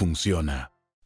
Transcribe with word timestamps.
funciona. 0.00 0.72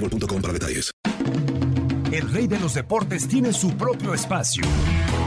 boostmobile.com 0.00 0.42
para 0.42 0.52
detalles. 0.52 0.90
El 2.12 2.28
rey 2.32 2.48
de 2.48 2.58
los 2.58 2.74
deportes 2.74 3.28
tiene 3.28 3.52
su 3.52 3.76
propio 3.76 4.14
espacio. 4.14 4.64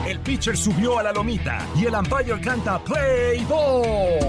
El 0.06 0.20
pitcher 0.20 0.58
subió 0.58 1.00
a 1.00 1.04
la 1.04 1.14
lomita 1.14 1.66
y 1.78 1.86
el 1.86 1.94
umpire 1.94 2.40
canta 2.42 2.84
Play 2.84 3.46
Ball. 3.46 4.20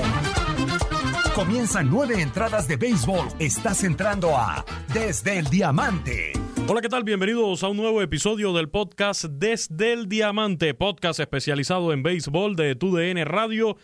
Comienzan 1.35 1.91
nueve 1.91 2.21
entradas 2.23 2.69
de 2.69 2.77
béisbol. 2.77 3.27
Estás 3.41 3.83
entrando 3.83 4.37
a 4.37 4.65
Desde 4.93 5.39
el 5.39 5.47
Diamante. 5.47 6.33
Hola, 6.69 6.81
¿qué 6.81 6.89
tal? 6.89 7.03
Bienvenidos 7.03 7.65
a 7.65 7.69
un 7.69 7.77
nuevo 7.77 8.01
episodio 8.03 8.53
del 8.53 8.69
podcast 8.69 9.25
Desde 9.25 9.93
el 9.93 10.09
Diamante, 10.09 10.75
podcast 10.75 11.19
especializado 11.19 11.93
en 11.93 12.05
béisbol 12.05 12.55
de 12.55 12.77
TUDN 12.77 13.25
Radio. 13.25 13.77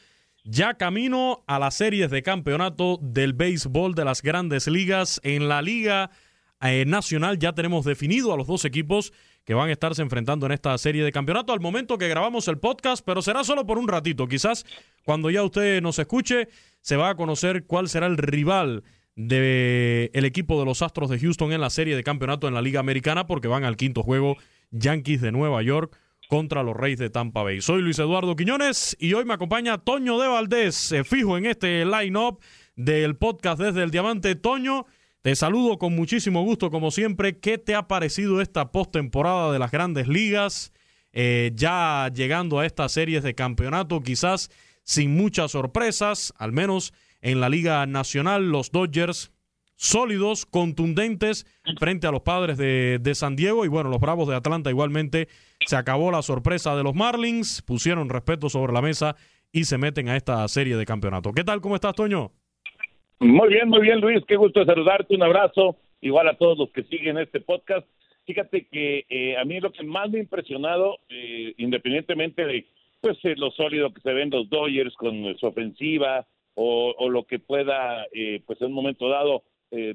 Ya 0.45 0.75
camino 0.75 1.43
a 1.49 1.59
las 1.59 1.75
series 1.75 2.09
de 2.11 2.23
campeonato 2.23 2.99
del 3.03 3.33
béisbol 3.33 3.97
de 3.97 4.05
las 4.05 4.23
grandes 4.23 4.69
ligas. 4.69 5.21
En 5.25 5.49
la 5.49 5.61
Liga 5.61 6.11
eh, 6.63 6.85
Nacional 6.87 7.39
ya 7.39 7.53
tenemos 7.53 7.85
definido 7.85 8.33
a 8.33 8.37
los 8.37 8.47
dos 8.47 8.65
equipos 8.65 9.13
que 9.45 9.55
van 9.55 9.69
a 9.69 9.73
estarse 9.73 10.03
enfrentando 10.03 10.47
en 10.47 10.53
esta 10.53 10.77
serie 10.79 11.03
de 11.03 11.13
campeonato 11.13 11.53
al 11.53 11.61
momento 11.61 11.99
que 11.99 12.09
grabamos 12.09 12.47
el 12.49 12.59
podcast, 12.59 13.05
pero 13.05 13.23
será 13.23 13.45
solo 13.45 13.67
por 13.67 13.79
un 13.79 13.89
ratito. 13.89 14.29
Quizás 14.29 14.67
cuando 15.05 15.31
ya 15.31 15.43
usted 15.43 15.81
nos 15.81 15.99
escuche, 15.99 16.49
se 16.81 16.97
va 16.97 17.11
a 17.11 17.15
conocer 17.15 17.65
cuál 17.65 17.89
será 17.89 18.07
el 18.07 18.19
rival 18.19 18.85
del 19.17 20.11
el 20.13 20.25
equipo 20.25 20.59
de 20.59 20.67
los 20.67 20.83
Astros 20.83 21.11
de 21.11 21.19
Houston 21.19 21.53
en 21.53 21.61
la 21.61 21.71
serie 21.71 21.97
de 21.97 22.03
campeonato 22.03 22.49
en 22.49 22.55
la 22.55 22.63
Liga 22.63 22.81
Americana, 22.81 23.27
porque 23.27 23.49
van 23.49 23.65
al 23.65 23.77
quinto 23.77 24.03
juego 24.03 24.37
Yankees 24.71 25.21
de 25.21 25.33
Nueva 25.33 25.63
York 25.63 25.97
contra 26.29 26.63
los 26.63 26.77
Reyes 26.77 26.99
de 26.99 27.11
Tampa 27.11 27.43
Bay. 27.43 27.61
Soy 27.61 27.83
Luis 27.83 27.99
Eduardo 27.99 28.37
Quiñones 28.37 28.97
y 29.01 29.15
hoy 29.15 29.25
me 29.25 29.35
acompaña 29.35 29.79
Toño 29.79 30.19
de 30.19 30.29
Valdés, 30.29 30.93
eh, 30.93 31.03
fijo 31.03 31.37
en 31.37 31.47
este 31.47 31.85
line-up 31.85 32.41
del 32.77 33.17
podcast 33.17 33.61
desde 33.61 33.83
el 33.83 33.91
Diamante. 33.91 34.37
Toño, 34.37 34.87
te 35.23 35.37
saludo 35.37 35.79
con 35.79 35.95
muchísimo 35.95 36.43
gusto, 36.43 36.71
como 36.71 36.91
siempre. 36.91 37.39
¿Qué 37.39 37.59
te 37.59 37.75
ha 37.75 37.89
parecido 37.89 38.41
esta 38.41 38.73
postemporada 38.73 39.53
de 39.53 39.59
las 39.59 39.71
grandes 39.71 40.09
ligas? 40.09 40.73
Eh, 41.13 41.53
ya 41.55 42.11
llegando 42.15 42.59
a 42.59 42.67
estas 42.67 42.93
series 42.93 43.23
de 43.23 43.35
campeonato, 43.35 44.01
quizás 44.01 44.51
sin 44.83 45.15
muchas 45.15 45.51
sorpresas, 45.51 46.33
al 46.39 46.53
menos 46.53 46.95
en 47.21 47.41
la 47.41 47.49
Liga 47.49 47.85
Nacional, 47.87 48.51
los 48.51 48.71
Dodgers 48.71 49.33
sólidos, 49.77 50.47
contundentes 50.47 51.47
frente 51.79 52.07
a 52.07 52.13
los 52.13 52.23
padres 52.23 52.59
de, 52.59 52.99
de, 53.01 53.15
San 53.15 53.35
Diego 53.35 53.65
y 53.65 53.69
bueno, 53.69 53.89
los 53.89 54.01
Bravos 54.01 54.29
de 54.29 54.37
Atlanta 54.37 54.69
igualmente 54.69 55.29
se 55.67 55.77
acabó 55.77 56.11
la 56.11 56.23
sorpresa 56.23 56.77
de 56.77 56.83
los 56.83 56.95
Marlins, 56.95 57.63
pusieron 57.63 58.11
respeto 58.11 58.51
sobre 58.51 58.73
la 58.73 58.83
mesa 58.83 59.17
y 59.53 59.65
se 59.65 59.79
meten 59.79 60.09
a 60.09 60.17
esta 60.17 60.47
serie 60.49 60.77
de 60.77 60.85
campeonato. 60.85 61.33
¿Qué 61.33 61.45
tal? 61.45 61.61
¿Cómo 61.61 61.77
estás, 61.77 61.95
Toño? 61.95 62.33
Muy 63.21 63.51
bien, 63.51 63.69
muy 63.69 63.83
bien, 63.83 64.01
Luis. 64.01 64.25
Qué 64.27 64.37
gusto 64.37 64.65
saludarte. 64.65 65.15
Un 65.15 65.23
abrazo. 65.23 65.77
Igual 66.01 66.29
a 66.29 66.39
todos 66.39 66.57
los 66.57 66.71
que 66.71 66.85
siguen 66.85 67.19
este 67.19 67.41
podcast. 67.41 67.87
Fíjate 68.27 68.67
que 68.67 69.05
eh, 69.11 69.37
a 69.37 69.45
mí 69.45 69.61
lo 69.61 69.73
que 69.73 69.83
más 69.83 70.09
me 70.09 70.19
ha 70.19 70.23
impresionado, 70.23 70.99
eh, 71.11 71.53
independientemente 71.59 72.47
de 72.47 72.67
pues 73.03 73.19
eh, 73.25 73.35
lo 73.37 73.51
sólido 73.51 73.93
que 73.93 74.01
se 74.01 74.15
ven 74.15 74.31
los 74.31 74.49
Dodgers 74.49 74.95
con 74.95 75.37
su 75.37 75.47
ofensiva 75.47 76.27
o, 76.55 77.09
lo 77.11 77.25
que 77.25 77.39
pueda, 77.39 78.07
pues 78.45 78.61
en 78.61 78.67
un 78.67 78.73
momento 78.75 79.09
dado, 79.09 79.45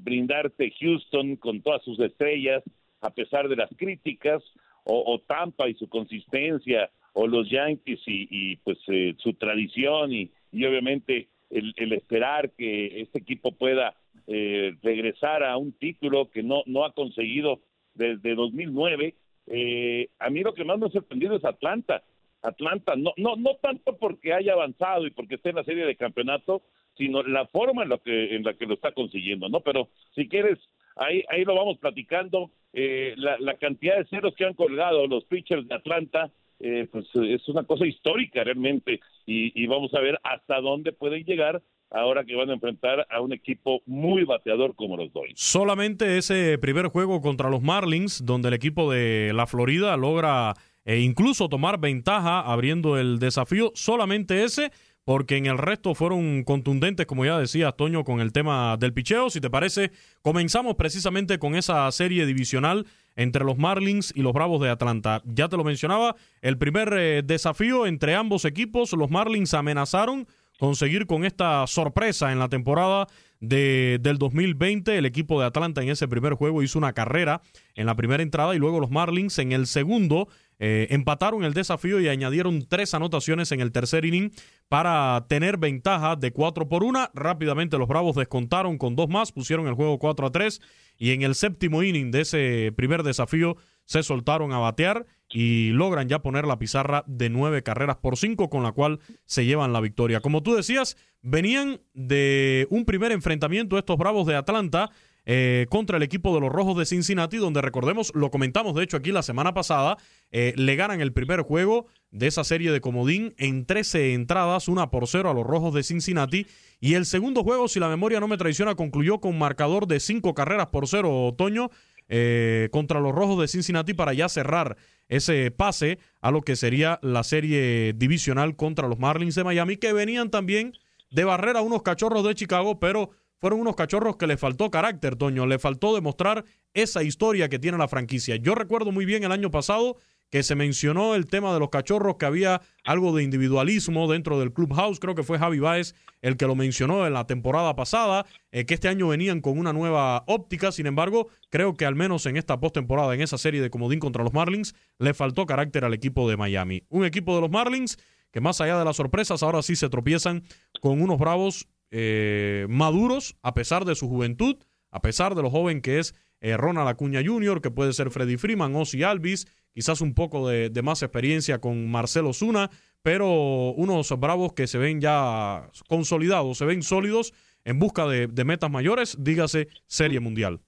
brindarte 0.01 0.73
Houston 0.79 1.35
con 1.35 1.61
todas 1.61 1.83
sus 1.83 1.99
estrellas, 1.99 2.63
a 3.01 3.11
pesar 3.11 3.47
de 3.49 3.55
las 3.55 3.69
críticas, 3.77 4.41
o, 4.83 5.03
o 5.05 5.19
Tampa 5.19 5.69
y 5.69 5.75
su 5.75 5.87
consistencia, 5.87 6.89
o 7.13 7.27
los 7.27 7.47
Yankees 7.51 7.99
y, 8.07 8.27
y 8.31 8.55
pues 8.57 8.79
su 9.17 9.33
tradición 9.33 10.11
y, 10.11 10.31
y 10.51 10.65
obviamente 10.65 11.27
el, 11.49 11.73
el, 11.77 11.93
esperar 11.93 12.51
que 12.51 13.01
este 13.01 13.19
equipo 13.19 13.51
pueda 13.51 13.95
eh, 14.27 14.73
regresar 14.81 15.43
a 15.43 15.57
un 15.57 15.73
título 15.73 16.29
que 16.31 16.43
no, 16.43 16.63
no 16.65 16.85
ha 16.85 16.93
conseguido 16.93 17.61
desde 17.93 18.35
2009. 18.35 19.15
Eh, 19.47 20.09
a 20.19 20.29
mí 20.29 20.41
lo 20.41 20.53
que 20.53 20.63
más 20.63 20.79
me 20.79 20.87
ha 20.87 20.89
sorprendido 20.89 21.35
es 21.35 21.45
Atlanta. 21.45 22.03
Atlanta, 22.41 22.95
no, 22.95 23.13
no, 23.17 23.35
no 23.35 23.55
tanto 23.55 23.97
porque 23.97 24.33
haya 24.33 24.53
avanzado 24.53 25.07
y 25.07 25.11
porque 25.11 25.35
esté 25.35 25.49
en 25.49 25.55
la 25.55 25.63
serie 25.63 25.85
de 25.85 25.95
campeonato, 25.95 26.61
sino 26.97 27.23
la 27.23 27.47
forma 27.47 27.83
en 27.83 27.89
la 27.89 27.97
que, 27.97 28.35
en 28.35 28.43
la, 28.43 28.53
que 28.53 28.65
lo 28.65 28.75
está 28.75 28.91
consiguiendo, 28.91 29.49
¿no? 29.49 29.61
Pero 29.61 29.89
si 30.13 30.27
quieres, 30.27 30.59
ahí, 30.95 31.23
ahí 31.29 31.43
lo 31.43 31.55
vamos 31.55 31.77
platicando. 31.79 32.51
Eh, 32.73 33.13
la, 33.17 33.37
la 33.39 33.55
cantidad 33.55 33.97
de 33.97 34.05
ceros 34.05 34.35
que 34.35 34.45
han 34.45 34.53
colgado 34.53 35.07
los 35.07 35.25
pitchers 35.25 35.67
de 35.67 35.75
Atlanta, 35.75 36.31
eh, 36.59 36.87
pues 36.91 37.05
es 37.15 37.47
una 37.49 37.63
cosa 37.63 37.85
histórica 37.85 38.43
realmente 38.43 39.01
y, 39.25 39.51
y, 39.61 39.67
vamos 39.67 39.93
a 39.93 39.99
ver 39.99 40.19
hasta 40.23 40.61
dónde 40.61 40.91
pueden 40.91 41.23
llegar 41.23 41.61
ahora 41.91 42.25
que 42.25 42.35
van 42.35 42.49
a 42.49 42.53
enfrentar 42.53 43.07
a 43.09 43.21
un 43.21 43.33
equipo 43.33 43.81
muy 43.85 44.23
bateador 44.23 44.75
como 44.75 44.97
los 44.97 45.11
Dodgers. 45.13 45.39
Solamente 45.39 46.17
ese 46.17 46.57
primer 46.57 46.87
juego 46.87 47.21
contra 47.21 47.49
los 47.49 47.61
Marlins, 47.61 48.25
donde 48.25 48.49
el 48.49 48.53
equipo 48.53 48.91
de 48.91 49.31
la 49.33 49.47
Florida 49.47 49.95
logra 49.97 50.53
eh, 50.85 50.99
incluso 50.99 51.49
tomar 51.49 51.79
ventaja 51.79 52.41
abriendo 52.41 52.97
el 52.97 53.19
desafío, 53.19 53.71
solamente 53.73 54.43
ese 54.43 54.71
porque 55.05 55.37
en 55.37 55.45
el 55.45 55.59
resto 55.59 55.93
fueron 55.93 56.43
contundentes, 56.43 57.05
como 57.05 57.25
ya 57.25 57.37
decía 57.37 57.71
Toño, 57.71 58.03
con 58.03 58.19
el 58.19 58.33
tema 58.33 58.75
del 58.77 58.91
picheo. 58.91 59.29
Si 59.29 59.39
te 59.39 59.51
parece, 59.51 59.91
comenzamos 60.23 60.75
precisamente 60.75 61.37
con 61.37 61.55
esa 61.55 61.89
serie 61.91 62.25
divisional 62.25 62.87
entre 63.15 63.45
los 63.45 63.57
Marlins 63.57 64.11
y 64.15 64.23
los 64.23 64.33
Bravos 64.33 64.61
de 64.61 64.69
Atlanta. 64.69 65.21
Ya 65.25 65.47
te 65.47 65.57
lo 65.57 65.63
mencionaba, 65.63 66.15
el 66.41 66.57
primer 66.57 66.91
eh, 66.97 67.21
desafío 67.23 67.85
entre 67.85 68.15
ambos 68.15 68.45
equipos, 68.45 68.91
los 68.93 69.11
Marlins 69.11 69.53
amenazaron 69.53 70.27
conseguir 70.57 71.05
con 71.05 71.23
esta 71.23 71.67
sorpresa 71.67 72.31
en 72.31 72.39
la 72.39 72.49
temporada 72.49 73.07
de, 73.39 73.99
del 74.01 74.17
2020. 74.17 74.97
El 74.97 75.05
equipo 75.05 75.39
de 75.39 75.47
Atlanta 75.47 75.81
en 75.81 75.89
ese 75.89 76.07
primer 76.07 76.33
juego 76.33 76.63
hizo 76.63 76.79
una 76.79 76.93
carrera 76.93 77.41
en 77.75 77.85
la 77.85 77.95
primera 77.95 78.23
entrada 78.23 78.55
y 78.55 78.59
luego 78.59 78.79
los 78.79 78.91
Marlins 78.91 79.37
en 79.39 79.51
el 79.51 79.67
segundo 79.67 80.29
eh, 80.59 80.87
empataron 80.89 81.43
el 81.43 81.53
desafío 81.53 81.99
y 81.99 82.07
añadieron 82.07 82.65
tres 82.67 82.93
anotaciones 82.93 83.51
en 83.51 83.59
el 83.59 83.71
tercer 83.71 84.05
inning 84.05 84.31
para 84.69 85.25
tener 85.27 85.57
ventaja 85.57 86.15
de 86.15 86.31
4 86.31 86.67
por 86.69 86.83
1. 86.83 87.09
Rápidamente 87.13 87.77
los 87.77 87.87
Bravos 87.87 88.15
descontaron 88.15 88.77
con 88.77 88.95
dos 88.95 89.09
más, 89.09 89.31
pusieron 89.31 89.67
el 89.67 89.73
juego 89.73 89.99
4 89.99 90.27
a 90.27 90.31
3 90.31 90.61
y 90.97 91.11
en 91.11 91.23
el 91.23 91.35
séptimo 91.35 91.83
inning 91.83 92.11
de 92.11 92.21
ese 92.21 92.73
primer 92.75 93.03
desafío 93.03 93.57
se 93.85 94.01
soltaron 94.03 94.51
a 94.53 94.59
batear 94.59 95.05
y 95.29 95.69
logran 95.69 96.07
ya 96.07 96.19
poner 96.19 96.45
la 96.45 96.59
pizarra 96.59 97.03
de 97.07 97.29
nueve 97.29 97.63
carreras 97.63 97.97
por 97.97 98.17
cinco, 98.17 98.49
con 98.49 98.63
la 98.63 98.71
cual 98.71 98.99
se 99.25 99.45
llevan 99.45 99.73
la 99.73 99.81
victoria. 99.81 100.21
Como 100.21 100.43
tú 100.43 100.55
decías, 100.55 100.97
venían 101.21 101.81
de 101.93 102.67
un 102.69 102.85
primer 102.85 103.11
enfrentamiento 103.11 103.77
estos 103.77 103.97
Bravos 103.97 104.27
de 104.27 104.35
Atlanta 104.35 104.91
eh, 105.25 105.65
contra 105.69 105.97
el 105.97 106.03
equipo 106.03 106.33
de 106.35 106.41
los 106.41 106.51
Rojos 106.51 106.77
de 106.77 106.85
Cincinnati, 106.85 107.37
donde 107.37 107.61
recordemos, 107.61 108.11
lo 108.13 108.29
comentamos 108.29 108.75
de 108.75 108.83
hecho 108.83 108.97
aquí 108.97 109.11
la 109.11 109.23
semana 109.23 109.53
pasada, 109.53 109.97
eh, 110.31 110.53
le 110.55 110.75
ganan 110.75 111.01
el 111.01 111.13
primer 111.13 111.41
juego 111.41 111.87
de 112.11 112.27
esa 112.27 112.43
serie 112.43 112.71
de 112.71 112.81
comodín 112.81 113.33
en 113.37 113.65
13 113.65 114.13
entradas, 114.13 114.67
una 114.67 114.91
por 114.91 115.07
cero 115.07 115.29
a 115.29 115.33
los 115.33 115.45
Rojos 115.45 115.73
de 115.73 115.83
Cincinnati. 115.83 116.45
Y 116.79 116.93
el 116.93 117.05
segundo 117.05 117.43
juego, 117.43 117.67
si 117.67 117.79
la 117.79 117.89
memoria 117.89 118.19
no 118.19 118.27
me 118.27 118.37
traiciona, 118.37 118.75
concluyó 118.75 119.19
con 119.19 119.37
marcador 119.37 119.87
de 119.87 119.99
cinco 119.99 120.33
carreras 120.33 120.67
por 120.67 120.87
cero, 120.87 121.25
Otoño, 121.25 121.71
eh, 122.07 122.69
contra 122.71 122.99
los 122.99 123.13
Rojos 123.13 123.41
de 123.41 123.47
Cincinnati 123.47 123.95
para 123.95 124.13
ya 124.13 124.29
cerrar 124.29 124.77
ese 125.07 125.49
pase 125.51 125.97
a 126.21 126.31
lo 126.31 126.41
que 126.41 126.55
sería 126.55 126.99
la 127.01 127.23
serie 127.23 127.93
divisional 127.93 128.55
contra 128.55 128.87
los 128.87 128.99
Marlins 128.99 129.35
de 129.35 129.43
Miami, 129.43 129.77
que 129.77 129.91
venían 129.91 130.29
también 130.29 130.73
de 131.09 131.23
barrera 131.23 131.61
unos 131.61 131.81
cachorros 131.81 132.23
de 132.23 132.35
Chicago, 132.35 132.79
pero 132.79 133.09
fueron 133.45 133.59
unos 133.59 133.75
cachorros 133.75 134.15
que 134.15 134.25
le 134.25 134.37
faltó 134.37 134.71
carácter, 134.71 135.17
Toño, 135.17 135.45
le 135.45 135.59
faltó 135.59 135.93
demostrar 135.93 136.45
esa 136.73 137.03
historia 137.03 137.47
que 137.47 137.59
tiene 137.59 137.77
la 137.77 137.87
franquicia. 137.87 138.37
Yo 138.37 138.55
recuerdo 138.55 138.91
muy 138.91 139.05
bien 139.05 139.23
el 139.23 139.31
año 139.31 139.51
pasado 139.51 139.97
que 140.31 140.41
se 140.41 140.55
mencionó 140.55 141.13
el 141.13 141.27
tema 141.27 141.53
de 141.53 141.59
los 141.59 141.69
cachorros, 141.69 142.15
que 142.17 142.25
había 142.25 142.63
algo 142.83 143.15
de 143.15 143.21
individualismo 143.21 144.11
dentro 144.11 144.39
del 144.39 144.51
clubhouse. 144.51 144.99
Creo 144.99 145.13
que 145.13 145.21
fue 145.21 145.37
Javi 145.37 145.59
Baez 145.59 145.93
el 146.23 146.37
que 146.37 146.47
lo 146.47 146.55
mencionó 146.55 147.05
en 147.05 147.13
la 147.13 147.27
temporada 147.27 147.75
pasada, 147.75 148.25
eh, 148.51 148.65
que 148.65 148.73
este 148.73 148.87
año 148.87 149.09
venían 149.09 149.41
con 149.41 149.59
una 149.59 149.73
nueva 149.73 150.23
óptica. 150.25 150.71
Sin 150.71 150.87
embargo, 150.87 151.27
creo 151.51 151.75
que 151.75 151.85
al 151.85 151.93
menos 151.93 152.25
en 152.25 152.37
esta 152.37 152.59
postemporada, 152.59 153.13
en 153.13 153.21
esa 153.21 153.37
serie 153.37 153.61
de 153.61 153.69
comodín 153.69 153.99
contra 153.99 154.23
los 154.23 154.33
Marlins, 154.33 154.73
le 154.97 155.13
faltó 155.13 155.45
carácter 155.45 155.85
al 155.85 155.93
equipo 155.93 156.27
de 156.27 156.35
Miami. 156.35 156.81
Un 156.89 157.05
equipo 157.05 157.35
de 157.35 157.41
los 157.41 157.51
Marlins 157.51 157.99
que 158.35 158.41
más 158.41 158.59
allá 158.59 158.77
de 158.77 158.83
las 158.83 158.97
sorpresas, 158.97 159.43
ahora 159.43 159.61
sí 159.61 159.77
se 159.77 159.87
tropiezan 159.87 160.43
con 160.81 161.01
unos 161.01 161.17
bravos 161.17 161.69
eh, 161.91 162.65
maduros, 162.69 163.37
a 163.41 163.53
pesar 163.53 163.85
de 163.85 163.95
su 163.95 164.07
juventud, 164.07 164.57
a 164.91 165.01
pesar 165.01 165.35
de 165.35 165.41
lo 165.41 165.49
joven 165.49 165.81
que 165.81 165.99
es 165.99 166.15
eh, 166.41 166.57
Ronald 166.57 166.87
Acuña 166.87 167.21
Jr., 167.25 167.61
que 167.61 167.71
puede 167.71 167.93
ser 167.93 168.11
Freddy 168.11 168.37
Freeman, 168.37 168.75
Ozzy 168.75 169.03
Alvis, 169.03 169.45
quizás 169.73 170.01
un 170.01 170.13
poco 170.13 170.47
de, 170.47 170.69
más 170.83 171.03
experiencia 171.03 171.59
con 171.59 171.89
Marcelo 171.89 172.33
Zuna, 172.33 172.69
pero 173.01 173.71
unos 173.71 174.17
bravos 174.19 174.53
que 174.53 174.67
se 174.67 174.77
ven 174.77 175.01
ya 175.01 175.69
consolidados, 175.87 176.57
se 176.57 176.65
ven 176.65 176.81
sólidos 176.81 177.33
en 177.65 177.79
busca 177.79 178.07
de, 178.07 178.45
metas 178.45 178.71
mayores, 178.71 179.17
dígase 179.23 179.67
Serie 179.85 180.19
Mundial. 180.19 180.59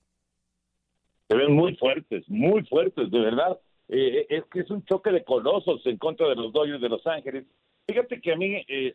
Se 1.29 1.35
ven 1.35 1.53
muy 1.53 1.75
fuertes, 1.75 2.23
muy 2.27 2.63
fuertes, 2.65 3.11
de 3.11 3.19
verdad. 3.19 3.59
Eh, 3.89 4.25
es 4.29 4.43
que 4.51 4.61
es 4.61 4.69
un 4.69 4.83
choque 4.85 5.11
de 5.11 5.23
colosos 5.23 5.85
en 5.85 5.97
contra 5.97 6.27
de 6.27 6.35
los 6.35 6.51
Dodgers 6.51 6.81
de 6.81 6.89
Los 6.89 7.05
Ángeles. 7.05 7.45
Fíjate 7.87 8.19
que 8.19 8.33
a 8.33 8.35
mí 8.35 8.65
eh, 8.67 8.93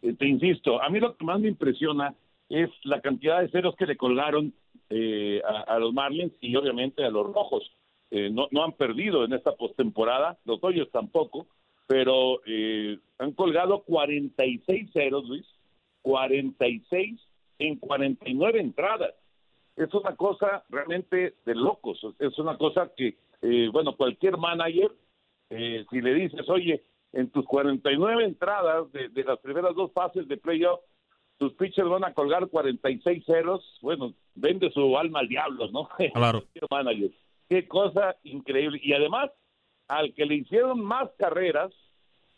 te 0.00 0.26
insisto, 0.26 0.82
a 0.82 0.88
mí 0.88 1.00
lo 1.00 1.16
que 1.16 1.24
más 1.24 1.40
me 1.40 1.48
impresiona 1.48 2.14
es 2.48 2.70
la 2.84 3.00
cantidad 3.00 3.40
de 3.40 3.48
ceros 3.50 3.76
que 3.76 3.86
le 3.86 3.96
colgaron 3.96 4.54
eh, 4.90 5.42
a, 5.44 5.78
los 5.78 5.92
Marlins 5.92 6.32
y 6.40 6.56
obviamente 6.56 7.04
a 7.04 7.10
los 7.10 7.26
Rojos. 7.26 7.70
Eh, 8.10 8.30
no, 8.30 8.48
no 8.50 8.64
han 8.64 8.72
perdido 8.72 9.24
en 9.24 9.34
esta 9.34 9.52
postemporada, 9.52 10.38
los 10.44 10.60
Dodgers 10.60 10.90
tampoco, 10.90 11.46
pero 11.86 12.40
han 13.18 13.32
colgado 13.32 13.82
46 13.82 14.90
ceros, 14.92 15.26
Luis, 15.28 15.46
46 16.02 17.20
en 17.58 17.76
49 17.76 18.60
entradas. 18.60 19.14
Es 19.76 19.92
una 19.94 20.16
cosa 20.16 20.64
realmente 20.68 21.34
de 21.44 21.54
locos, 21.54 22.00
es 22.18 22.38
una 22.38 22.58
cosa 22.58 22.90
que, 22.96 23.16
bueno, 23.72 23.96
cualquier 23.96 24.36
manager, 24.36 24.90
si 25.48 26.00
le 26.00 26.14
dices, 26.14 26.48
oye, 26.48 26.82
en 27.12 27.30
tus 27.30 27.44
49 27.46 28.24
entradas 28.24 28.90
de, 28.92 29.24
las 29.24 29.38
primeras 29.38 29.74
dos 29.74 29.92
fases 29.92 30.28
de 30.28 30.36
playoff, 30.36 30.80
tus 31.38 31.52
pitchers 31.54 31.88
van 31.88 32.04
a 32.04 32.12
colgar 32.12 32.48
46 32.48 33.24
ceros. 33.24 33.78
Bueno, 33.80 34.14
vende 34.34 34.70
su 34.70 34.96
alma 34.98 35.20
al 35.20 35.28
diablo, 35.28 35.68
¿no? 35.70 35.88
Claro. 36.12 36.44
Qué 37.48 37.66
cosa 37.66 38.16
increíble. 38.24 38.80
Y 38.82 38.92
además, 38.92 39.30
al 39.86 40.12
que 40.14 40.26
le 40.26 40.36
hicieron 40.36 40.80
más 40.80 41.08
carreras 41.18 41.72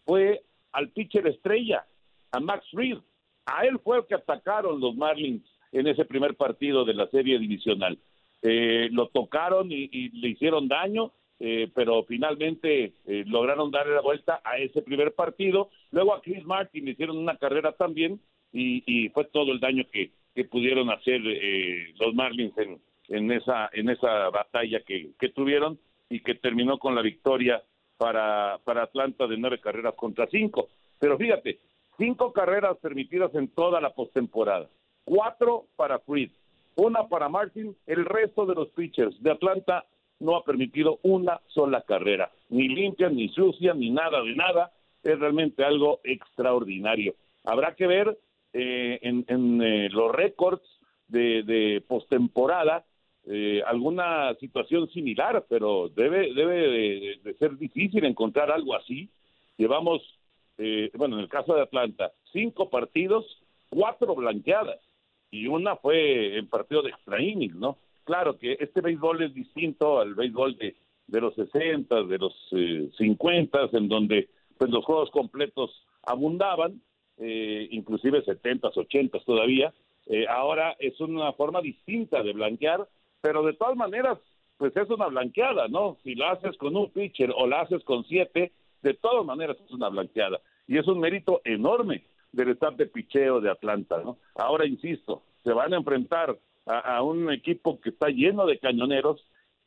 fue 0.05 0.45
al 0.73 0.91
pitcher 0.91 1.27
estrella, 1.27 1.87
a 2.31 2.41
Max 2.41 2.65
Reed. 2.73 2.99
A 3.47 3.65
él 3.65 3.81
fue 3.83 3.99
el 3.99 4.07
que 4.07 4.15
atacaron 4.15 4.81
los 4.81 4.95
Marlins 4.95 5.43
en 5.73 5.89
ese 5.89 6.05
primer 6.05 6.37
partido 6.37 6.85
de 6.85 6.95
la 6.95 7.09
serie 7.09 7.39
divisional. 7.39 7.99
Eh, 8.43 8.89
lo 8.93 9.09
tocaron 9.09 9.73
y 9.73 10.09
le 10.11 10.29
hicieron 10.29 10.69
daño 10.69 11.13
eh, 11.43 11.71
pero 11.75 12.05
finalmente 12.05 12.93
eh, 13.07 13.25
lograron 13.27 13.71
darle 13.71 13.95
la 13.95 14.03
vuelta 14.03 14.43
a 14.45 14.59
ese 14.59 14.83
primer 14.83 15.15
partido. 15.15 15.71
Luego 15.91 16.15
a 16.15 16.21
Chris 16.21 16.45
Martin 16.45 16.87
hicieron 16.87 17.17
una 17.17 17.39
carrera 17.39 17.73
también 17.73 18.21
y, 18.53 19.09
fue 19.15 19.25
todo 19.25 19.51
el 19.53 19.61
daño 19.61 19.85
que, 19.91 20.13
pudieron 20.51 20.89
hacer 20.89 21.21
eh, 21.27 21.93
los 21.99 22.15
Marlins 22.15 22.57
en, 22.57 22.81
en, 23.09 23.31
esa, 23.31 23.69
en 23.75 23.91
esa 23.91 24.31
batalla 24.31 24.81
que, 24.81 25.13
tuvieron 25.35 25.79
y 26.09 26.21
que 26.21 26.35
terminó 26.35 26.79
con 26.79 26.95
la 26.95 27.03
victoria 27.03 27.63
para, 27.99 28.59
para 28.65 28.85
Atlanta 28.85 29.27
de 29.27 29.37
nueve 29.37 29.61
carreras 29.61 29.95
contra 29.95 30.27
cinco. 30.29 30.69
Pero 30.99 31.19
fíjate, 31.19 31.59
cinco 31.99 32.33
carreras 32.33 32.79
permitidas 32.79 33.35
en 33.35 33.49
toda 33.49 33.81
la 33.83 33.93
postemporada, 33.93 34.69
cuatro 35.05 35.67
para 35.77 35.99
Freed, 35.99 36.31
una 36.77 37.07
para 37.09 37.29
Martin, 37.29 37.77
el 37.87 38.07
resto 38.07 38.47
de 38.47 38.55
los 38.55 38.69
pitchers 38.71 39.23
de 39.23 39.31
Atlanta 39.31 39.85
no 40.21 40.37
ha 40.37 40.45
permitido 40.45 41.01
una 41.03 41.41
sola 41.49 41.83
carrera, 41.83 42.31
ni 42.51 42.69
limpia, 42.69 43.09
ni 43.09 43.29
sucia, 43.31 43.75
ni 43.75 43.91
nada 43.91 44.23
de 44.23 44.35
nada. 44.35 44.73
Es 45.03 45.19
realmente 45.19 45.65
algo 45.65 46.01
extraordinario. 46.05 47.15
Habrá 47.45 47.75
que 47.75 47.87
ver 47.87 48.19
eh, 48.53 48.99
en, 49.03 49.63
eh, 49.63 49.89
los 49.91 50.13
récords 50.13 50.63
de, 51.09 51.43
de 51.43 51.83
postemporada 51.87 52.85
eh, 53.27 53.63
alguna 53.67 54.35
situación 54.41 54.89
similar, 54.91 55.45
pero 55.49 55.89
debe, 55.89 56.33
debe 56.35 57.19
de, 57.23 57.35
ser 57.39 57.57
difícil 57.57 58.05
encontrar 58.05 58.51
algo 58.51 58.75
así. 58.75 59.09
Llevamos, 59.57 60.03
bueno, 60.95 61.17
en 61.17 61.23
el 61.23 61.29
caso 61.29 61.55
de 61.55 61.63
Atlanta, 61.63 62.13
cinco 62.33 62.71
partidos, 62.71 63.27
cuatro 63.69 64.15
blanqueadas, 64.15 64.81
y 65.31 65.47
una 65.47 65.77
fue 65.77 66.39
en 66.39 66.49
partido 66.49 66.83
de 66.83 66.91
extra 66.91 67.19
¿no? 67.55 67.79
Claro 68.11 68.37
que 68.37 68.57
este 68.59 68.81
béisbol 68.81 69.23
es 69.23 69.33
distinto 69.33 70.01
al 70.01 70.17
béisbol 70.17 70.57
de, 70.57 70.75
de 71.07 71.21
los 71.21 71.33
60, 71.37 72.03
de 72.03 72.19
los 72.19 72.35
eh, 72.51 72.91
50, 72.99 73.69
en 73.73 73.87
donde 73.87 74.29
pues 74.59 74.69
los 74.69 74.85
juegos 74.85 75.13
completos 75.13 75.71
abundaban, 76.03 76.83
eh, 77.19 77.69
inclusive 77.71 78.25
70, 78.25 78.73
80 78.75 79.21
todavía. 79.21 79.73
Eh, 80.07 80.27
ahora 80.29 80.75
es 80.81 80.99
una 81.01 81.33
forma 81.35 81.61
distinta 81.61 82.21
de 82.25 82.33
blanquear, 82.33 82.89
pero 83.21 83.45
de 83.45 83.53
todas 83.53 83.77
maneras, 83.77 84.19
pues 84.57 84.77
es 84.77 84.91
una 84.91 85.07
blanqueada, 85.07 85.69
¿no? 85.69 85.97
Si 86.03 86.17
la 86.17 86.33
haces 86.33 86.57
con 86.57 86.77
un 86.77 86.91
pitcher 86.91 87.33
o 87.37 87.47
la 87.47 87.61
haces 87.61 87.85
con 87.85 88.03
siete, 88.07 88.51
de 88.83 88.95
todas 88.95 89.25
maneras 89.25 89.57
es 89.65 89.71
una 89.71 89.89
blanqueada. 89.89 90.41
Y 90.67 90.79
es 90.79 90.89
un 90.89 90.99
mérito 90.99 91.43
enorme 91.45 92.03
del 92.33 92.49
staff 92.51 92.75
de 92.75 92.87
picheo 92.87 93.41
de 93.41 93.53
Atlanta, 93.53 94.03
¿no? 94.03 94.19
Ahora, 94.35 94.67
insisto, 94.67 95.23
se 95.45 95.53
van 95.53 95.73
a 95.73 95.77
enfrentar 95.77 96.37
a, 96.79 97.03
un 97.03 97.33
equipo 97.33 97.81
que 97.81 97.91
está 97.91 98.09
lleno 98.09 98.47
de 98.47 98.59
cañoneros, 98.59 99.25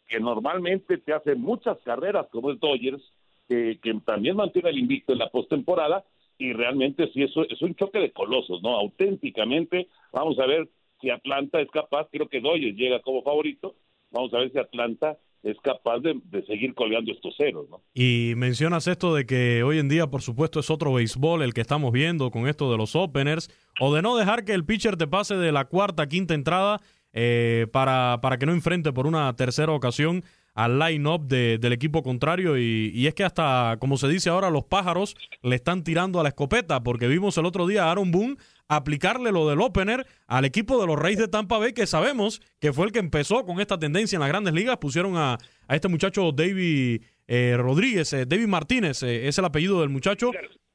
que 0.07 0.19
normalmente 0.19 0.97
te 0.97 1.13
hace 1.13 1.35
muchas 1.35 1.77
carreras 1.79 2.27
como 2.31 2.49
el 2.49 2.59
Dodgers, 2.59 3.01
que, 3.47 3.77
también 4.05 4.35
mantiene 4.35 4.69
el 4.69 4.79
invicto 4.79 5.13
en 5.13 5.19
la 5.19 5.29
postemporada, 5.29 6.05
y 6.37 6.53
realmente 6.53 7.11
sí, 7.13 7.23
eso 7.23 7.47
es 7.47 7.61
un 7.61 7.75
choque 7.75 7.99
de 7.99 8.11
colosos, 8.11 8.61
¿no? 8.63 8.75
Auténticamente, 8.75 9.87
vamos 10.11 10.39
a 10.39 10.45
ver 10.45 10.67
si 10.99 11.09
Atlanta 11.09 11.61
es 11.61 11.69
capaz, 11.69 12.07
creo 12.11 12.27
que 12.27 12.41
Dodgers 12.41 12.75
llega 12.75 13.01
como 13.01 13.21
favorito, 13.21 13.75
vamos 14.11 14.33
a 14.33 14.39
ver 14.39 14.51
si 14.51 14.57
Atlanta 14.57 15.17
es 15.43 15.57
capaz 15.61 15.99
de, 15.99 16.15
seguir 16.47 16.73
colgando 16.73 17.11
estos 17.11 17.35
ceros, 17.35 17.69
¿no? 17.69 17.81
Y 17.93 18.33
mencionas 18.37 18.87
esto 18.87 19.13
de 19.13 19.25
que 19.25 19.61
hoy 19.63 19.77
en 19.77 19.89
día, 19.89 20.07
por 20.07 20.21
supuesto, 20.21 20.61
es 20.61 20.69
otro 20.69 20.93
béisbol 20.93 21.43
el 21.43 21.53
que 21.53 21.61
estamos 21.61 21.91
viendo 21.91 22.31
con 22.31 22.47
esto 22.47 22.71
de 22.71 22.77
los 22.77 22.95
openers, 22.95 23.49
o 23.79 23.93
de 23.93 24.01
no 24.01 24.15
dejar 24.15 24.45
que 24.45 24.53
el 24.53 24.65
pitcher 24.65 24.95
te 24.95 25.05
pase 25.05 25.35
de 25.35 25.51
la 25.51 25.65
cuarta, 25.65 26.07
quinta 26.07 26.33
entrada 26.33 26.79
eh, 27.11 27.67
para, 27.73 28.19
para 28.21 28.37
que 28.37 28.45
no 28.45 28.53
enfrente 28.53 28.93
por 28.93 29.05
una 29.05 29.35
tercera 29.35 29.73
ocasión 29.73 30.23
al 30.53 30.77
line-up 30.79 31.27
del 31.27 31.73
equipo 31.73 32.03
contrario 32.03 32.57
y, 32.57 32.91
y, 32.93 33.07
es 33.07 33.13
que 33.13 33.23
hasta, 33.23 33.77
como 33.79 33.97
se 33.97 34.07
dice 34.07 34.29
ahora, 34.29 34.49
los 34.49 34.65
pájaros 34.65 35.15
le 35.41 35.55
están 35.55 35.83
tirando 35.83 36.19
a 36.19 36.23
la 36.23 36.29
escopeta 36.29 36.83
porque 36.83 37.07
vimos 37.07 37.37
el 37.37 37.45
otro 37.45 37.65
día 37.65 37.85
a 37.85 37.91
Aaron 37.91 38.11
Boone 38.11 38.37
aplicarle 38.67 39.31
lo 39.31 39.47
del 39.49 39.61
opener 39.61 40.05
al 40.27 40.45
equipo 40.45 40.79
de 40.79 40.87
los 40.87 40.97
Reyes 40.97 41.19
de 41.19 41.27
Tampa 41.27 41.57
Bay 41.57 41.73
que 41.73 41.85
sabemos 41.85 42.41
que 42.59 42.73
fue 42.73 42.85
el 42.85 42.91
que 42.91 42.99
empezó 42.99 43.45
con 43.45 43.59
esta 43.59 43.77
tendencia 43.77 44.15
en 44.15 44.21
las 44.21 44.29
grandes 44.29 44.53
ligas. 44.53 44.77
Pusieron 44.77 45.17
a, 45.17 45.37
a 45.67 45.75
este 45.75 45.87
muchacho 45.87 46.31
David 46.31 47.01
eh, 47.27 47.55
Rodríguez, 47.57 48.11
eh, 48.13 48.25
David 48.25 48.47
Martínez, 48.47 49.03
eh, 49.03 49.27
es 49.27 49.37
el 49.37 49.45
apellido 49.45 49.81
del 49.81 49.89
muchacho. 49.89 50.31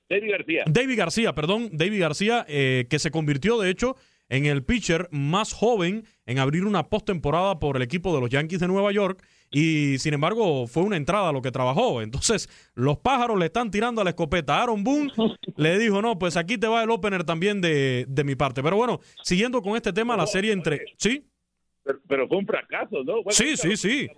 David 0.09 0.31
García. 0.31 0.65
David 0.67 0.99
García, 0.99 1.35
perdón, 1.35 1.69
David 1.73 2.01
García, 2.01 2.47
que 2.49 2.99
se 2.99 3.11
convirtió 3.11 3.59
de 3.59 3.69
hecho 3.69 3.95
en 4.31 4.47
el 4.47 4.63
pitcher 4.65 5.09
más 5.11 5.53
joven 5.53 6.05
en 6.25 6.39
abrir 6.39 6.65
una 6.65 6.89
postemporada 6.89 7.59
por 7.59 7.77
el 7.77 7.83
equipo 7.83 8.15
de 8.15 8.21
los 8.23 8.31
Yankees 8.31 8.61
de 8.61 8.69
Nueva 8.69 8.91
York 8.91 9.23
y 9.51 9.99
sin 9.99 10.15
embargo 10.15 10.67
fue 10.67 10.83
una 10.83 10.97
entrada 10.97 11.33
lo 11.33 11.43
que 11.43 11.51
trabajó. 11.51 12.03
Entonces 12.03 12.49
los 12.75 12.99
pájaros 12.99 13.39
le 13.39 13.47
están 13.47 13.71
tirando 13.71 14.01
a 14.01 14.05
la 14.05 14.11
escopeta. 14.11 14.63
Aaron 14.63 14.85
Boone 14.85 15.13
le 15.57 15.79
dijo, 15.79 16.03
no, 16.03 16.19
pues 16.19 16.37
aquí 16.37 16.59
te 16.59 16.67
va 16.67 16.83
el 16.83 16.91
opener 16.91 17.25
también 17.25 17.61
de, 17.61 18.07
de 18.09 18.25
mi 18.25 18.35
parte. 18.35 18.63
Pero 18.63 18.77
bueno, 18.77 19.01
siguiendo 19.23 19.63
con 19.63 19.77
este 19.77 19.93
tema, 19.93 20.17
la 20.17 20.27
serie 20.27 20.53
entre... 20.53 20.85
¿Sí? 20.97 21.25
Pero, 22.07 22.29
fue 22.29 22.37
un 22.37 22.47
fracaso, 22.47 23.03
¿no? 23.03 23.23
sí, 23.31 23.57
sí, 23.57 23.77
sí. 23.77 24.09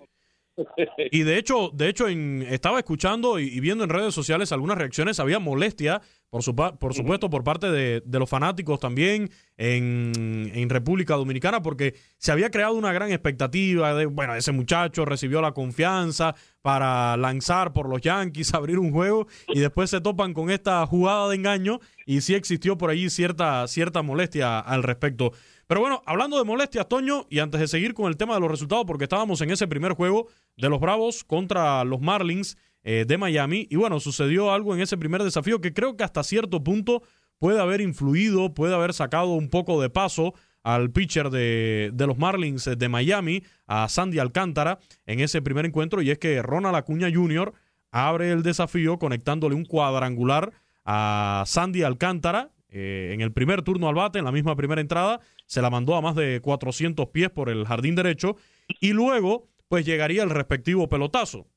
Y 1.11 1.23
de 1.23 1.37
hecho, 1.37 1.69
de 1.73 1.89
hecho 1.89 2.07
en, 2.07 2.45
estaba 2.49 2.79
escuchando 2.79 3.39
y, 3.39 3.59
viendo 3.59 3.83
en 3.83 3.89
redes 3.89 4.13
sociales 4.13 4.51
algunas 4.51 4.77
reacciones, 4.77 5.19
había 5.19 5.39
molestia, 5.39 6.01
por, 6.31 6.43
su, 6.43 6.55
por 6.55 6.93
supuesto, 6.93 7.29
por 7.29 7.43
parte 7.43 7.69
de, 7.69 8.01
los 8.05 8.29
fanáticos 8.29 8.79
también 8.79 9.29
en, 9.57 10.49
en, 10.55 10.69
República 10.69 11.15
Dominicana, 11.15 11.61
porque 11.61 11.95
se 12.17 12.31
había 12.31 12.49
creado 12.49 12.73
una 12.73 12.93
gran 12.93 13.11
expectativa 13.11 13.93
de, 13.93 14.05
bueno, 14.05 14.33
ese 14.35 14.53
muchacho 14.53 15.03
recibió 15.03 15.41
la 15.41 15.51
confianza 15.51 16.33
para 16.61 17.17
lanzar 17.17 17.73
por 17.73 17.89
los 17.89 17.99
Yankees, 17.99 18.53
abrir 18.55 18.79
un 18.79 18.93
juego, 18.93 19.27
y 19.49 19.59
después 19.59 19.89
se 19.89 19.99
topan 19.99 20.33
con 20.33 20.49
esta 20.49 20.85
jugada 20.85 21.27
de 21.27 21.35
engaño, 21.35 21.81
y 22.05 22.21
sí 22.21 22.33
existió 22.33 22.77
por 22.77 22.91
allí 22.91 23.09
cierta, 23.09 23.67
cierta 23.67 24.01
molestia 24.01 24.57
al 24.57 24.83
respecto. 24.83 25.33
Pero 25.67 25.81
bueno, 25.81 26.01
hablando 26.05 26.37
de 26.37 26.45
molestias, 26.45 26.87
Toño, 26.87 27.27
y 27.29 27.39
antes 27.39 27.59
de 27.59 27.67
seguir 27.67 27.93
con 27.93 28.07
el 28.07 28.15
tema 28.15 28.35
de 28.35 28.39
los 28.39 28.51
resultados, 28.51 28.85
porque 28.85 29.03
estábamos 29.03 29.41
en 29.41 29.51
ese 29.51 29.67
primer 29.67 29.93
juego 29.93 30.27
de 30.55 30.69
los 30.69 30.79
Bravos 30.79 31.25
contra 31.25 31.83
los 31.83 31.99
Marlins 31.99 32.57
eh, 32.83 33.05
de 33.07 33.17
Miami, 33.17 33.67
y 33.69 33.75
bueno, 33.75 33.99
sucedió 33.99 34.51
algo 34.51 34.73
en 34.73 34.81
ese 34.81 34.97
primer 34.97 35.23
desafío 35.23 35.61
que 35.61 35.73
creo 35.73 35.95
que 35.95 36.03
hasta 36.03 36.23
cierto 36.23 36.63
punto 36.63 37.03
puede 37.37 37.59
haber 37.59 37.81
influido, 37.81 38.53
puede 38.53 38.75
haber 38.75 38.93
sacado 38.93 39.29
un 39.29 39.49
poco 39.49 39.81
de 39.81 39.89
paso 39.89 40.33
al 40.63 40.91
pitcher 40.91 41.29
de, 41.29 41.91
de, 41.93 42.07
los 42.07 42.17
Marlins 42.17 42.69
de 42.77 42.89
Miami, 42.89 43.43
a 43.65 43.89
Sandy 43.89 44.19
Alcántara, 44.19 44.79
en 45.05 45.19
ese 45.19 45.41
primer 45.41 45.65
encuentro, 45.65 46.01
y 46.01 46.11
es 46.11 46.19
que 46.19 46.41
Ronald 46.41 46.75
Acuña 46.75 47.09
Jr. 47.11 47.53
abre 47.91 48.31
el 48.31 48.43
desafío 48.43 48.99
conectándole 48.99 49.55
un 49.55 49.65
cuadrangular 49.65 50.51
a 50.85 51.43
Sandy 51.47 51.83
Alcántara, 51.83 52.51
eh, 52.71 53.11
en 53.13 53.19
el 53.21 53.33
primer 53.33 53.63
turno 53.63 53.89
al 53.89 53.95
bate, 53.95 54.19
en 54.19 54.25
la 54.25 54.31
misma 54.31 54.55
primera 54.55 54.79
entrada, 54.79 55.19
se 55.45 55.61
la 55.61 55.69
mandó 55.69 55.95
a 55.95 56.01
más 56.01 56.15
de 56.15 56.39
400 56.41 57.07
pies 57.09 57.29
por 57.29 57.49
el 57.49 57.65
jardín 57.65 57.95
derecho 57.95 58.37
y 58.79 58.93
luego 58.93 59.49
pues 59.67 59.85
llegaría 59.85 60.23
el 60.23 60.29
respectivo 60.29 60.87
pelotazo. 60.87 61.47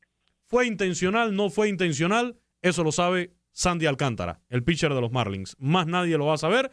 ¿Fue 0.54 0.68
intencional? 0.68 1.34
¿No 1.34 1.50
fue 1.50 1.68
intencional? 1.68 2.36
Eso 2.62 2.84
lo 2.84 2.92
sabe 2.92 3.32
Sandy 3.50 3.86
Alcántara, 3.86 4.40
el 4.48 4.62
pitcher 4.62 4.94
de 4.94 5.00
los 5.00 5.10
Marlins. 5.10 5.56
Más 5.58 5.88
nadie 5.88 6.16
lo 6.16 6.26
va 6.26 6.34
a 6.34 6.38
saber, 6.38 6.70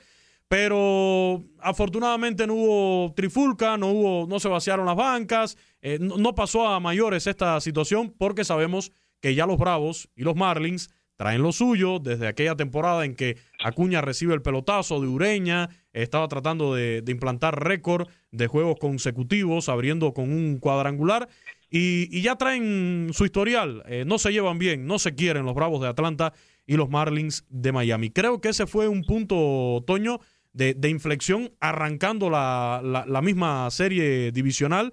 pero 0.48 1.44
afortunadamente 1.58 2.46
no 2.46 2.54
hubo 2.54 3.14
trifulca, 3.16 3.78
no, 3.78 3.88
hubo, 3.88 4.28
no 4.28 4.40
se 4.40 4.50
vaciaron 4.50 4.86
las 4.86 4.96
bancas, 4.96 5.58
eh, 5.82 5.98
no 6.00 6.36
pasó 6.36 6.68
a 6.68 6.80
mayores 6.80 7.26
esta 7.26 7.60
situación 7.60 8.14
porque 8.16 8.44
sabemos 8.44 8.92
que 9.20 9.34
ya 9.34 9.48
los 9.48 9.58
Bravos 9.58 10.10
y 10.16 10.22
los 10.22 10.36
Marlins 10.36 10.92
traen 11.16 11.42
lo 11.42 11.52
suyo 11.52 11.98
desde 11.98 12.28
aquella 12.28 12.56
temporada 12.56 13.04
en 13.04 13.16
que 13.16 13.38
Acuña 13.64 14.02
recibe 14.02 14.36
el 14.36 14.44
pelotazo 14.44 15.02
de 15.02 15.08
Ureña, 15.08 15.70
estaba 15.92 16.28
tratando 16.28 16.76
de, 16.76 17.04
implantar 17.08 17.64
récord 17.64 18.10
de 18.30 18.46
juegos 18.46 18.78
consecutivos, 18.80 19.70
abriendo 19.70 20.14
con 20.14 20.32
un 20.32 20.60
cuadrangular. 20.60 21.30
Y, 21.74 22.22
ya 22.22 22.36
traen 22.36 23.12
su 23.14 23.24
historial, 23.24 23.82
eh, 23.88 24.04
no 24.06 24.20
se 24.20 24.34
llevan 24.34 24.60
bien, 24.60 24.86
no 24.86 25.00
se 25.00 25.16
quieren 25.16 25.46
los 25.46 25.56
Bravos 25.56 25.82
de 25.82 25.88
Atlanta 25.88 26.34
y 26.68 26.76
los 26.76 26.90
Marlins 26.90 27.46
de 27.48 27.72
Miami. 27.72 28.10
Creo 28.10 28.42
que 28.42 28.50
ese 28.50 28.68
fue 28.68 28.90
un 28.90 29.04
punto, 29.04 29.82
Toño, 29.88 30.20
de, 30.52 30.76
inflexión 30.90 31.54
arrancando 31.62 32.30
la, 32.30 33.06
la 33.08 33.22
misma 33.22 33.72
serie 33.72 34.34
divisional 34.34 34.92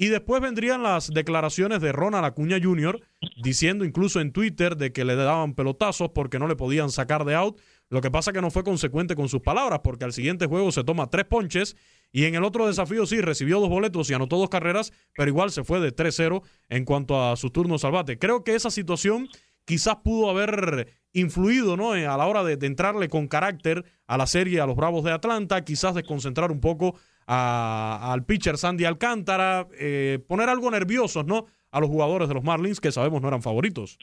y 0.00 0.06
después 0.06 0.40
vendrían 0.40 0.84
las 0.84 1.12
declaraciones 1.12 1.80
de 1.80 1.90
Ronald 1.90 2.24
Acuña 2.24 2.58
Jr., 2.62 3.00
diciendo 3.42 3.84
incluso 3.84 4.20
en 4.20 4.30
Twitter 4.30 4.76
de 4.76 4.92
que 4.92 5.04
le 5.04 5.16
daban 5.16 5.54
pelotazos 5.54 6.10
porque 6.10 6.38
no 6.38 6.46
le 6.46 6.54
podían 6.54 6.90
sacar 6.90 7.24
de 7.24 7.34
out. 7.34 7.60
Lo 7.90 8.00
que 8.00 8.10
pasa 8.10 8.32
que 8.32 8.40
no 8.40 8.52
fue 8.52 8.62
consecuente 8.62 9.16
con 9.16 9.28
sus 9.28 9.40
palabras, 9.40 9.80
porque 9.82 10.04
al 10.04 10.12
siguiente 10.12 10.46
juego 10.46 10.70
se 10.70 10.84
toma 10.84 11.10
tres 11.10 11.24
ponches 11.24 11.76
y 12.10 12.24
en 12.24 12.34
el 12.34 12.44
otro 12.44 12.66
desafío 12.66 13.06
sí 13.06 13.20
recibió 13.20 13.60
dos 13.60 13.68
boletos 13.68 14.10
y 14.10 14.14
anotó 14.14 14.38
dos 14.38 14.48
carreras, 14.48 14.92
pero 15.16 15.28
igual 15.28 15.50
se 15.50 15.64
fue 15.64 15.80
de 15.80 15.94
3-0 15.94 16.42
en 16.68 16.84
cuanto 16.84 17.22
a 17.22 17.36
sus 17.36 17.52
turnos 17.52 17.84
al 17.84 17.92
bate. 17.92 18.18
Creo 18.18 18.44
que 18.44 18.54
esa 18.54 18.70
situación 18.70 19.28
quizás 19.64 19.96
pudo 19.96 20.30
haber 20.30 20.88
influido 21.12 21.76
¿no? 21.76 21.92
a 21.92 22.16
la 22.16 22.26
hora 22.26 22.44
de, 22.44 22.66
entrarle 22.66 23.08
con 23.08 23.28
carácter 23.28 23.84
a 24.06 24.16
la 24.16 24.26
serie 24.26 24.60
a 24.60 24.66
los 24.66 24.76
Bravos 24.76 25.04
de 25.04 25.12
Atlanta, 25.12 25.64
quizás 25.64 25.94
desconcentrar 25.94 26.50
un 26.50 26.60
poco 26.60 26.94
al 27.26 28.24
pitcher 28.24 28.56
Sandy 28.56 28.86
Alcántara, 28.86 29.66
eh, 29.78 30.18
poner 30.26 30.48
algo 30.48 30.70
nerviosos, 30.70 31.26
¿no? 31.26 31.44
A 31.70 31.80
los 31.80 31.90
jugadores 31.90 32.28
de 32.28 32.34
los 32.34 32.42
Marlins 32.42 32.80
que 32.80 32.90
sabemos 32.90 33.20
no 33.20 33.28
eran 33.28 33.42
favoritos. 33.42 33.98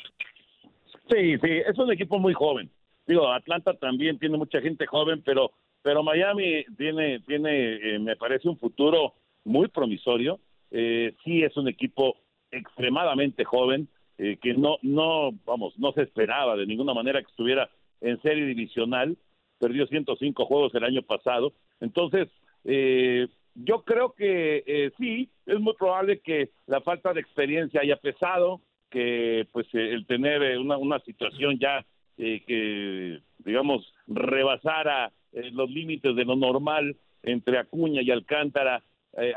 Sí, 1.09 1.37
sí, 1.37 1.49
es 1.67 1.77
un 1.79 1.91
equipo 1.91 2.19
muy 2.19 2.33
joven. 2.35 2.69
Digo, 3.07 3.31
Atlanta 3.31 3.73
también 3.73 4.19
tiene 4.19 4.37
mucha 4.37 4.61
gente 4.61 4.85
joven, 4.85 5.23
pero 5.25 5.51
pero 5.85 6.01
Miami 6.01 6.65
tiene 6.77 7.19
tiene 7.19 7.75
eh, 7.75 7.99
me 7.99 8.15
parece 8.15 8.49
un 8.49 8.57
futuro 8.57 9.13
muy 9.43 9.67
promisorio. 9.67 10.39
Eh, 10.71 11.13
sí 11.23 11.43
es 11.43 11.55
un 11.57 11.67
equipo 11.67 12.15
extremadamente 12.49 13.45
joven 13.45 13.87
eh, 14.17 14.39
que 14.41 14.55
no 14.55 14.77
no 14.81 15.31
vamos 15.45 15.77
no 15.77 15.91
se 15.91 16.01
esperaba 16.01 16.55
de 16.55 16.65
ninguna 16.65 16.95
manera 16.95 17.21
que 17.21 17.29
estuviera 17.29 17.69
en 18.01 18.19
serie 18.23 18.47
divisional. 18.47 19.15
Perdió 19.59 19.85
105 19.85 20.45
juegos 20.47 20.73
el 20.73 20.85
año 20.85 21.03
pasado. 21.03 21.53
Entonces, 21.79 22.29
eh, 22.63 23.27
yo 23.53 23.83
creo 23.83 24.13
que 24.13 24.63
eh, 24.65 24.91
sí, 24.97 25.29
es 25.45 25.59
muy 25.59 25.75
probable 25.75 26.19
que 26.21 26.49
la 26.65 26.81
falta 26.81 27.13
de 27.13 27.21
experiencia 27.21 27.81
haya 27.81 27.97
pesado, 27.97 28.59
que 28.89 29.47
pues 29.51 29.67
eh, 29.75 29.93
el 29.93 30.07
tener 30.07 30.57
una, 30.57 30.77
una 30.77 30.99
situación 31.01 31.59
ya 31.59 31.85
que, 32.17 33.19
digamos, 33.39 33.93
rebasara 34.07 35.11
los 35.51 35.69
límites 35.69 36.15
de 36.15 36.25
lo 36.25 36.35
normal 36.35 36.95
entre 37.23 37.57
Acuña 37.57 38.01
y 38.01 38.11
Alcántara, 38.11 38.83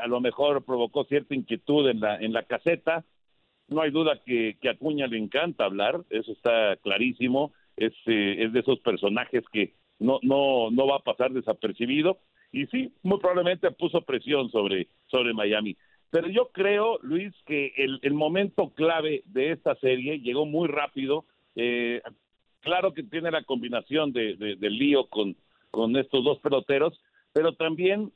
a 0.01 0.07
lo 0.07 0.19
mejor 0.19 0.63
provocó 0.63 1.05
cierta 1.05 1.35
inquietud 1.35 1.89
en 1.89 1.99
la, 1.99 2.17
en 2.17 2.33
la 2.33 2.43
caseta. 2.43 3.05
No 3.67 3.81
hay 3.81 3.91
duda 3.91 4.21
que, 4.25 4.57
que 4.61 4.69
Acuña 4.69 5.07
le 5.07 5.17
encanta 5.17 5.65
hablar, 5.65 6.01
eso 6.09 6.31
está 6.31 6.75
clarísimo, 6.77 7.53
es, 7.77 7.93
es 8.05 8.51
de 8.51 8.59
esos 8.59 8.79
personajes 8.79 9.43
que 9.51 9.73
no, 9.99 10.19
no, 10.21 10.71
no 10.71 10.87
va 10.87 10.97
a 10.97 11.03
pasar 11.03 11.31
desapercibido 11.31 12.19
y 12.51 12.65
sí, 12.67 12.93
muy 13.03 13.19
probablemente 13.19 13.69
puso 13.71 14.01
presión 14.01 14.49
sobre, 14.49 14.87
sobre 15.07 15.33
Miami. 15.33 15.77
Pero 16.09 16.27
yo 16.27 16.49
creo, 16.51 16.97
Luis, 17.03 17.33
que 17.45 17.73
el, 17.77 17.99
el 18.01 18.13
momento 18.13 18.71
clave 18.73 19.21
de 19.25 19.51
esta 19.51 19.75
serie 19.75 20.19
llegó 20.19 20.45
muy 20.45 20.67
rápido. 20.67 21.25
Eh, 21.55 22.01
claro 22.61 22.93
que 22.93 23.03
tiene 23.03 23.29
la 23.29 23.43
combinación 23.43 24.11
de, 24.11 24.35
del 24.35 24.77
lío 24.77 25.05
con, 25.07 25.35
con 25.71 25.95
estos 25.97 26.23
dos 26.23 26.39
peloteros, 26.39 26.99
pero 27.33 27.53
también 27.53 28.11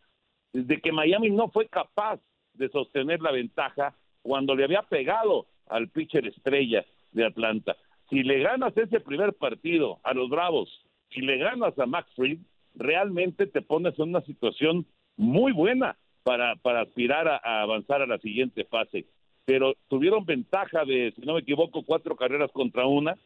de 0.54 0.80
que 0.82 0.92
Miami 0.92 1.30
no 1.30 1.50
fue 1.50 1.68
capaz 1.68 2.20
de 2.54 2.70
sostener 2.70 3.22
la 3.22 3.32
ventaja 3.32 3.96
cuando 4.22 4.56
le 4.56 4.64
había 4.64 4.84
pegado 4.84 5.48
al 5.68 5.90
pitcher 5.90 6.28
estrella 6.28 6.86
de 7.12 7.26
Atlanta. 7.26 7.76
Si 8.10 8.24
le 8.24 8.40
ganas 8.40 8.76
ese 8.78 9.00
primer 9.00 9.34
partido 9.34 10.00
a 10.04 10.14
los 10.14 10.30
Bravos, 10.30 10.70
si 11.10 11.22
le 11.22 11.38
ganas 11.38 11.78
a 11.80 11.86
Max 11.86 12.10
Fried, 12.16 12.40
realmente 12.76 13.48
te 13.48 13.62
pones 13.62 13.98
en 13.98 14.10
una 14.10 14.22
situación 14.22 14.86
muy 15.18 15.52
buena 15.52 15.98
para, 16.24 16.56
para 16.58 16.82
aspirar 16.82 17.28
a, 17.28 17.62
avanzar 17.62 18.02
a 18.02 18.08
la 18.08 18.18
siguiente 18.20 18.66
fase. 18.66 19.06
Pero 19.46 19.76
tuvieron 19.90 20.26
ventaja 20.26 20.86
de, 20.86 21.14
si 21.16 21.22
no 21.22 21.34
me 21.34 21.42
equivoco, 21.42 21.84
cuatro 21.84 22.16
carreras 22.16 22.52
contra 22.52 22.86
una, 22.86 23.18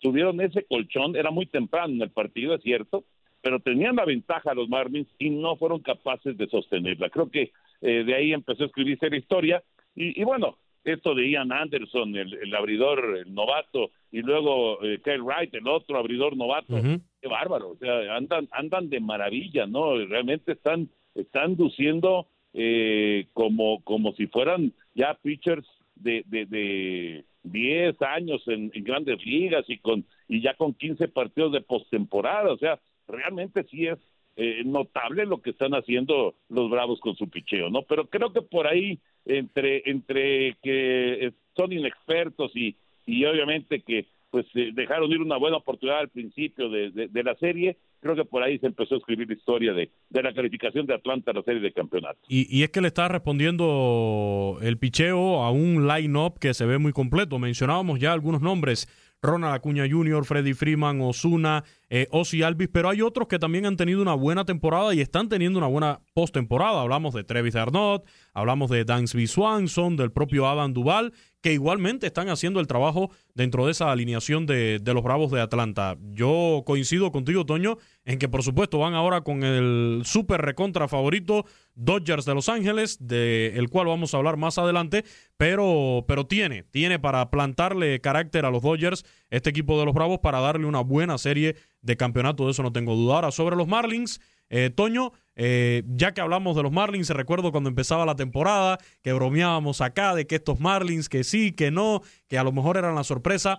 tuvieron 0.00 0.40
ese 0.40 0.64
colchón, 0.64 1.16
era 1.16 1.30
muy 1.30 1.46
temprano 1.46 1.92
en 1.92 2.02
el 2.02 2.10
partido, 2.10 2.54
es 2.54 2.62
cierto, 2.62 3.04
pero 3.46 3.60
tenían 3.60 3.94
la 3.94 4.04
ventaja 4.04 4.54
los 4.54 4.68
Marlins 4.68 5.06
y 5.20 5.30
no 5.30 5.54
fueron 5.54 5.78
capaces 5.78 6.36
de 6.36 6.48
sostenerla. 6.48 7.10
Creo 7.10 7.30
que 7.30 7.52
eh, 7.80 8.02
de 8.02 8.12
ahí 8.12 8.32
empezó 8.32 8.64
a 8.64 8.66
escribirse 8.66 9.08
la 9.08 9.18
historia 9.18 9.62
y, 9.94 10.20
y 10.20 10.24
bueno, 10.24 10.58
esto 10.82 11.14
de 11.14 11.30
Ian 11.30 11.52
Anderson, 11.52 12.16
el, 12.16 12.52
abridor 12.56 13.18
el 13.24 13.32
novato, 13.32 13.92
y 14.10 14.22
luego 14.22 14.82
eh, 14.82 14.98
Kyle 15.04 15.22
Wright, 15.22 15.54
el 15.54 15.68
otro 15.68 15.96
abridor 15.96 16.36
novato, 16.36 16.74
qué 17.22 17.28
bárbaro, 17.28 17.70
o 17.70 17.76
sea, 17.76 18.16
andan, 18.16 18.48
andan 18.50 18.90
de 18.90 18.98
maravilla, 18.98 19.64
¿no? 19.64 19.96
Realmente 19.96 20.50
están, 20.50 20.88
están 21.14 21.54
luciendo 21.54 22.26
eh, 22.52 23.28
como, 23.32 23.80
como 23.84 24.12
si 24.14 24.26
fueran 24.26 24.72
ya 24.92 25.14
pitchers 25.22 25.68
de, 25.94 26.24
de, 26.26 26.46
de 26.46 27.24
10 27.44 28.02
años 28.02 28.42
en, 28.48 28.72
grandes 28.74 29.24
ligas 29.24 29.64
y 29.68 29.78
con 29.78 30.04
y 30.26 30.42
ya 30.42 30.54
con 30.54 30.74
15 30.74 31.06
partidos 31.08 31.52
de 31.52 31.60
postemporada, 31.60 32.52
o 32.52 32.58
sea, 32.58 32.80
realmente 33.08 33.64
sí 33.70 33.86
es 33.86 33.98
eh, 34.36 34.62
notable 34.64 35.24
lo 35.24 35.40
que 35.40 35.50
están 35.50 35.72
haciendo 35.72 36.34
los 36.48 36.70
Bravos 36.70 37.00
con 37.00 37.16
su 37.16 37.28
picheo, 37.28 37.70
¿no? 37.70 37.82
Pero 37.82 38.06
creo 38.08 38.32
que 38.32 38.42
por 38.42 38.66
ahí 38.66 38.98
entre 39.24 39.82
entre 39.86 40.56
que 40.62 41.32
son 41.56 41.72
inexpertos 41.72 42.54
y 42.54 42.76
y 43.06 43.24
obviamente 43.24 43.80
que 43.80 44.06
pues 44.30 44.44
eh, 44.54 44.70
dejaron 44.74 45.10
ir 45.10 45.22
una 45.22 45.38
buena 45.38 45.56
oportunidad 45.56 46.00
al 46.00 46.08
principio 46.10 46.68
de, 46.68 46.90
de, 46.90 47.22
la 47.22 47.34
serie. 47.36 47.78
Creo 48.00 48.14
que 48.14 48.24
por 48.24 48.42
ahí 48.42 48.58
se 48.58 48.66
empezó 48.66 48.96
a 48.96 48.98
escribir 48.98 49.28
la 49.28 49.34
historia 49.34 49.72
de, 49.72 49.90
de 50.10 50.22
la 50.22 50.34
calificación 50.34 50.84
de 50.84 50.94
Atlanta 50.94 51.30
a 51.30 51.34
la 51.34 51.42
serie 51.42 51.60
de 51.60 51.72
campeonato. 51.72 52.18
Y, 52.28 52.46
y 52.54 52.62
es 52.62 52.70
que 52.70 52.80
le 52.80 52.88
está 52.88 53.08
respondiendo 53.08 54.58
el 54.60 54.76
picheo 54.78 55.42
a 55.42 55.50
un 55.50 55.86
line-up 55.86 56.38
que 56.38 56.52
se 56.52 56.66
ve 56.66 56.76
muy 56.76 56.92
completo. 56.92 57.38
Mencionábamos 57.38 57.98
ya 57.98 58.12
algunos 58.12 58.42
nombres. 58.42 58.88
Ronald 59.22 59.54
Acuña 59.54 59.84
Jr., 59.90 60.24
Freddy 60.24 60.54
Freeman, 60.54 61.00
Osuna, 61.00 61.64
eh, 61.88 62.06
Ozzy 62.10 62.42
Alvis, 62.42 62.68
pero 62.72 62.88
hay 62.88 63.02
otros 63.02 63.28
que 63.28 63.38
también 63.38 63.66
han 63.66 63.76
tenido 63.76 64.02
una 64.02 64.14
buena 64.14 64.44
temporada 64.44 64.94
y 64.94 65.00
están 65.00 65.28
teniendo 65.28 65.58
una 65.58 65.68
buena 65.68 66.00
postemporada. 66.14 66.80
Hablamos 66.80 67.14
de 67.14 67.24
Trevis 67.24 67.56
Arnott, 67.56 68.06
hablamos 68.34 68.70
de 68.70 68.84
Dansby 68.84 69.26
Swanson, 69.26 69.96
del 69.96 70.12
propio 70.12 70.46
Adam 70.48 70.72
Duval, 70.72 71.12
que 71.46 71.52
igualmente 71.52 72.08
están 72.08 72.28
haciendo 72.28 72.58
el 72.58 72.66
trabajo 72.66 73.12
dentro 73.36 73.66
de 73.66 73.70
esa 73.70 73.92
alineación 73.92 74.46
de, 74.46 74.82
los 74.84 75.04
Bravos 75.04 75.30
de 75.30 75.40
Atlanta. 75.40 75.96
Yo 76.12 76.64
coincido 76.66 77.12
contigo, 77.12 77.46
Toño, 77.46 77.78
en 78.04 78.18
que 78.18 78.28
por 78.28 78.42
supuesto 78.42 78.80
van 78.80 78.94
ahora 78.94 79.20
con 79.20 79.44
el 79.44 80.02
super 80.04 80.42
recontra 80.42 80.88
favorito 80.88 81.46
Dodgers 81.76 82.24
de 82.24 82.34
Los 82.34 82.48
Ángeles, 82.48 82.98
del 82.98 83.70
cual 83.70 83.86
vamos 83.86 84.12
a 84.12 84.16
hablar 84.16 84.36
más 84.36 84.58
adelante, 84.58 85.04
pero, 85.36 86.04
pero 86.08 86.26
tiene, 86.26 86.64
tiene 86.64 86.98
para 86.98 87.30
plantarle 87.30 88.00
carácter 88.00 88.44
a 88.44 88.50
los 88.50 88.64
Dodgers 88.64 89.04
este 89.30 89.50
equipo 89.50 89.78
de 89.78 89.84
los 89.84 89.94
Bravos 89.94 90.18
para 90.18 90.40
darle 90.40 90.66
una 90.66 90.80
buena 90.80 91.16
serie 91.16 91.54
de 91.80 91.96
campeonato, 91.96 92.46
de 92.46 92.50
eso 92.50 92.64
no 92.64 92.72
tengo 92.72 92.96
duda. 92.96 93.14
Ahora, 93.14 93.30
sobre 93.30 93.54
los 93.54 93.68
Marlins, 93.68 94.20
eh, 94.50 94.70
Toño, 94.74 95.12
eh, 95.36 95.82
ya 95.86 96.12
que 96.12 96.22
hablamos 96.22 96.56
de 96.56 96.62
los 96.62 96.72
Marlins, 96.72 97.10
recuerdo 97.10 97.52
cuando 97.52 97.68
empezaba 97.68 98.06
la 98.06 98.16
temporada 98.16 98.78
que 99.02 99.12
bromeábamos 99.12 99.82
acá 99.82 100.14
de 100.14 100.26
que 100.26 100.36
estos 100.36 100.60
Marlins, 100.60 101.08
que 101.10 101.24
sí, 101.24 101.52
que 101.52 101.70
no, 101.70 102.02
que 102.26 102.38
a 102.38 102.44
lo 102.44 102.52
mejor 102.52 102.78
eran 102.78 102.94
la 102.94 103.04
sorpresa. 103.04 103.58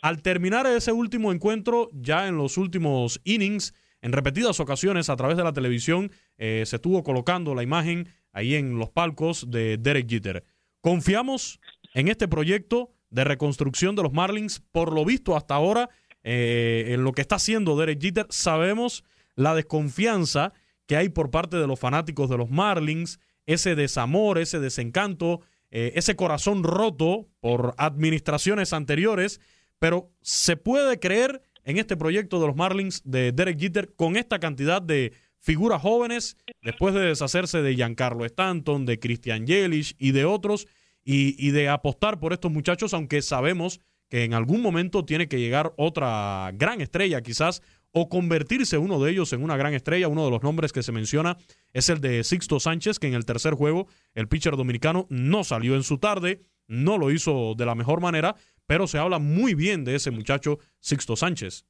Al 0.00 0.22
terminar 0.22 0.66
ese 0.66 0.92
último 0.92 1.30
encuentro, 1.30 1.90
ya 1.92 2.28
en 2.28 2.38
los 2.38 2.56
últimos 2.56 3.20
innings, 3.24 3.74
en 4.00 4.12
repetidas 4.12 4.58
ocasiones 4.58 5.10
a 5.10 5.16
través 5.16 5.36
de 5.36 5.44
la 5.44 5.52
televisión, 5.52 6.10
eh, 6.38 6.62
se 6.64 6.76
estuvo 6.76 7.02
colocando 7.02 7.54
la 7.54 7.62
imagen 7.62 8.08
ahí 8.32 8.54
en 8.54 8.78
los 8.78 8.90
palcos 8.90 9.50
de 9.50 9.76
Derek 9.76 10.08
Jeter. 10.08 10.44
Confiamos 10.80 11.60
en 11.94 12.08
este 12.08 12.26
proyecto 12.26 12.90
de 13.10 13.24
reconstrucción 13.24 13.96
de 13.96 14.02
los 14.02 14.12
Marlins. 14.12 14.62
Por 14.72 14.94
lo 14.94 15.04
visto 15.04 15.36
hasta 15.36 15.56
ahora, 15.56 15.90
eh, 16.22 16.86
en 16.88 17.04
lo 17.04 17.12
que 17.12 17.20
está 17.20 17.36
haciendo 17.36 17.76
Derek 17.76 18.00
Jeter, 18.00 18.26
sabemos 18.30 19.04
la 19.34 19.54
desconfianza 19.54 20.52
que 20.88 20.96
hay 20.96 21.10
por 21.10 21.30
parte 21.30 21.58
de 21.58 21.66
los 21.66 21.78
fanáticos 21.78 22.30
de 22.30 22.38
los 22.38 22.50
Marlins, 22.50 23.20
ese 23.46 23.74
desamor, 23.76 24.38
ese 24.38 24.58
desencanto, 24.58 25.42
eh, 25.70 25.92
ese 25.94 26.16
corazón 26.16 26.64
roto 26.64 27.28
por 27.40 27.74
administraciones 27.76 28.72
anteriores, 28.72 29.38
pero 29.78 30.10
se 30.22 30.56
puede 30.56 30.98
creer 30.98 31.42
en 31.64 31.76
este 31.76 31.98
proyecto 31.98 32.40
de 32.40 32.46
los 32.46 32.56
Marlins 32.56 33.02
de 33.04 33.32
Derek 33.32 33.60
Jeter 33.60 33.94
con 33.94 34.16
esta 34.16 34.38
cantidad 34.38 34.80
de 34.80 35.12
figuras 35.38 35.82
jóvenes 35.82 36.38
después 36.62 36.94
de 36.94 37.00
deshacerse 37.00 37.60
de 37.60 37.74
Giancarlo 37.74 38.24
Stanton, 38.24 38.86
de 38.86 38.98
Christian 38.98 39.46
Yelich 39.46 39.94
y 39.98 40.12
de 40.12 40.24
otros 40.24 40.66
y, 41.04 41.36
y 41.38 41.50
de 41.50 41.68
apostar 41.68 42.18
por 42.18 42.32
estos 42.32 42.50
muchachos, 42.50 42.94
aunque 42.94 43.20
sabemos 43.20 43.78
que 44.08 44.24
en 44.24 44.32
algún 44.32 44.62
momento 44.62 45.04
tiene 45.04 45.28
que 45.28 45.38
llegar 45.38 45.74
otra 45.76 46.50
gran 46.54 46.80
estrella 46.80 47.20
quizás 47.20 47.62
o 47.92 48.08
convertirse 48.08 48.78
uno 48.78 49.02
de 49.02 49.10
ellos 49.10 49.32
en 49.32 49.42
una 49.42 49.56
gran 49.56 49.74
estrella. 49.74 50.08
Uno 50.08 50.24
de 50.24 50.30
los 50.30 50.42
nombres 50.42 50.72
que 50.72 50.82
se 50.82 50.92
menciona 50.92 51.36
es 51.72 51.88
el 51.88 52.00
de 52.00 52.24
Sixto 52.24 52.60
Sánchez, 52.60 52.98
que 52.98 53.06
en 53.06 53.14
el 53.14 53.24
tercer 53.24 53.54
juego 53.54 53.86
el 54.14 54.28
pitcher 54.28 54.56
dominicano 54.56 55.06
no 55.10 55.44
salió 55.44 55.74
en 55.74 55.82
su 55.82 55.98
tarde, 55.98 56.40
no 56.66 56.98
lo 56.98 57.10
hizo 57.10 57.54
de 57.54 57.66
la 57.66 57.74
mejor 57.74 58.00
manera, 58.00 58.34
pero 58.66 58.86
se 58.86 58.98
habla 58.98 59.18
muy 59.18 59.54
bien 59.54 59.84
de 59.84 59.94
ese 59.94 60.10
muchacho 60.10 60.58
Sixto 60.80 61.16
Sánchez. 61.16 61.66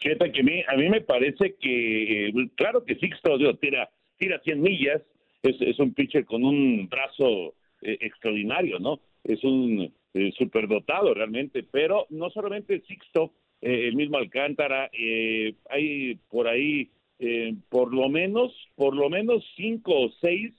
Fíjate 0.00 0.32
que 0.32 0.40
a 0.66 0.76
mí, 0.76 0.88
me 0.88 1.02
parece 1.02 1.56
que, 1.60 2.28
eh, 2.28 2.32
claro 2.56 2.84
que 2.84 2.96
Sixto 2.96 3.38
tira, 3.58 3.90
tira 4.16 4.40
100 4.40 4.60
millas, 4.60 5.02
es, 5.42 5.78
un 5.78 5.94
pitcher 5.94 6.24
con 6.24 6.44
un 6.44 6.88
brazo 6.88 7.54
eh, 7.82 7.98
extraordinario, 8.00 8.78
¿no? 8.78 9.00
Es 9.24 9.42
un 9.44 9.92
eh, 10.14 10.32
superdotado 10.36 11.14
realmente, 11.14 11.62
pero 11.62 12.06
no 12.10 12.30
solamente 12.30 12.82
Sixto, 12.86 13.32
eh, 13.62 13.88
el 13.88 13.94
mismo 13.94 14.16
Alcántara, 14.18 14.90
eh, 14.92 15.54
hay 15.68 16.16
por 16.30 16.48
ahí 16.48 16.88
eh, 17.18 17.54
por 17.68 17.92
lo 17.92 18.08
menos, 18.08 18.52
por 18.76 18.96
lo 18.96 19.10
menos 19.10 19.44
cinco 19.56 19.92
o 20.00 20.10
seis 20.20 20.52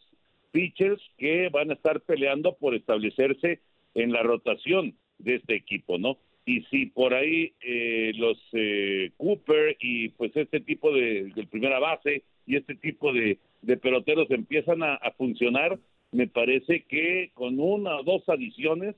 pitchers 0.51 1.01
que 1.17 1.49
van 1.49 1.71
a 1.71 1.73
estar 1.73 2.01
peleando 2.01 2.55
por 2.55 2.75
establecerse 2.75 3.59
en 3.95 4.11
la 4.11 4.21
rotación 4.21 4.95
de 5.17 5.35
este 5.35 5.55
equipo, 5.55 5.97
¿no? 5.97 6.17
Y 6.45 6.61
si 6.63 6.87
por 6.87 7.13
ahí 7.13 7.53
los 8.15 8.37
Cooper 9.17 9.77
y 9.79 10.09
pues 10.09 10.35
este 10.35 10.59
tipo 10.59 10.91
de, 10.91 11.31
primera 11.49 11.79
base 11.79 12.23
y 12.47 12.55
este 12.55 12.75
tipo 12.75 13.13
de, 13.13 13.37
peloteros 13.77 14.29
empiezan 14.31 14.81
a, 14.83 14.99
funcionar, 15.17 15.77
me 16.11 16.27
parece 16.27 16.83
que 16.83 17.31
con 17.35 17.59
una 17.59 17.97
o 17.97 18.03
dos 18.03 18.27
adiciones 18.27 18.95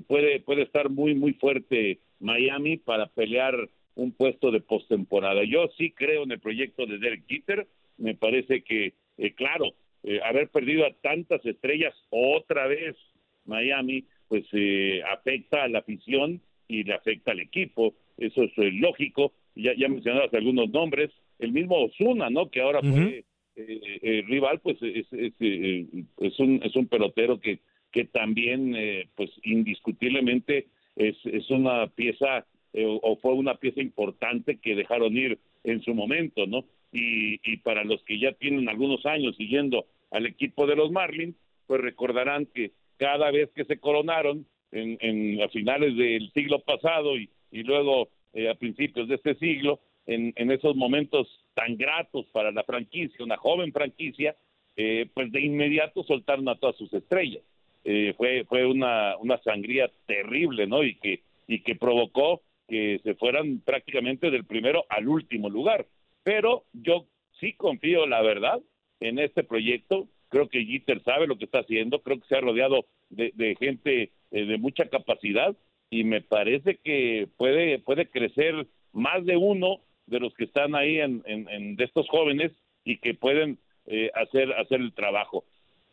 puede 0.00 0.40
puede 0.40 0.62
estar 0.62 0.88
muy 0.88 1.14
muy 1.14 1.34
fuerte 1.34 1.98
Miami 2.20 2.78
para 2.78 3.06
pelear 3.06 3.68
un 3.94 4.12
puesto 4.12 4.50
de 4.50 4.60
postemporada. 4.60 5.44
Yo 5.44 5.68
sí 5.76 5.90
creo 5.90 6.22
en 6.24 6.32
el 6.32 6.40
proyecto 6.40 6.86
de 6.86 6.98
Derek 6.98 7.24
Jeter. 7.28 7.66
Me 7.98 8.14
parece 8.14 8.62
que, 8.62 8.94
eh, 9.18 9.34
claro, 9.34 9.74
eh, 10.02 10.20
haber 10.24 10.48
perdido 10.48 10.86
a 10.86 10.92
tantas 11.02 11.44
estrellas 11.44 11.94
otra 12.10 12.66
vez 12.66 12.96
Miami, 13.44 14.04
pues 14.28 14.44
eh, 14.52 15.02
afecta 15.12 15.64
a 15.64 15.68
la 15.68 15.80
afición 15.80 16.40
y 16.68 16.84
le 16.84 16.94
afecta 16.94 17.32
al 17.32 17.40
equipo. 17.40 17.94
Eso 18.16 18.44
es 18.44 18.52
lógico. 18.56 19.32
Ya, 19.54 19.74
ya 19.76 19.88
mencionabas 19.88 20.32
algunos 20.32 20.70
nombres. 20.70 21.10
El 21.38 21.52
mismo 21.52 21.84
Osuna, 21.84 22.30
¿no? 22.30 22.50
Que 22.50 22.60
ahora 22.60 22.80
fue 22.80 23.24
rival, 23.54 24.60
pues 24.60 24.78
es, 24.80 25.12
es, 25.12 25.34
es, 25.38 26.38
un, 26.38 26.60
es 26.62 26.74
un 26.74 26.86
pelotero 26.86 27.38
que, 27.38 27.58
que 27.92 28.04
también, 28.06 28.74
pues 29.14 29.30
indiscutiblemente 29.42 30.66
es, 30.96 31.16
es 31.24 31.48
una 31.50 31.86
pieza 31.88 32.46
eh, 32.72 32.86
o 32.86 33.16
fue 33.16 33.34
una 33.34 33.56
pieza 33.56 33.82
importante 33.82 34.58
que 34.58 34.74
dejaron 34.74 35.16
ir 35.16 35.38
en 35.64 35.82
su 35.82 35.94
momento, 35.94 36.46
¿no? 36.46 36.64
Y, 36.90 37.40
y 37.44 37.58
para 37.58 37.84
los 37.84 38.02
que 38.04 38.18
ya 38.18 38.32
tienen 38.32 38.68
algunos 38.68 39.04
años 39.04 39.36
siguiendo 39.36 39.86
al 40.10 40.26
equipo 40.26 40.66
de 40.66 40.76
los 40.76 40.90
Marlins, 40.90 41.36
pues 41.66 41.80
recordarán 41.80 42.46
que 42.46 42.72
cada 42.96 43.30
vez 43.30 43.50
que 43.54 43.64
se 43.64 43.78
coronaron 43.78 44.46
en, 44.70 44.96
en 45.00 45.42
a 45.42 45.48
finales 45.48 45.96
del 45.96 46.30
siglo 46.32 46.60
pasado 46.60 47.18
y, 47.18 47.28
y 47.50 47.62
luego 47.62 48.08
eh, 48.32 48.48
a 48.48 48.54
principios 48.54 49.08
de 49.08 49.16
este 49.16 49.34
siglo, 49.36 49.80
en, 50.06 50.32
en 50.36 50.50
esos 50.50 50.74
momentos 50.74 51.28
tan 51.54 51.76
gratos 51.76 52.26
para 52.32 52.50
la 52.50 52.64
franquicia, 52.64 53.24
una 53.24 53.36
joven 53.36 53.72
franquicia, 53.72 54.34
eh, 54.76 55.06
pues 55.14 55.30
de 55.30 55.42
inmediato 55.42 56.02
soltaron 56.04 56.48
a 56.48 56.56
todas 56.56 56.76
sus 56.76 56.92
estrellas. 56.92 57.42
Eh, 57.84 58.14
fue 58.16 58.44
fue 58.44 58.66
una, 58.66 59.16
una 59.18 59.38
sangría 59.38 59.90
terrible, 60.06 60.66
¿no? 60.66 60.82
Y 60.84 60.96
que, 60.96 61.22
y 61.46 61.62
que 61.62 61.74
provocó 61.74 62.42
que 62.68 63.00
se 63.02 63.14
fueran 63.14 63.60
prácticamente 63.60 64.30
del 64.30 64.44
primero 64.44 64.84
al 64.88 65.08
último 65.08 65.50
lugar. 65.50 65.86
Pero 66.22 66.64
yo 66.72 67.06
sí 67.40 67.54
confío, 67.54 68.06
la 68.06 68.22
verdad, 68.22 68.60
en 69.00 69.18
este 69.18 69.42
proyecto. 69.42 70.08
Creo 70.28 70.48
que 70.48 70.64
Jeter 70.64 71.02
sabe 71.02 71.26
lo 71.26 71.36
que 71.36 71.44
está 71.44 71.58
haciendo, 71.58 72.00
creo 72.00 72.18
que 72.18 72.26
se 72.26 72.36
ha 72.36 72.40
rodeado 72.40 72.86
de, 73.10 73.32
de 73.34 73.54
gente 73.56 74.10
eh, 74.30 74.44
de 74.46 74.56
mucha 74.56 74.88
capacidad 74.88 75.54
y 75.90 76.04
me 76.04 76.22
parece 76.22 76.78
que 76.78 77.28
puede, 77.36 77.78
puede 77.78 78.08
crecer 78.08 78.66
más 78.92 79.26
de 79.26 79.36
uno 79.36 79.80
de 80.06 80.20
los 80.20 80.32
que 80.34 80.44
están 80.44 80.74
ahí 80.74 81.00
en, 81.00 81.22
en, 81.26 81.76
de 81.76 81.84
estos 81.84 82.08
jóvenes 82.08 82.52
y 82.82 82.96
que 82.96 83.12
pueden 83.12 83.58
eh, 83.86 84.10
hacer, 84.14 84.52
hacer 84.54 84.80
el 84.80 84.94
trabajo. 84.94 85.44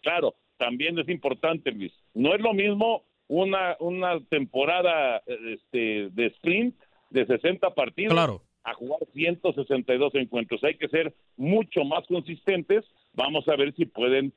Claro, 0.01 0.35
también 0.59 0.99
es 0.99 1.09
importante, 1.09 1.71
Luis. 1.71 1.91
No 2.13 2.35
es 2.35 2.41
lo 2.41 2.53
mismo 2.53 3.03
una, 3.27 3.75
una 3.79 4.19
temporada 4.29 5.23
este, 5.25 6.09
de 6.11 6.25
sprint 6.27 6.75
de 7.09 7.25
60 7.25 7.73
partidos 7.73 8.41
a 8.63 8.73
jugar 8.73 8.99
162 9.13 10.13
encuentros. 10.15 10.63
Hay 10.63 10.75
que 10.75 10.89
ser 10.89 11.13
mucho 11.37 11.83
más 11.85 12.05
consistentes. 12.07 12.85
Vamos 13.13 13.47
a 13.47 13.55
ver 13.55 13.73
si 13.75 13.85
pueden 13.85 14.33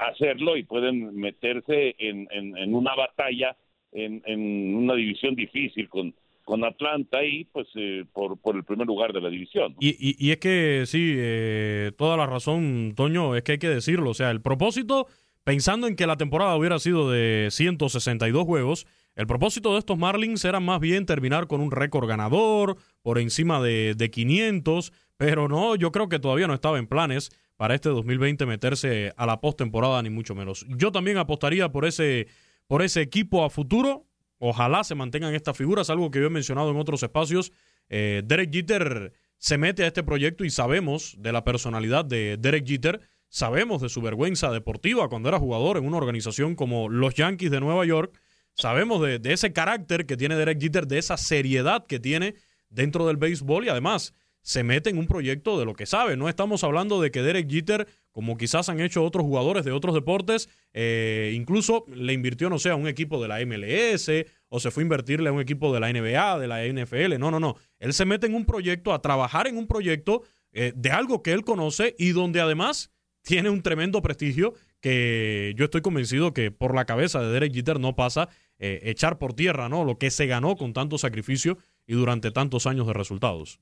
hacerlo 0.00 0.56
y 0.56 0.64
pueden 0.64 1.14
meterse 1.16 1.94
en, 1.98 2.28
en, 2.32 2.74
una 2.74 2.94
batalla 2.94 3.56
en, 3.92 4.22
en, 4.26 4.74
una 4.74 4.94
división 4.94 5.34
difícil 5.36 5.88
con, 5.88 6.12
con 6.44 6.64
Atlanta 6.64 7.24
y 7.24 7.44
pues 7.44 7.68
eh, 7.76 8.04
por, 8.12 8.38
por 8.38 8.56
el 8.56 8.64
primer 8.64 8.86
lugar 8.86 9.12
de 9.12 9.20
la 9.20 9.30
división. 9.30 9.76
Y, 9.80 9.94
y, 10.18 10.30
es 10.32 10.38
que 10.38 10.82
sí, 10.86 11.14
eh, 11.16 11.92
toda 11.96 12.16
la 12.16 12.26
razón, 12.26 12.94
Toño, 12.96 13.36
es 13.36 13.42
que 13.42 13.52
hay 13.52 13.58
que 13.58 13.68
decirlo. 13.68 14.10
O 14.10 14.14
sea, 14.14 14.30
el 14.30 14.42
propósito 14.42 15.06
pensando 15.44 15.86
en 15.86 15.96
que 15.96 16.06
la 16.06 16.16
temporada 16.16 16.56
hubiera 16.56 16.78
sido 16.78 17.10
de 17.10 17.48
162 17.50 18.44
juegos, 18.44 18.86
el 19.14 19.26
propósito 19.26 19.72
de 19.72 19.80
estos 19.80 19.98
Marlins 19.98 20.44
era 20.44 20.60
más 20.60 20.80
bien 20.80 21.06
terminar 21.06 21.46
con 21.46 21.60
un 21.60 21.70
récord 21.70 22.08
ganador, 22.08 22.76
por 23.02 23.18
encima 23.18 23.60
de, 23.60 23.94
de 23.96 24.10
500, 24.10 24.92
pero 25.16 25.48
no, 25.48 25.76
yo 25.76 25.92
creo 25.92 26.08
que 26.08 26.18
todavía 26.18 26.46
no 26.46 26.54
estaba 26.54 26.78
en 26.78 26.86
planes 26.86 27.30
para 27.60 27.74
este 27.74 27.90
2020 27.90 28.46
meterse 28.46 29.12
a 29.18 29.26
la 29.26 29.42
postemporada, 29.42 30.02
ni 30.02 30.08
mucho 30.08 30.34
menos. 30.34 30.64
Yo 30.68 30.92
también 30.92 31.18
apostaría 31.18 31.70
por 31.70 31.84
ese, 31.84 32.26
por 32.66 32.80
ese 32.80 33.02
equipo 33.02 33.44
a 33.44 33.50
futuro. 33.50 34.06
Ojalá 34.38 34.82
se 34.82 34.94
mantengan 34.94 35.34
estas 35.34 35.58
figuras, 35.58 35.90
algo 35.90 36.10
que 36.10 36.20
yo 36.20 36.28
he 36.28 36.30
mencionado 36.30 36.70
en 36.70 36.78
otros 36.78 37.02
espacios. 37.02 37.52
Eh, 37.90 38.22
Derek 38.24 38.50
Jeter 38.50 39.12
se 39.36 39.58
mete 39.58 39.84
a 39.84 39.88
este 39.88 40.02
proyecto 40.02 40.42
y 40.46 40.48
sabemos 40.48 41.16
de 41.18 41.32
la 41.32 41.44
personalidad 41.44 42.06
de 42.06 42.38
Derek 42.38 42.66
Jeter, 42.66 43.00
sabemos 43.30 43.80
de 43.80 43.88
su 43.88 44.02
vergüenza 44.02 44.50
deportiva 44.50 45.08
cuando 45.08 45.28
era 45.28 45.38
jugador 45.38 45.78
en 45.78 45.86
una 45.86 45.96
organización 45.96 46.56
como 46.56 46.88
los 46.88 47.14
Yankees 47.14 47.50
de 47.50 47.60
Nueva 47.60 47.86
York, 47.86 48.20
sabemos 48.54 49.00
de, 49.00 49.20
ese 49.24 49.52
carácter 49.52 50.04
que 50.04 50.16
tiene 50.16 50.36
Derek 50.36 50.60
Jeter, 50.60 50.86
de 50.86 50.98
esa 50.98 51.16
seriedad 51.16 51.86
que 51.86 51.98
tiene 51.98 52.34
dentro 52.68 53.06
del 53.06 53.16
béisbol 53.16 53.64
y 53.64 53.68
además 53.68 54.12
se 54.42 54.64
mete 54.64 54.90
en 54.90 54.98
un 54.98 55.06
proyecto 55.06 55.58
de 55.58 55.64
lo 55.64 55.74
que 55.74 55.86
sabe. 55.86 56.16
No 56.16 56.28
estamos 56.28 56.64
hablando 56.64 57.00
de 57.00 57.10
que 57.10 57.22
Derek 57.22 57.48
Jeter, 57.48 57.86
como 58.10 58.36
quizás 58.36 58.68
han 58.68 58.80
hecho 58.80 59.04
otros 59.04 59.24
jugadores 59.24 59.64
de 59.64 59.72
otros 59.72 59.94
deportes, 59.94 60.48
eh, 60.72 61.32
incluso 61.34 61.84
le 61.88 62.12
invirtió, 62.12 62.48
no 62.48 62.58
sé, 62.58 62.70
a 62.70 62.74
un 62.74 62.88
equipo 62.88 63.22
de 63.22 63.28
la 63.28 63.44
MLS 63.44 64.10
o 64.48 64.58
se 64.58 64.70
fue 64.70 64.82
a 64.82 64.84
invertirle 64.84 65.28
a 65.28 65.32
un 65.32 65.40
equipo 65.40 65.72
de 65.72 65.80
la 65.80 65.92
NBA, 65.92 66.38
de 66.38 66.48
la 66.48 66.64
NFL. 66.64 67.18
No, 67.18 67.30
no, 67.30 67.38
no. 67.38 67.56
Él 67.78 67.92
se 67.92 68.06
mete 68.06 68.26
en 68.26 68.34
un 68.34 68.46
proyecto, 68.46 68.92
a 68.92 69.02
trabajar 69.02 69.46
en 69.46 69.56
un 69.56 69.66
proyecto 69.66 70.22
eh, 70.52 70.72
de 70.74 70.90
algo 70.90 71.22
que 71.22 71.32
él 71.32 71.44
conoce 71.44 71.94
y 71.98 72.10
donde 72.10 72.40
además 72.40 72.90
tiene 73.22 73.50
un 73.50 73.62
tremendo 73.62 74.02
prestigio 74.02 74.54
que 74.80 75.52
yo 75.56 75.64
estoy 75.64 75.82
convencido 75.82 76.32
que 76.32 76.50
por 76.50 76.74
la 76.74 76.86
cabeza 76.86 77.20
de 77.20 77.32
Derek 77.32 77.52
Jeter 77.52 77.78
no 77.78 77.94
pasa 77.94 78.28
eh, 78.58 78.80
echar 78.84 79.18
por 79.18 79.34
tierra, 79.34 79.68
¿no? 79.68 79.84
Lo 79.84 79.98
que 79.98 80.10
se 80.10 80.26
ganó 80.26 80.56
con 80.56 80.72
tanto 80.72 80.98
sacrificio 80.98 81.58
y 81.86 81.94
durante 81.94 82.30
tantos 82.30 82.66
años 82.66 82.86
de 82.86 82.94
resultados. 82.94 83.60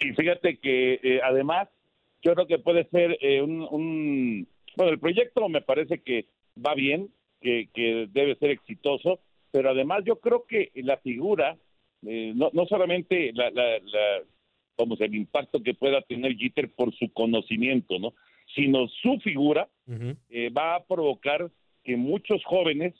Y 0.00 0.12
fíjate 0.12 0.58
que 0.58 1.00
eh, 1.02 1.20
además 1.22 1.68
yo 2.22 2.34
creo 2.34 2.46
que 2.46 2.58
puede 2.58 2.88
ser 2.88 3.18
eh, 3.20 3.42
un, 3.42 4.48
Bueno, 4.76 4.92
el 4.92 4.98
proyecto 4.98 5.48
me 5.48 5.60
parece 5.60 6.00
que 6.02 6.26
va 6.64 6.74
bien, 6.74 7.10
que, 7.40 7.68
que 7.74 8.08
debe 8.12 8.36
ser 8.36 8.50
exitoso, 8.50 9.20
pero 9.50 9.70
además 9.70 10.02
yo 10.04 10.20
creo 10.20 10.44
que 10.46 10.70
la 10.76 10.96
figura, 10.98 11.56
eh, 12.06 12.32
no, 12.34 12.50
no 12.52 12.66
solamente 12.66 13.32
la, 13.34 13.50
la, 13.50 13.78
la, 13.80 14.22
como 14.76 14.96
el 14.98 15.14
impacto 15.14 15.62
que 15.62 15.74
pueda 15.74 16.00
tener 16.02 16.36
Jeter 16.36 16.72
por 16.72 16.94
su 16.94 17.12
conocimiento, 17.12 17.98
¿no? 17.98 18.14
Sino 18.54 18.88
su 18.88 19.18
figura 19.20 19.68
va 20.56 20.76
a 20.76 20.84
provocar 20.84 21.50
que 21.84 21.96
muchos 21.96 22.42
jóvenes 22.44 22.94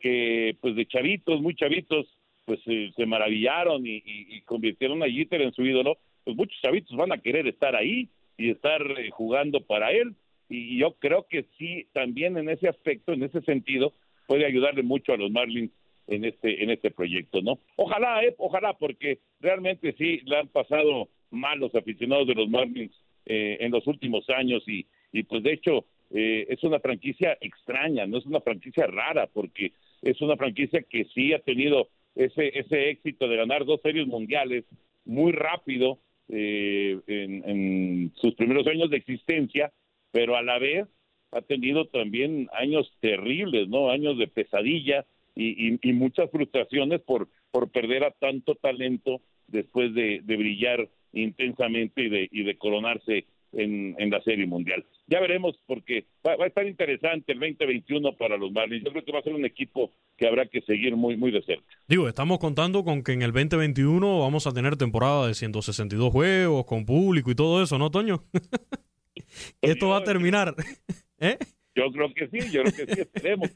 que 0.00 0.56
pues 0.60 0.74
de 0.74 0.86
chavitos, 0.86 1.40
muy 1.40 1.54
chavitos, 1.54 2.06
pues 2.46 2.58
se 2.64 3.06
maravillaron 3.06 3.86
y, 3.86 3.96
y, 3.96 4.36
y, 4.36 4.40
convirtieron 4.42 5.02
a 5.02 5.10
Jeter 5.10 5.42
en 5.42 5.52
su 5.52 5.62
ídolo, 5.62 5.98
pues 6.24 6.36
muchos 6.36 6.58
chavitos 6.60 6.96
van 6.96 7.12
a 7.12 7.18
querer 7.18 7.46
estar 7.46 7.76
ahí 7.76 8.08
y 8.36 8.50
estar 8.50 8.82
eh, 8.82 9.10
jugando 9.10 9.60
para 9.60 9.92
él. 9.92 10.14
Y 10.48 10.78
yo 10.78 10.94
creo 10.94 11.26
que 11.28 11.44
sí, 11.58 11.86
también 11.92 12.36
en 12.36 12.48
ese 12.48 12.68
aspecto, 12.68 13.12
en 13.12 13.22
ese 13.22 13.40
sentido, 13.42 13.92
puede 14.26 14.46
ayudarle 14.46 14.82
mucho 14.82 15.12
a 15.12 15.16
los 15.16 15.30
Marlins 15.30 15.70
en 16.08 16.24
este 16.24 16.64
en 16.64 16.70
este 16.70 16.90
proyecto, 16.90 17.40
¿no? 17.40 17.60
Ojalá, 17.76 18.24
eh, 18.24 18.34
ojalá, 18.38 18.72
porque 18.72 19.20
realmente 19.38 19.94
sí 19.96 20.20
le 20.24 20.38
han 20.38 20.48
pasado 20.48 21.08
mal 21.30 21.60
los 21.60 21.74
aficionados 21.74 22.26
de 22.26 22.34
los 22.34 22.48
Marlins 22.48 22.92
eh, 23.32 23.58
en 23.60 23.70
los 23.70 23.86
últimos 23.86 24.28
años 24.28 24.64
y, 24.66 24.84
y 25.12 25.22
pues 25.22 25.44
de 25.44 25.52
hecho 25.52 25.84
eh, 26.10 26.46
es 26.48 26.64
una 26.64 26.80
franquicia 26.80 27.38
extraña, 27.40 28.04
no 28.04 28.18
es 28.18 28.26
una 28.26 28.40
franquicia 28.40 28.88
rara, 28.88 29.28
porque 29.32 29.72
es 30.02 30.20
una 30.20 30.36
franquicia 30.36 30.82
que 30.82 31.04
sí 31.14 31.32
ha 31.32 31.38
tenido 31.38 31.86
ese 32.16 32.58
ese 32.58 32.90
éxito 32.90 33.28
de 33.28 33.36
ganar 33.36 33.64
dos 33.64 33.80
series 33.82 34.08
mundiales 34.08 34.64
muy 35.04 35.30
rápido 35.30 36.00
eh, 36.28 36.98
en, 37.06 38.12
sus 38.16 38.34
primeros 38.34 38.66
años 38.66 38.90
de 38.90 38.96
existencia, 38.96 39.72
pero 40.10 40.34
a 40.34 40.42
la 40.42 40.58
vez 40.58 40.88
ha 41.30 41.42
tenido 41.42 41.84
también 41.86 42.48
años 42.52 42.92
terribles, 42.98 43.68
¿no? 43.68 43.90
Años 43.90 44.18
de 44.18 44.26
pesadilla 44.26 45.06
y, 45.36 45.78
y, 45.88 45.92
muchas 45.92 46.28
frustraciones 46.32 47.00
por, 47.02 47.28
por 47.52 47.70
perder 47.70 48.02
a 48.02 48.10
tanto 48.10 48.56
talento 48.56 49.20
después 49.46 49.94
de, 49.94 50.20
de 50.24 50.36
brillar 50.36 50.88
intensamente 51.12 52.02
y 52.02 52.08
de, 52.08 52.28
y 52.30 52.42
de 52.44 52.56
coronarse 52.56 53.26
en, 53.52 53.96
en, 53.98 54.10
la 54.10 54.22
Serie 54.22 54.46
Mundial. 54.46 54.84
Ya 55.08 55.20
veremos 55.20 55.58
porque 55.66 56.04
va, 56.26 56.36
va, 56.36 56.44
a 56.44 56.48
estar 56.48 56.66
interesante 56.66 57.32
el 57.32 57.40
2021 57.40 58.16
para 58.16 58.36
los 58.36 58.52
Marlins. 58.52 58.84
Yo 58.84 58.92
creo 58.92 59.04
que 59.04 59.12
va 59.12 59.18
a 59.18 59.22
ser 59.22 59.34
un 59.34 59.44
equipo 59.44 59.90
que 60.16 60.26
habrá 60.26 60.46
que 60.46 60.60
seguir 60.62 60.94
muy 60.94 61.16
muy 61.16 61.30
de 61.32 61.42
cerca. 61.42 61.66
Digo, 61.88 62.08
estamos 62.08 62.38
contando 62.38 62.84
con 62.84 63.02
que 63.02 63.12
en 63.12 63.22
el 63.22 63.32
2021 63.32 64.20
vamos 64.20 64.46
a 64.46 64.52
tener 64.52 64.76
temporada 64.76 65.26
de 65.26 65.34
162 65.34 66.12
juegos 66.12 66.64
con 66.64 66.86
público 66.86 67.30
y 67.30 67.34
todo 67.34 67.62
eso, 67.62 67.78
¿no, 67.78 67.90
Toño? 67.90 68.22
Esto 69.62 69.88
va 69.88 69.98
a 69.98 70.04
terminar. 70.04 70.54
¿Eh? 71.18 71.36
Yo 71.74 71.84
creo 71.92 72.12
que 72.12 72.28
sí, 72.28 72.50
yo 72.50 72.62
creo 72.64 72.86
que 72.86 72.94
sí, 72.94 73.00
esperemos. 73.00 73.50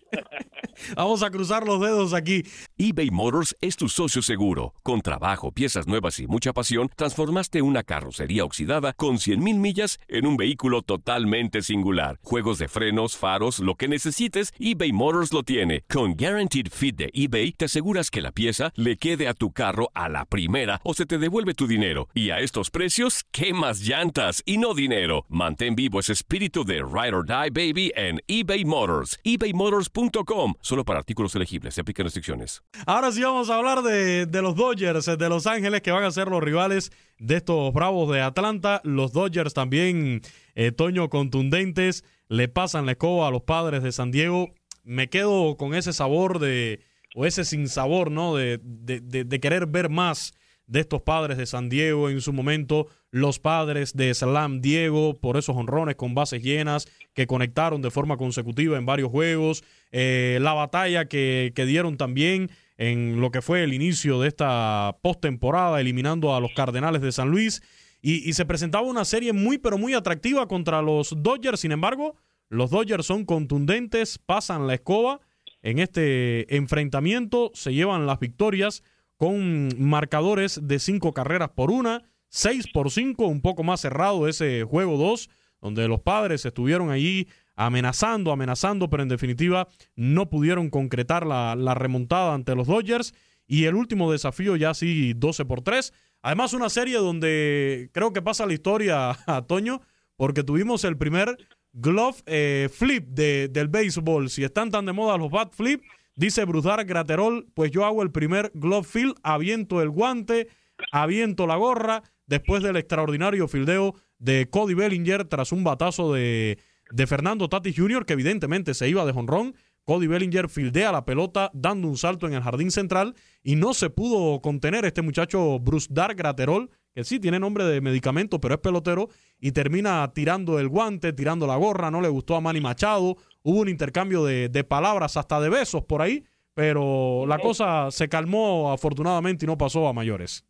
Vamos 0.96 1.22
a 1.22 1.30
cruzar 1.30 1.66
los 1.66 1.80
dedos 1.80 2.14
aquí. 2.14 2.44
eBay 2.78 3.10
Motors 3.10 3.56
es 3.60 3.76
tu 3.76 3.88
socio 3.88 4.22
seguro. 4.22 4.74
Con 4.82 5.00
trabajo, 5.00 5.50
piezas 5.50 5.86
nuevas 5.86 6.20
y 6.20 6.26
mucha 6.26 6.52
pasión, 6.52 6.90
transformaste 6.96 7.62
una 7.62 7.82
carrocería 7.82 8.44
oxidada 8.44 8.92
con 8.92 9.16
100.000 9.16 9.58
millas 9.58 9.98
en 10.08 10.26
un 10.26 10.36
vehículo 10.36 10.82
totalmente 10.82 11.62
singular. 11.62 12.18
Juegos 12.22 12.58
de 12.58 12.68
frenos, 12.68 13.16
faros, 13.16 13.58
lo 13.58 13.74
que 13.74 13.88
necesites, 13.88 14.52
eBay 14.58 14.92
Motors 14.92 15.32
lo 15.32 15.42
tiene. 15.42 15.82
Con 15.88 16.14
Guaranteed 16.14 16.68
Fit 16.70 16.96
de 16.96 17.10
eBay, 17.12 17.52
te 17.52 17.64
aseguras 17.64 18.10
que 18.10 18.22
la 18.22 18.30
pieza 18.32 18.72
le 18.76 18.96
quede 18.96 19.26
a 19.26 19.34
tu 19.34 19.50
carro 19.50 19.90
a 19.94 20.08
la 20.08 20.24
primera 20.24 20.80
o 20.84 20.94
se 20.94 21.06
te 21.06 21.18
devuelve 21.18 21.54
tu 21.54 21.66
dinero. 21.66 22.08
Y 22.14 22.30
a 22.30 22.38
estos 22.38 22.70
precios, 22.70 23.24
¿qué 23.32 23.52
más 23.52 23.80
llantas 23.80 24.42
y 24.46 24.58
no 24.58 24.74
dinero? 24.74 25.24
Mantén 25.28 25.74
vivo 25.74 25.98
ese 25.98 26.12
espíritu 26.12 26.64
de 26.64 26.76
Ride 26.76 27.14
or 27.14 27.26
Die, 27.26 27.50
baby, 27.50 27.92
en 28.08 28.20
eBay 28.26 28.64
Motors. 28.64 29.18
ebaymotors.com. 29.24 30.54
Solo 30.60 30.84
para 30.84 30.98
artículos 30.98 31.34
elegibles. 31.34 31.74
Se 31.74 31.80
aplican 31.80 32.04
restricciones. 32.04 32.62
Ahora 32.86 33.12
sí 33.12 33.22
vamos 33.22 33.50
a 33.50 33.56
hablar 33.56 33.82
de, 33.82 34.26
de, 34.26 34.42
los 34.42 34.54
Dodgers 34.54 35.06
de 35.06 35.28
Los 35.28 35.46
Ángeles 35.46 35.82
que 35.82 35.90
van 35.90 36.04
a 36.04 36.10
ser 36.10 36.28
los 36.28 36.42
rivales 36.42 36.92
de 37.18 37.36
estos 37.36 37.72
Bravos 37.72 38.12
de 38.12 38.20
Atlanta. 38.20 38.80
Los 38.84 39.12
Dodgers 39.12 39.54
también, 39.54 40.22
eh, 40.54 40.72
Toño, 40.72 41.08
contundentes. 41.08 42.04
Le 42.28 42.48
pasan 42.48 42.86
la 42.86 42.92
escoba 42.92 43.28
a 43.28 43.30
los 43.30 43.42
padres 43.42 43.82
de 43.82 43.92
San 43.92 44.10
Diego. 44.10 44.54
Me 44.82 45.08
quedo 45.08 45.56
con 45.56 45.74
ese 45.74 45.92
sabor 45.92 46.38
de, 46.38 46.80
o 47.14 47.26
ese 47.26 47.44
sinsabor, 47.44 48.10
¿no? 48.10 48.34
De, 48.34 48.58
de, 48.62 49.40
querer 49.40 49.66
ver 49.66 49.88
más 49.88 50.34
de 50.66 50.80
estos 50.80 51.02
padres 51.02 51.36
de 51.36 51.46
San 51.46 51.68
Diego 51.68 52.08
en 52.08 52.20
su 52.20 52.32
momento, 52.32 52.88
los 53.10 53.38
padres 53.38 53.94
de 53.94 54.12
Slam 54.14 54.60
Diego 54.60 55.14
por 55.14 55.36
esos 55.36 55.56
honrones 55.56 55.96
con 55.96 56.14
bases 56.14 56.42
llenas 56.42 56.86
que 57.12 57.26
conectaron 57.26 57.82
de 57.82 57.90
forma 57.90 58.16
consecutiva 58.16 58.78
en 58.78 58.86
varios 58.86 59.10
juegos, 59.10 59.62
eh, 59.92 60.38
la 60.40 60.54
batalla 60.54 61.06
que, 61.06 61.52
que, 61.54 61.66
dieron 61.66 61.96
también 61.96 62.50
en 62.76 63.20
lo 63.20 63.30
que 63.30 63.42
fue 63.42 63.62
el 63.62 63.74
inicio 63.74 64.20
de 64.20 64.28
esta 64.28 64.96
postemporada, 65.02 65.80
eliminando 65.80 66.34
a 66.34 66.40
los 66.40 66.52
Cardenales 66.52 67.02
de 67.02 67.12
San 67.12 67.30
Luis, 67.30 67.62
y, 68.02 68.28
y 68.28 68.32
se 68.32 68.44
presentaba 68.44 68.86
una 68.86 69.04
serie 69.04 69.32
muy 69.32 69.58
pero 69.58 69.78
muy 69.78 69.94
atractiva 69.94 70.48
contra 70.48 70.82
los 70.82 71.14
Dodgers, 71.22 71.60
sin 71.60 71.72
embargo, 71.72 72.16
los 72.48 72.70
Dodgers 72.70 73.06
son 73.06 73.24
contundentes, 73.24 74.18
pasan 74.18 74.66
la 74.66 74.74
escoba. 74.74 75.20
En 75.62 75.78
este 75.78 76.54
enfrentamiento, 76.56 77.50
se 77.54 77.72
llevan 77.72 78.06
las 78.06 78.20
victorias 78.20 78.82
con 79.16 79.68
marcadores 79.78 80.60
de 80.62 80.78
cinco 80.78 81.12
carreras 81.12 81.50
por 81.50 81.70
una, 81.70 82.02
seis 82.28 82.66
por 82.72 82.90
cinco, 82.90 83.26
un 83.26 83.40
poco 83.40 83.62
más 83.62 83.80
cerrado 83.80 84.28
ese 84.28 84.64
juego 84.64 84.96
2, 84.96 85.28
donde 85.60 85.88
los 85.88 86.00
padres 86.00 86.44
estuvieron 86.44 86.90
allí 86.90 87.28
amenazando, 87.56 88.32
amenazando, 88.32 88.90
pero 88.90 89.02
en 89.02 89.08
definitiva 89.08 89.68
no 89.94 90.28
pudieron 90.28 90.68
concretar 90.70 91.26
la, 91.26 91.74
remontada 91.74 92.34
ante 92.34 92.54
los 92.54 92.66
Dodgers. 92.66 93.14
Y 93.46 93.64
el 93.64 93.74
último 93.74 94.10
desafío 94.10 94.56
ya 94.56 94.74
sí 94.74 95.12
12 95.14 95.44
por 95.44 95.62
3. 95.62 95.92
Además 96.22 96.54
una 96.54 96.70
serie 96.70 96.96
donde 96.96 97.90
creo 97.92 98.12
que 98.12 98.22
pasa 98.22 98.46
la 98.46 98.54
historia 98.54 99.10
a 99.26 99.42
Toño, 99.42 99.80
porque 100.16 100.42
tuvimos 100.42 100.84
el 100.84 100.96
primer 100.96 101.36
glove 101.72 102.16
eh, 102.26 102.68
flip 102.72 103.06
de, 103.08 103.48
del 103.48 103.68
béisbol. 103.68 104.30
Si 104.30 104.44
están 104.44 104.70
tan 104.70 104.86
de 104.86 104.92
moda 104.92 105.18
los 105.18 105.30
bat 105.30 105.52
flip, 105.52 105.82
Dice 106.16 106.44
Bruzar 106.44 106.84
Graterol, 106.84 107.46
pues 107.54 107.70
yo 107.70 107.84
hago 107.84 108.02
el 108.02 108.12
primer 108.12 108.52
glove 108.54 108.86
field, 108.86 109.14
aviento 109.22 109.82
el 109.82 109.90
guante, 109.90 110.48
aviento 110.92 111.46
la 111.46 111.56
gorra, 111.56 112.02
después 112.26 112.62
del 112.62 112.76
extraordinario 112.76 113.48
fildeo 113.48 113.94
de 114.18 114.48
Cody 114.48 114.74
Bellinger 114.74 115.24
tras 115.24 115.52
un 115.52 115.64
batazo 115.64 116.12
de, 116.12 116.58
de 116.90 117.06
Fernando 117.06 117.48
Tatis 117.48 117.76
Jr., 117.76 118.06
que 118.06 118.12
evidentemente 118.12 118.74
se 118.74 118.88
iba 118.88 119.04
de 119.04 119.12
jonrón. 119.12 119.54
Cody 119.84 120.06
Bellinger 120.06 120.48
fildea 120.48 120.92
la 120.92 121.04
pelota 121.04 121.50
dando 121.52 121.88
un 121.88 121.98
salto 121.98 122.26
en 122.26 122.32
el 122.32 122.42
jardín 122.42 122.70
central 122.70 123.14
y 123.42 123.56
no 123.56 123.74
se 123.74 123.90
pudo 123.90 124.40
contener 124.40 124.84
este 124.84 125.02
muchacho 125.02 125.58
Bruce 125.58 125.88
Dar 125.90 126.14
Graterol, 126.14 126.70
que 126.94 127.04
sí 127.04 127.18
tiene 127.18 127.40
nombre 127.40 127.64
de 127.64 127.80
medicamento, 127.80 128.40
pero 128.40 128.54
es 128.54 128.60
pelotero, 128.60 129.08
y 129.40 129.52
termina 129.52 130.10
tirando 130.14 130.58
el 130.58 130.68
guante, 130.68 131.12
tirando 131.12 131.46
la 131.46 131.56
gorra, 131.56 131.90
no 131.90 132.00
le 132.00 132.08
gustó 132.08 132.36
a 132.36 132.40
Manny 132.40 132.60
Machado, 132.60 133.16
hubo 133.42 133.60
un 133.60 133.68
intercambio 133.68 134.24
de, 134.24 134.48
de 134.48 134.64
palabras, 134.64 135.16
hasta 135.16 135.40
de 135.40 135.50
besos 135.50 135.84
por 135.84 136.02
ahí, 136.02 136.22
pero 136.54 137.26
la 137.26 137.38
cosa 137.38 137.90
se 137.90 138.08
calmó 138.08 138.72
afortunadamente 138.72 139.44
y 139.44 139.48
no 139.48 139.58
pasó 139.58 139.88
a 139.88 139.92
mayores. 139.92 140.46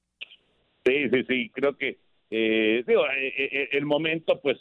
Sí, 0.85 1.09
sí, 1.11 1.25
sí, 1.27 1.51
creo 1.55 1.77
que 1.79 1.97
eh, 2.37 2.83
digo, 2.85 3.07
eh, 3.07 3.33
eh, 3.39 3.69
el 3.73 3.87
momento, 3.87 4.41
pues 4.41 4.59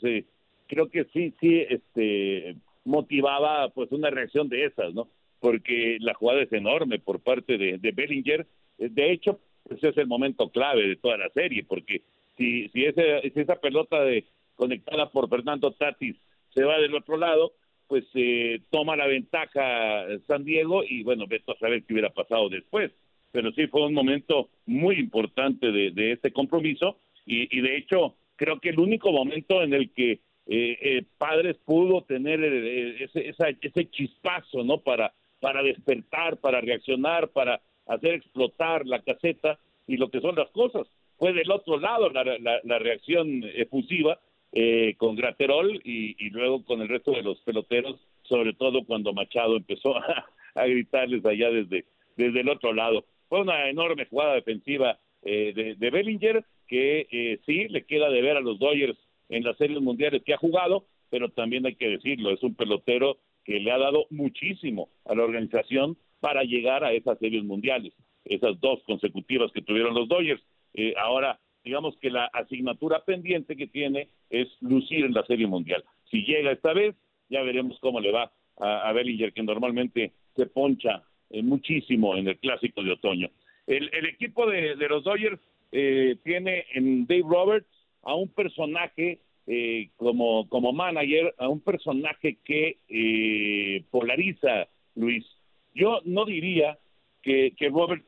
creo 0.67 0.89
que 0.89 1.05
sí, 1.05 1.33
sí, 1.39 1.65
este, 1.67 2.55
motivaba 2.85 3.69
pues 3.69 3.91
una 3.91 4.11
reacción 4.11 4.47
de 4.47 4.65
esas, 4.65 4.93
¿no? 4.93 5.09
Porque 5.39 5.97
la 5.99 6.13
jugada 6.13 6.43
es 6.43 6.53
enorme 6.53 6.99
por 6.99 7.21
parte 7.21 7.57
de, 7.57 7.79
de 7.79 7.91
Bellinger. 7.91 8.45
De 8.77 9.11
hecho, 9.11 9.39
ese 9.69 9.89
es 9.89 9.97
el 9.97 10.07
momento 10.07 10.49
clave 10.49 10.87
de 10.87 10.95
toda 10.95 11.17
la 11.17 11.29
serie, 11.29 11.63
porque 11.63 12.01
si, 12.37 12.69
si, 12.69 12.85
ese, 12.85 13.21
si 13.33 13.39
esa 13.39 13.55
pelota 13.55 14.03
de, 14.03 14.25
conectada 14.55 15.09
por 15.09 15.29
Fernando 15.29 15.71
Tatis 15.71 16.15
se 16.53 16.63
va 16.63 16.79
del 16.79 16.95
otro 16.95 17.17
lado, 17.17 17.53
pues 17.87 18.05
eh, 18.13 18.61
toma 18.69 18.95
la 18.95 19.07
ventaja 19.07 20.05
San 20.27 20.43
Diego 20.43 20.83
y 20.83 21.03
bueno, 21.03 21.27
veto 21.27 21.51
a 21.51 21.59
saber 21.59 21.83
qué 21.83 21.93
hubiera 21.93 22.09
pasado 22.09 22.49
después. 22.49 22.91
Pero 23.31 23.51
sí 23.53 23.67
fue 23.67 23.85
un 23.85 23.93
momento 23.93 24.49
muy 24.65 24.95
importante 24.95 25.71
de, 25.71 25.91
de 25.91 26.11
este 26.11 26.31
compromiso 26.31 26.97
y, 27.25 27.55
y, 27.57 27.61
de 27.61 27.77
hecho 27.77 28.15
creo 28.35 28.59
que 28.59 28.69
el 28.69 28.79
único 28.79 29.11
momento 29.11 29.63
en 29.63 29.73
el 29.73 29.91
que 29.91 30.11
eh, 30.11 30.77
eh, 30.81 31.05
Padres 31.17 31.57
pudo 31.65 32.01
tener 32.03 32.43
ese, 32.43 33.29
esa, 33.29 33.47
ese 33.49 33.89
chispazo, 33.89 34.63
¿no? 34.63 34.79
Para, 34.79 35.13
para 35.39 35.63
despertar, 35.63 36.37
para 36.37 36.61
reaccionar, 36.61 37.29
para 37.29 37.61
hacer 37.87 38.15
explotar 38.15 38.85
la 38.85 39.01
caseta 39.01 39.59
y 39.87 39.97
lo 39.97 40.09
que 40.09 40.21
son 40.21 40.35
las 40.35 40.49
cosas. 40.51 40.87
Fue 41.17 41.33
del 41.33 41.51
otro 41.51 41.79
lado 41.79 42.09
la, 42.09 42.23
la, 42.63 42.79
reacción 42.79 43.43
efusiva 43.55 44.19
eh, 44.51 44.95
con 44.97 45.15
Graterol 45.15 45.81
y, 45.83 46.15
y, 46.25 46.29
luego 46.29 46.63
con 46.63 46.81
el 46.81 46.89
resto 46.89 47.11
de 47.11 47.23
los 47.23 47.39
peloteros, 47.41 47.99
sobre 48.23 48.53
todo 48.53 48.83
cuando 48.85 49.13
Machado 49.13 49.57
empezó 49.57 49.95
a, 49.97 50.25
a 50.55 50.65
gritarles 50.65 51.25
allá 51.25 51.49
desde, 51.49 51.85
desde 52.15 52.41
el 52.41 52.49
otro 52.49 52.73
lado. 52.73 53.05
Fue 53.29 53.41
una 53.41 53.69
enorme 53.69 54.05
jugada 54.05 54.35
defensiva 54.35 54.99
eh, 55.23 55.53
de, 55.55 55.75
de, 55.75 55.89
Bellinger 55.89 56.43
que 56.67 57.07
eh, 57.11 57.39
sí 57.45 57.67
le 57.69 57.85
queda 57.85 58.09
de 58.09 58.21
ver 58.21 58.37
a 58.37 58.41
los 58.41 58.59
Dodgers 58.59 58.97
en 59.29 59.43
las 59.43 59.57
series 59.57 59.81
mundiales 59.81 60.21
que 60.23 60.33
ha 60.33 60.37
jugado, 60.37 60.85
pero 61.09 61.29
también 61.29 61.65
hay 61.65 61.75
que 61.75 61.89
decirlo, 61.89 62.31
es 62.31 62.43
un 62.43 62.55
pelotero 62.55 63.17
que 63.43 63.59
le 63.59 63.71
ha 63.71 63.77
dado 63.77 64.05
muchísimo 64.09 64.89
a 65.05 65.15
la 65.15 65.23
organización 65.23 65.97
para 66.23 66.43
llegar 66.45 66.85
a 66.85 66.93
esas 66.93 67.19
series 67.19 67.43
mundiales, 67.43 67.91
esas 68.23 68.57
dos 68.61 68.81
consecutivas 68.83 69.51
que 69.51 69.61
tuvieron 69.61 69.93
los 69.93 70.07
Dodgers. 70.07 70.41
Eh, 70.73 70.93
ahora, 70.97 71.37
digamos 71.65 71.97
que 71.97 72.09
la 72.09 72.27
asignatura 72.27 73.03
pendiente 73.03 73.57
que 73.57 73.67
tiene 73.67 74.07
es 74.29 74.47
lucir 74.61 75.03
en 75.03 75.13
la 75.13 75.25
serie 75.25 75.47
mundial. 75.47 75.83
Si 76.09 76.23
llega 76.23 76.53
esta 76.53 76.71
vez, 76.71 76.95
ya 77.27 77.41
veremos 77.41 77.77
cómo 77.81 77.99
le 77.99 78.13
va 78.13 78.31
a, 78.57 78.87
a 78.87 78.93
Bellinger, 78.93 79.33
que 79.33 79.43
normalmente 79.43 80.13
se 80.37 80.45
poncha 80.45 81.03
eh, 81.29 81.43
muchísimo 81.43 82.15
en 82.15 82.29
el 82.29 82.37
clásico 82.37 82.81
de 82.83 82.93
otoño. 82.93 83.29
El, 83.67 83.89
el 83.93 84.05
equipo 84.05 84.49
de, 84.49 84.77
los 84.77 85.03
Dodgers 85.03 85.41
eh, 85.73 86.15
tiene 86.23 86.63
en 86.73 87.05
Dave 87.05 87.25
Roberts 87.27 87.67
a 88.03 88.15
un 88.15 88.29
personaje 88.29 89.19
eh, 89.45 89.89
como, 89.97 90.47
como 90.47 90.71
manager, 90.71 91.35
a 91.37 91.49
un 91.49 91.59
personaje 91.59 92.37
que 92.45 92.77
eh, 92.87 93.83
polariza, 93.91 94.69
Luis, 94.95 95.25
yo 95.73 95.99
no 96.05 96.25
diría 96.25 96.77
que, 97.21 97.53
que 97.57 97.69
Roberts 97.69 98.05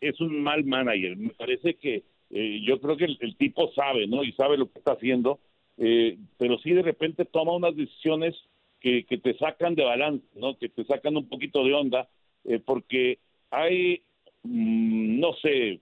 es 0.00 0.20
un 0.20 0.42
mal 0.42 0.64
manager. 0.64 1.16
Me 1.16 1.30
parece 1.30 1.74
que 1.74 2.04
eh, 2.30 2.60
yo 2.64 2.80
creo 2.80 2.96
que 2.96 3.04
el, 3.04 3.36
tipo 3.36 3.72
sabe, 3.72 4.06
¿no? 4.06 4.24
Y 4.24 4.32
sabe 4.32 4.56
lo 4.56 4.70
que 4.70 4.78
está 4.78 4.92
haciendo, 4.92 5.40
eh, 5.78 6.16
pero 6.38 6.58
sí 6.58 6.72
de 6.72 6.82
repente 6.82 7.24
toma 7.24 7.52
unas 7.52 7.74
decisiones 7.76 8.34
que, 8.80 9.04
que, 9.04 9.18
te 9.18 9.36
sacan 9.36 9.74
de 9.74 9.84
balance, 9.84 10.24
¿no? 10.34 10.56
Que 10.56 10.68
te 10.68 10.84
sacan 10.84 11.16
un 11.16 11.28
poquito 11.28 11.64
de 11.64 11.74
onda, 11.74 12.08
eh, 12.44 12.60
porque 12.64 13.18
hay, 13.50 14.02
mmm, 14.42 15.20
no 15.20 15.34
sé, 15.34 15.80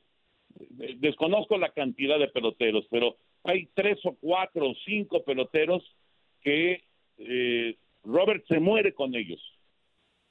desconozco 0.96 1.58
la 1.58 1.70
cantidad 1.70 2.18
de 2.18 2.28
peloteros, 2.28 2.86
pero 2.90 3.16
hay 3.44 3.68
tres 3.74 3.98
o 4.04 4.16
cuatro 4.20 4.70
o 4.70 4.74
cinco 4.84 5.22
peloteros 5.22 5.84
que 6.42 6.82
eh, 7.18 7.76
Robert 8.04 8.44
se 8.48 8.58
muere 8.58 8.92
con 8.94 9.14
ellos 9.14 9.40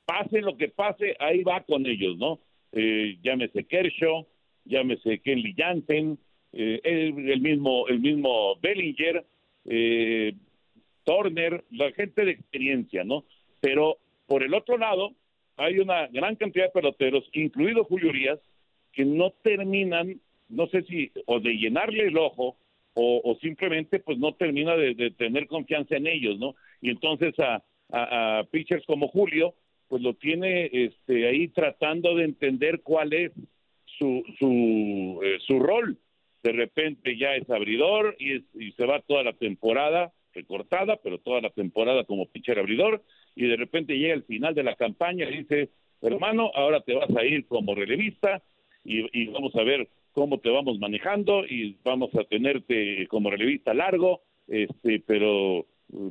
pase 0.08 0.42
lo 0.42 0.56
que 0.56 0.70
pase, 0.70 1.18
ahí 1.20 1.44
va 1.44 1.62
con 1.62 1.86
ellos, 1.86 2.18
¿no? 2.18 2.40
Eh, 2.72 3.18
llámese 3.22 3.66
Kershaw, 3.66 4.26
llámese 4.64 5.20
Kenley 5.20 5.54
Jansen, 5.56 6.18
eh, 6.54 6.80
el, 6.84 7.42
mismo 7.42 7.88
el 7.90 8.00
mismo 8.00 8.56
Bellinger, 8.62 9.26
eh, 9.66 10.34
Turner, 11.04 11.64
la 11.72 11.92
gente 11.92 12.24
de 12.24 12.32
experiencia, 12.32 13.04
¿no? 13.04 13.26
Pero 13.60 13.98
por 14.28 14.44
el 14.44 14.54
otro 14.54 14.78
lado, 14.78 15.12
hay 15.58 15.80
una 15.80 16.08
gran 16.08 16.38
cantidad 16.38 16.66
de 16.68 16.72
peloteros, 16.72 17.30
incluido 17.34 17.84
Julio 17.84 18.10
Urias, 18.10 18.40
que 18.94 19.04
no 19.04 19.32
terminan, 19.44 20.22
no 20.48 20.68
sé 20.68 20.84
si, 20.84 21.12
o 21.26 21.42
de 21.42 21.52
llenarle 21.58 22.08
el 22.08 22.18
ojo, 22.18 22.56
o, 23.00 23.38
simplemente 23.42 24.00
pues 24.00 24.18
no 24.18 24.34
termina 24.34 24.76
de, 24.76 25.12
tener 25.12 25.46
confianza 25.46 25.98
en 25.98 26.08
ellos, 26.08 26.40
¿no? 26.40 26.56
Y 26.82 26.90
entonces 26.90 27.36
a 27.38 28.44
pitchers 28.50 28.86
como 28.88 29.08
Julio, 29.10 29.54
pues 29.88 30.02
lo 30.02 30.14
tiene 30.14 30.70
este, 30.72 31.28
ahí 31.28 31.48
tratando 31.50 32.16
de 32.16 32.26
entender 32.26 32.82
cuál 32.82 33.14
es 33.14 33.32
su, 33.86 34.24
su, 34.38 35.20
eh, 35.24 35.38
su 35.46 35.60
rol. 35.60 35.98
De 36.44 36.52
repente 36.52 37.18
ya 37.18 37.36
es 37.36 37.50
abridor 37.50 38.16
y, 38.20 38.36
es, 38.36 38.44
y, 38.54 38.72
se 38.74 38.86
va 38.86 39.02
toda 39.02 39.24
la 39.24 39.34
temporada 39.34 40.12
recortada, 40.34 40.98
pero 40.98 41.18
toda 41.18 41.42
la 41.42 41.50
temporada 41.50 42.04
como 42.04 42.28
pitcher 42.28 42.60
abridor, 42.60 43.04
y 43.36 43.48
de 43.48 43.56
repente 43.56 43.98
llega 43.98 44.14
el 44.14 44.24
final 44.24 44.54
de 44.54 44.64
la 44.64 44.76
campaña 44.76 45.28
y 45.30 45.40
dice, 45.40 45.70
hermano, 46.02 46.52
ahora 46.54 46.82
te 46.82 46.94
vas 46.94 47.10
a 47.16 47.26
ir 47.26 47.48
como 47.48 47.74
relevista 47.74 48.44
y, 48.84 49.06
y 49.20 49.28
vamos 49.28 49.56
a 49.56 49.64
ver 49.64 49.90
cómo 50.12 50.40
te 50.40 50.50
vamos 50.50 50.80
manejando 50.80 51.46
y 51.46 51.78
vamos 51.84 52.14
a 52.16 52.24
tenerte 52.24 53.08
como 53.08 53.30
relevista 53.30 53.74
largo, 53.74 54.22
este, 54.48 55.00
pero 55.06 55.66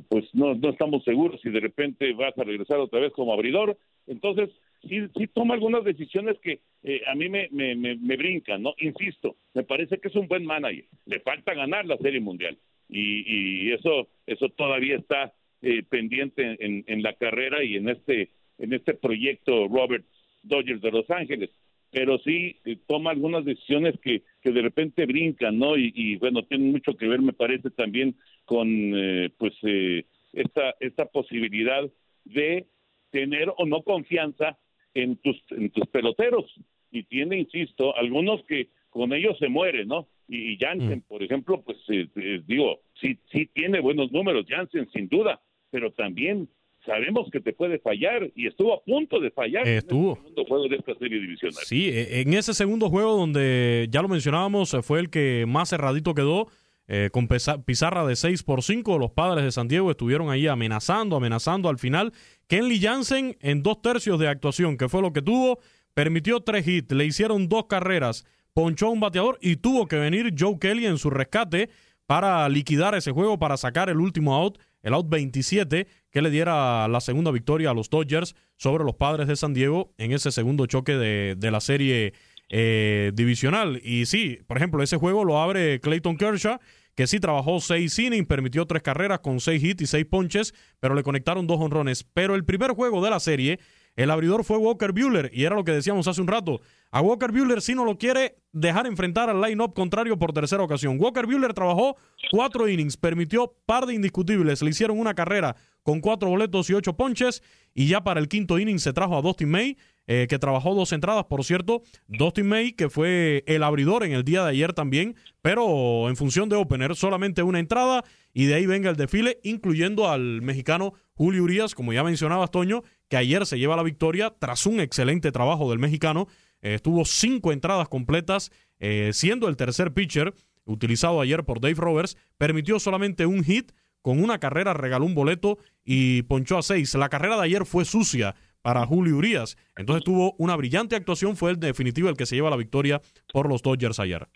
pues 0.09 0.25
no, 0.33 0.55
no 0.55 0.69
estamos 0.69 1.03
seguros 1.03 1.39
si 1.41 1.49
de 1.49 1.59
repente 1.59 2.11
vas 2.13 2.37
a 2.37 2.43
regresar 2.43 2.79
otra 2.79 2.99
vez 2.99 3.13
como 3.13 3.33
abridor. 3.33 3.77
Entonces, 4.07 4.49
sí, 4.81 5.07
sí 5.15 5.27
toma 5.27 5.53
algunas 5.53 5.83
decisiones 5.83 6.37
que 6.39 6.61
eh, 6.83 7.01
a 7.07 7.15
mí 7.15 7.29
me, 7.29 7.47
me, 7.51 7.75
me, 7.75 7.95
me, 7.95 8.17
brincan, 8.17 8.63
¿no? 8.63 8.73
Insisto, 8.79 9.35
me 9.53 9.63
parece 9.63 9.99
que 9.99 10.07
es 10.07 10.15
un 10.15 10.27
buen 10.27 10.45
manager. 10.45 10.85
Le 11.05 11.19
falta 11.19 11.53
ganar 11.53 11.85
la 11.85 11.97
Serie 11.97 12.19
Mundial. 12.19 12.57
Y, 12.89 13.67
y 13.67 13.71
eso, 13.73 14.07
eso 14.25 14.49
todavía 14.49 14.95
está 14.95 15.33
eh, 15.61 15.83
pendiente 15.83 16.55
en, 16.59 16.83
en, 16.87 17.03
la 17.03 17.13
carrera 17.13 17.63
y 17.63 17.75
en 17.75 17.89
este, 17.89 18.29
en 18.57 18.73
este 18.73 18.93
proyecto 18.93 19.67
Robert 19.67 20.05
Dodgers 20.43 20.81
de 20.81 20.91
Los 20.91 21.09
Ángeles. 21.09 21.49
Pero 21.91 22.17
sí 22.19 22.57
eh, 22.65 22.77
toma 22.87 23.11
algunas 23.11 23.45
decisiones 23.45 23.95
que, 24.01 24.23
que 24.47 24.53
de 24.53 24.61
repente 24.61 25.05
brincan, 25.05 25.59
¿no? 25.59 25.77
Y, 25.77 25.91
y 25.93 26.15
bueno, 26.15 26.43
tienen 26.43 26.71
mucho 26.71 26.95
que 26.95 27.07
ver, 27.07 27.21
me 27.21 27.33
parece, 27.33 27.69
también 27.69 28.15
con 28.45 28.67
eh, 28.69 29.29
pues 29.37 29.53
eh, 29.63 30.05
esta 30.31 30.73
esta 30.79 31.05
posibilidad 31.05 31.83
de 32.23 32.65
tener 33.11 33.51
o 33.57 33.65
no 33.65 33.81
confianza 33.81 34.57
en 34.93 35.17
tus 35.17 35.35
en 35.51 35.69
tus 35.71 35.85
peloteros 35.87 36.45
y 36.91 37.03
tiene 37.03 37.39
insisto 37.39 37.93
algunos 37.97 38.41
que 38.45 38.69
con 38.89 39.11
ellos 39.11 39.37
se 39.37 39.49
mueren 39.49 39.89
no 39.89 40.07
y, 40.29 40.53
y 40.53 40.57
Jansen 40.57 40.99
mm. 40.99 41.09
por 41.09 41.23
ejemplo 41.23 41.61
pues 41.61 41.77
eh, 41.89 42.07
eh, 42.15 42.41
digo 42.47 42.79
sí 43.01 43.17
sí 43.31 43.49
tiene 43.53 43.81
buenos 43.81 44.11
números 44.13 44.45
Jansen 44.47 44.89
sin 44.91 45.09
duda 45.09 45.41
pero 45.71 45.91
también 45.91 46.47
sabemos 46.87 47.29
que 47.31 47.39
te 47.39 47.53
puede 47.53 47.77
fallar 47.77 48.31
y 48.35 48.47
estuvo 48.47 48.73
a 48.73 48.81
punto 48.81 49.19
de 49.19 49.29
fallar 49.29 49.67
estuvo. 49.67 50.13
en 50.13 50.17
el 50.17 50.23
segundo 50.23 50.45
juego 50.45 50.67
de 50.69 50.75
esta 50.77 50.95
serie 50.95 51.19
divisional. 51.19 51.63
Sí, 51.63 51.91
en 51.93 52.33
ese 52.33 52.55
segundo 52.55 52.89
juego 52.89 53.15
donde 53.15 53.87
ya 53.91 54.01
lo 54.01 54.07
mencionábamos 54.07 54.75
fue 54.81 55.01
el 55.01 55.09
que 55.11 55.45
más 55.47 55.69
cerradito 55.69 56.15
quedó 56.15 56.47
eh, 56.87 57.09
con 57.11 57.27
pizarra 57.65 58.07
de 58.07 58.15
6 58.15 58.43
por 58.43 58.63
5. 58.63 58.97
Los 58.97 59.11
padres 59.11 59.43
de 59.43 59.51
San 59.51 59.67
Diego 59.67 59.91
estuvieron 59.91 60.29
ahí 60.29 60.47
amenazando, 60.47 61.17
amenazando 61.17 61.67
al 61.67 61.77
final. 61.77 62.13
Kenley 62.47 62.79
Jansen 62.79 63.35
en 63.41 63.61
dos 63.61 63.81
tercios 63.81 64.17
de 64.19 64.29
actuación, 64.29 64.77
que 64.77 64.87
fue 64.87 65.01
lo 65.01 65.11
que 65.11 65.21
tuvo, 65.21 65.59
permitió 65.93 66.39
tres 66.39 66.65
hits, 66.65 66.93
le 66.93 67.05
hicieron 67.05 67.49
dos 67.49 67.65
carreras, 67.65 68.25
ponchó 68.53 68.89
un 68.89 69.01
bateador 69.01 69.37
y 69.41 69.57
tuvo 69.57 69.87
que 69.87 69.97
venir 69.97 70.33
Joe 70.37 70.57
Kelly 70.59 70.85
en 70.85 70.97
su 70.97 71.09
rescate 71.09 71.69
para 72.05 72.47
liquidar 72.47 72.95
ese 72.95 73.11
juego, 73.11 73.37
para 73.37 73.57
sacar 73.57 73.89
el 73.89 73.99
último 73.99 74.33
out, 74.33 74.57
el 74.87 74.93
out 74.93 75.09
27, 75.09 75.85
que 76.09 76.21
le 76.21 76.29
diera 76.29 76.87
la 76.87 77.01
segunda 77.01 77.31
victoria 77.31 77.71
a 77.71 77.73
los 77.73 77.89
Dodgers 77.89 78.35
sobre 78.55 78.85
los 78.85 78.95
padres 78.95 79.27
de 79.27 79.35
San 79.35 79.53
Diego 79.53 79.93
en 79.97 80.13
ese 80.13 80.31
segundo 80.31 80.65
choque 80.65 80.93
de, 80.93 81.35
de 81.37 81.51
la 81.51 81.59
serie 81.59 82.13
eh, 82.49 83.11
divisional. 83.13 83.81
Y 83.83 84.05
sí, 84.05 84.39
por 84.47 84.55
ejemplo, 84.55 84.81
ese 84.81 84.95
juego 84.95 85.25
lo 85.25 85.39
abre 85.39 85.81
Clayton 85.81 86.15
Kershaw, 86.15 86.59
que 86.95 87.05
sí 87.05 87.19
trabajó 87.19 87.59
seis 87.59 87.99
innings, 87.99 88.27
permitió 88.27 88.65
tres 88.65 88.81
carreras 88.81 89.19
con 89.19 89.41
seis 89.41 89.61
hits 89.61 89.81
y 89.81 89.87
seis 89.87 90.05
ponches, 90.05 90.53
pero 90.79 90.95
le 90.95 91.03
conectaron 91.03 91.45
dos 91.45 91.59
honrones. 91.59 92.05
Pero 92.13 92.35
el 92.35 92.45
primer 92.45 92.71
juego 92.71 93.03
de 93.03 93.09
la 93.09 93.19
serie 93.19 93.59
el 93.97 94.11
abridor 94.11 94.43
fue 94.43 94.57
Walker 94.57 94.93
Bueller 94.93 95.31
y 95.33 95.43
era 95.43 95.55
lo 95.55 95.63
que 95.63 95.73
decíamos 95.73 96.07
hace 96.07 96.21
un 96.21 96.27
rato. 96.27 96.61
A 96.91 97.01
Walker 97.01 97.31
Bueller 97.31 97.61
sí 97.61 97.75
no 97.75 97.83
lo 97.83 97.97
quiere 97.97 98.37
dejar 98.53 98.87
enfrentar 98.87 99.29
al 99.29 99.41
line-up 99.41 99.73
contrario 99.73 100.17
por 100.17 100.31
tercera 100.31 100.63
ocasión. 100.63 100.97
Walker 100.99 101.25
Bueller 101.25 101.53
trabajó 101.53 101.97
cuatro 102.31 102.69
innings, 102.69 102.95
permitió 102.95 103.55
par 103.65 103.87
de 103.87 103.95
indiscutibles, 103.95 104.61
le 104.61 104.69
hicieron 104.69 104.99
una 104.99 105.15
carrera 105.15 105.55
con 105.81 105.99
cuatro 105.99 106.29
boletos 106.29 106.69
y 106.69 106.75
ocho 106.75 106.95
ponches 106.95 107.41
y 107.73 107.87
ya 107.87 108.03
para 108.03 108.19
el 108.19 108.29
quinto 108.29 108.59
inning 108.59 108.79
se 108.79 108.93
trajo 108.93 109.17
a 109.17 109.21
Dustin 109.21 109.49
May 109.49 109.77
eh, 110.09 110.27
que 110.29 110.39
trabajó 110.39 110.73
dos 110.73 110.93
entradas, 110.93 111.25
por 111.25 111.43
cierto. 111.43 111.83
Dustin 112.07 112.47
May, 112.47 112.71
que 112.71 112.89
fue 112.89 113.43
el 113.45 113.61
abridor 113.61 114.05
en 114.05 114.13
el 114.13 114.23
día 114.23 114.41
de 114.43 114.51
ayer 114.51 114.71
también, 114.71 115.17
pero 115.41 116.07
en 116.07 116.15
función 116.15 116.47
de 116.47 116.55
opener, 116.55 116.95
solamente 116.95 117.43
una 117.43 117.59
entrada 117.59 118.05
y 118.33 118.45
de 118.45 118.53
ahí 118.53 118.65
venga 118.65 118.89
el 118.89 118.95
desfile, 118.95 119.39
incluyendo 119.43 120.09
al 120.09 120.41
mexicano 120.41 120.93
Julio 121.13 121.43
Urias, 121.43 121.75
como 121.75 121.91
ya 121.91 122.05
mencionaba 122.05 122.47
Toño, 122.47 122.83
que 123.09 123.17
ayer 123.17 123.45
se 123.45 123.59
lleva 123.59 123.75
la 123.75 123.83
victoria 123.83 124.33
tras 124.37 124.65
un 124.65 124.79
excelente 124.79 125.31
trabajo 125.31 125.69
del 125.69 125.79
mexicano. 125.79 126.27
Eh, 126.61 126.75
estuvo 126.75 127.05
cinco 127.05 127.51
entradas 127.51 127.87
completas, 127.87 128.51
eh, 128.79 129.11
siendo 129.13 129.47
el 129.47 129.57
tercer 129.57 129.93
pitcher 129.93 130.33
utilizado 130.65 131.21
ayer 131.21 131.43
por 131.43 131.61
Dave 131.61 131.75
Roberts, 131.75 132.17
permitió 132.37 132.79
solamente 132.79 133.25
un 133.25 133.43
hit, 133.43 133.71
con 134.01 134.23
una 134.23 134.39
carrera 134.39 134.73
regaló 134.73 135.05
un 135.05 135.15
boleto 135.15 135.57
y 135.83 136.23
ponchó 136.23 136.57
a 136.57 136.61
seis. 136.61 136.93
La 136.95 137.09
carrera 137.09 137.37
de 137.37 137.43
ayer 137.43 137.65
fue 137.65 137.85
sucia 137.85 138.35
para 138.61 138.85
Julio 138.85 139.17
Urias. 139.17 139.57
Entonces 139.77 140.03
tuvo 140.03 140.35
una 140.37 140.55
brillante 140.55 140.95
actuación, 140.95 141.35
fue 141.35 141.51
el 141.51 141.59
definitivo 141.59 142.09
el 142.09 142.17
que 142.17 142.25
se 142.25 142.35
lleva 142.35 142.49
la 142.49 142.57
victoria 142.57 143.01
por 143.31 143.47
los 143.49 143.61
Dodgers 143.61 143.99
ayer. 143.99 144.27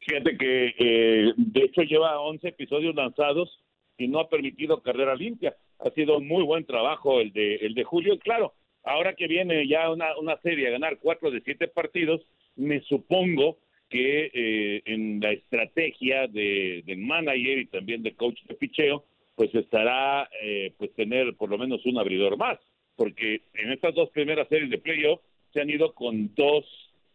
Fíjate 0.00 0.36
que 0.36 0.74
eh, 0.78 1.32
de 1.36 1.60
hecho 1.60 1.82
lleva 1.82 2.20
11 2.20 2.48
episodios 2.48 2.94
lanzados 2.94 3.48
y 3.96 4.08
no 4.08 4.20
ha 4.20 4.28
permitido 4.28 4.82
carrera 4.82 5.14
limpia. 5.14 5.56
Ha 5.84 5.90
sido 5.90 6.20
muy 6.20 6.42
buen 6.42 6.64
trabajo 6.64 7.20
el 7.20 7.32
de, 7.32 7.56
el 7.56 7.74
de 7.74 7.84
Julio. 7.84 8.18
claro, 8.18 8.54
ahora 8.82 9.14
que 9.14 9.26
viene 9.26 9.68
ya 9.68 9.90
una, 9.90 10.16
una 10.18 10.36
serie 10.38 10.68
a 10.68 10.72
ganar 10.72 10.98
cuatro 10.98 11.30
de 11.30 11.40
siete 11.42 11.68
partidos, 11.68 12.22
me 12.56 12.80
supongo 12.80 13.58
que 13.90 14.30
eh, 14.32 14.82
en 14.86 15.20
la 15.20 15.32
estrategia 15.32 16.26
de, 16.26 16.82
del 16.86 16.98
manager 16.98 17.58
y 17.58 17.66
también 17.66 18.02
del 18.02 18.16
coach 18.16 18.40
de 18.48 18.54
picheo, 18.54 19.04
pues 19.36 19.54
estará 19.54 20.28
eh, 20.42 20.72
pues 20.78 20.92
tener 20.94 21.34
por 21.34 21.50
lo 21.50 21.58
menos 21.58 21.84
un 21.86 21.98
abridor 21.98 22.36
más, 22.36 22.58
porque 22.96 23.42
en 23.54 23.72
estas 23.72 23.94
dos 23.94 24.10
primeras 24.10 24.48
series 24.48 24.70
de 24.70 24.78
playoff 24.78 25.20
se 25.52 25.60
han 25.60 25.70
ido 25.70 25.94
con 25.94 26.34
dos 26.34 26.64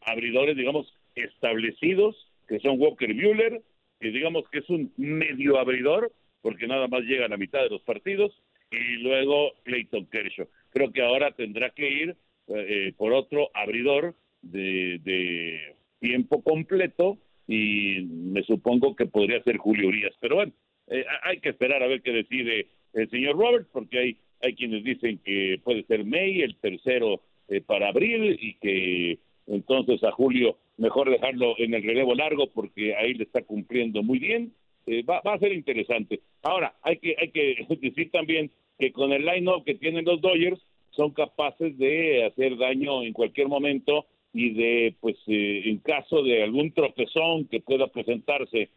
abridores, 0.01 0.55
digamos, 0.55 0.93
establecidos, 1.15 2.15
que 2.47 2.59
son 2.59 2.79
Walker 2.79 3.13
Bueller, 3.13 3.61
que 3.99 4.11
digamos 4.11 4.47
que 4.49 4.59
es 4.59 4.69
un 4.69 4.93
medio 4.97 5.59
abridor, 5.59 6.11
porque 6.41 6.67
nada 6.67 6.87
más 6.87 7.01
llega 7.01 7.25
a 7.25 7.29
la 7.29 7.37
mitad 7.37 7.61
de 7.61 7.69
los 7.69 7.81
partidos, 7.81 8.31
y 8.71 8.97
luego 9.01 9.51
Clayton 9.63 10.05
Kershaw. 10.07 10.47
Creo 10.71 10.91
que 10.91 11.01
ahora 11.01 11.31
tendrá 11.31 11.71
que 11.71 11.89
ir 11.89 12.15
eh, 12.47 12.93
por 12.97 13.13
otro 13.13 13.49
abridor 13.53 14.15
de, 14.41 14.99
de 15.03 15.75
tiempo 15.99 16.41
completo, 16.43 17.17
y 17.47 18.01
me 18.01 18.43
supongo 18.43 18.95
que 18.95 19.07
podría 19.07 19.41
ser 19.43 19.57
Julio 19.57 19.87
Urias. 19.87 20.13
Pero 20.19 20.35
bueno, 20.35 20.51
eh, 20.87 21.03
hay 21.23 21.39
que 21.39 21.49
esperar 21.49 21.81
a 21.81 21.87
ver 21.87 22.01
qué 22.01 22.11
decide 22.11 22.67
el 22.93 23.09
señor 23.09 23.37
Roberts, 23.37 23.67
porque 23.71 23.97
hay, 23.97 24.17
hay 24.41 24.53
quienes 24.53 24.83
dicen 24.83 25.19
que 25.25 25.59
puede 25.63 25.83
ser 25.83 26.05
May, 26.05 26.41
el 26.41 26.55
tercero 26.57 27.21
eh, 27.47 27.61
para 27.61 27.89
abril, 27.89 28.37
y 28.39 28.53
que 28.55 29.17
entonces 29.47 30.03
a 30.03 30.11
Julio 30.11 30.57
mejor 30.77 31.09
dejarlo 31.09 31.55
en 31.57 31.73
el 31.73 31.83
relevo 31.83 32.13
largo, 32.13 32.51
porque 32.51 32.95
ahí 32.95 33.15
le 33.15 33.23
está 33.23 33.41
cumpliendo 33.41 34.03
muy 34.03 34.19
bien. 34.19 34.53
Eh, 34.91 35.03
va, 35.03 35.21
a 35.23 35.39
ser 35.39 35.53
interesante. 35.53 36.21
Ahora, 36.41 36.73
hay 36.81 36.97
que, 36.97 37.15
hay 37.19 37.29
que 37.31 37.65
decir 37.81 38.11
también 38.11 38.51
que 38.77 38.91
con 38.91 39.11
el 39.11 39.25
line-up 39.25 39.63
que 39.65 39.75
tienen 39.75 40.05
los 40.05 40.21
Dodgers, 40.21 40.59
son 40.91 41.11
capaces 41.11 41.77
de 41.77 42.25
hacer 42.25 42.57
daño 42.57 43.03
en 43.03 43.13
cualquier 43.13 43.47
momento 43.47 44.07
y 44.33 44.51
de, 44.51 44.95
pues, 44.99 45.15
en 45.27 45.77
caso 45.79 46.23
de 46.23 46.43
algún 46.43 46.71
tropezón 46.71 47.45
que 47.45 47.61
pueda 47.61 47.87
presentarse 47.87 48.69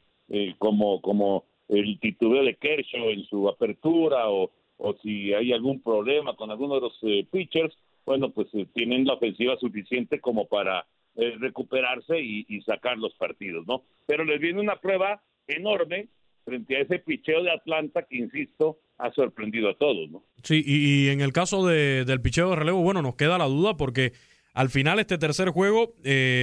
como, 0.58 1.00
como 1.00 1.44
el 1.68 1.98
titubeo 1.98 2.44
de 2.44 2.54
Kershaw 2.54 3.10
en 3.10 3.24
su 3.24 3.48
apertura 3.48 4.28
o, 4.30 4.50
o 4.82 4.94
si 5.02 5.32
hay 5.32 5.52
algún 5.52 5.80
problema 5.80 6.34
con 6.34 6.50
alguno 6.50 6.74
de 6.74 6.80
los 6.80 6.98
eh, 7.02 7.26
pitchers, 7.30 7.76
bueno, 8.04 8.30
pues 8.30 8.48
eh, 8.54 8.66
tienen 8.74 9.04
la 9.04 9.14
ofensiva 9.14 9.56
suficiente 9.56 10.20
como 10.20 10.46
para 10.46 10.86
eh, 11.14 11.36
recuperarse 11.38 12.20
y, 12.20 12.60
sacar 12.62 12.98
los 12.98 13.14
partidos, 13.14 13.66
¿no? 13.66 13.82
Pero 14.06 14.24
les 14.24 14.40
viene 14.40 14.60
una 14.60 14.76
prueba 14.76 15.22
enorme 15.46 16.08
frente 16.44 16.76
a 16.76 16.80
ese 16.80 16.98
picheo 16.98 17.42
de 17.42 17.52
Atlanta 17.52 18.04
que, 18.08 18.16
insisto, 18.16 18.80
ha 18.98 19.12
sorprendido 19.12 19.70
a 19.70 19.76
todos, 19.76 20.10
¿no? 20.10 20.24
Sí, 20.42 20.62
y, 20.64 21.08
en 21.08 21.20
el 21.20 21.32
caso 21.32 21.66
de, 21.66 22.04
del 22.04 22.20
picheo 22.20 22.50
de 22.50 22.56
relevo, 22.56 22.82
bueno, 22.82 23.02
nos 23.02 23.14
queda 23.14 23.38
la 23.38 23.46
duda 23.46 23.76
porque 23.76 24.12
al 24.54 24.70
final 24.70 24.98
este 24.98 25.18
tercer 25.18 25.50
juego 25.50 25.94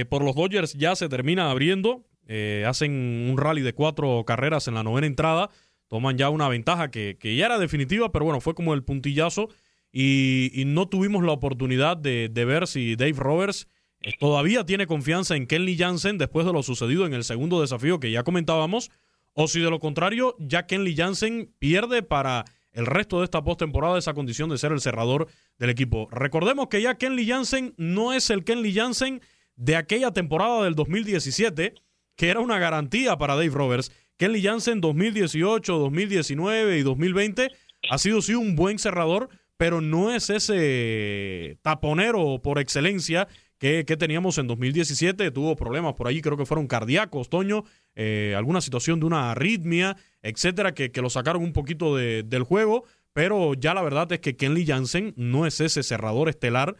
por 0.08 0.24
los 0.24 0.34
Dodgers 0.34 0.74
ya 0.74 0.96
se 0.96 1.08
termina 1.08 1.50
abriendo. 1.50 2.04
Eh, 2.32 2.64
hacen 2.64 2.92
un 3.28 3.36
rally 3.36 3.60
de 3.60 3.72
cuatro 3.72 4.22
carreras 4.24 4.68
en 4.68 4.74
la 4.74 4.84
novena 4.84 5.08
entrada, 5.08 5.50
toman 5.88 6.16
ya 6.16 6.30
una 6.30 6.48
ventaja 6.48 6.88
que, 6.88 7.16
ya 7.20 7.46
era 7.46 7.58
definitiva, 7.58 8.12
pero 8.12 8.24
bueno, 8.24 8.40
fue 8.40 8.54
como 8.54 8.72
el 8.72 8.84
puntillazo 8.84 9.48
y, 9.92 10.62
no 10.64 10.88
tuvimos 10.88 11.24
la 11.24 11.32
oportunidad 11.32 11.96
de, 11.96 12.28
ver 12.28 12.68
si 12.68 12.94
Dave 12.94 13.14
Roberts 13.16 13.66
eh, 13.66 13.79
todavía 14.18 14.64
tiene 14.64 14.86
confianza 14.86 15.36
en 15.36 15.46
Kenley 15.46 15.76
Jansen 15.76 16.18
después 16.18 16.46
de 16.46 16.52
lo 16.52 16.62
sucedido 16.62 17.06
en 17.06 17.14
el 17.14 17.24
segundo 17.24 17.60
desafío 17.60 18.00
que 18.00 18.10
ya 18.10 18.22
comentábamos, 18.22 18.90
o 19.32 19.48
si 19.48 19.60
de 19.60 19.70
lo 19.70 19.78
contrario 19.78 20.36
ya 20.38 20.66
Kenley 20.66 20.96
Jansen 20.96 21.54
pierde 21.58 22.02
para 22.02 22.44
el 22.72 22.86
resto 22.86 23.18
de 23.18 23.24
esta 23.24 23.42
postemporada 23.42 23.98
esa 23.98 24.14
condición 24.14 24.48
de 24.50 24.58
ser 24.58 24.72
el 24.72 24.80
cerrador 24.80 25.28
del 25.58 25.70
equipo. 25.70 26.08
Recordemos 26.10 26.68
que 26.68 26.82
ya 26.82 26.96
Kenley 26.96 27.26
Jansen 27.26 27.74
no 27.76 28.12
es 28.12 28.30
el 28.30 28.44
Kenley 28.44 28.74
Jansen 28.74 29.20
de 29.56 29.76
aquella 29.76 30.12
temporada 30.12 30.64
del 30.64 30.74
2017 30.74 31.74
que 32.20 32.28
era 32.28 32.40
una 32.40 32.58
garantía 32.58 33.16
para 33.16 33.34
Dave 33.34 33.48
Roberts. 33.48 33.90
Kelly 34.18 34.42
Jansen 34.42 34.82
2018, 34.82 35.78
2019 35.78 36.76
y 36.76 36.82
2020 36.82 37.50
ha 37.88 37.96
sido 37.96 38.20
sí 38.20 38.34
un 38.34 38.56
buen 38.56 38.78
cerrador, 38.78 39.30
pero 39.56 39.80
no 39.80 40.12
es 40.12 40.28
ese 40.28 41.56
taponero 41.62 42.42
por 42.42 42.58
excelencia 42.58 43.26
que, 43.60 43.84
teníamos 43.84 44.38
en 44.38 44.46
2017. 44.46 45.30
Tuvo 45.30 45.54
problemas 45.54 45.92
por 45.94 46.08
allí, 46.08 46.22
creo 46.22 46.38
que 46.38 46.46
fueron 46.46 46.66
cardíacos, 46.66 47.28
Toño, 47.28 47.64
eh, 47.94 48.34
alguna 48.36 48.62
situación 48.62 49.00
de 49.00 49.06
una 49.06 49.32
arritmia, 49.32 49.98
etcétera, 50.22 50.72
que, 50.72 50.90
que 50.90 51.02
lo 51.02 51.10
sacaron 51.10 51.42
un 51.42 51.52
poquito 51.52 51.96
del 51.96 52.42
juego. 52.42 52.84
Pero 53.12 53.54
ya 53.54 53.74
la 53.74 53.82
verdad 53.82 54.10
es 54.12 54.20
que 54.20 54.36
Kenley 54.36 54.64
Jansen 54.66 55.12
no 55.16 55.46
es 55.46 55.60
ese 55.60 55.82
cerrador 55.82 56.28
estelar 56.30 56.76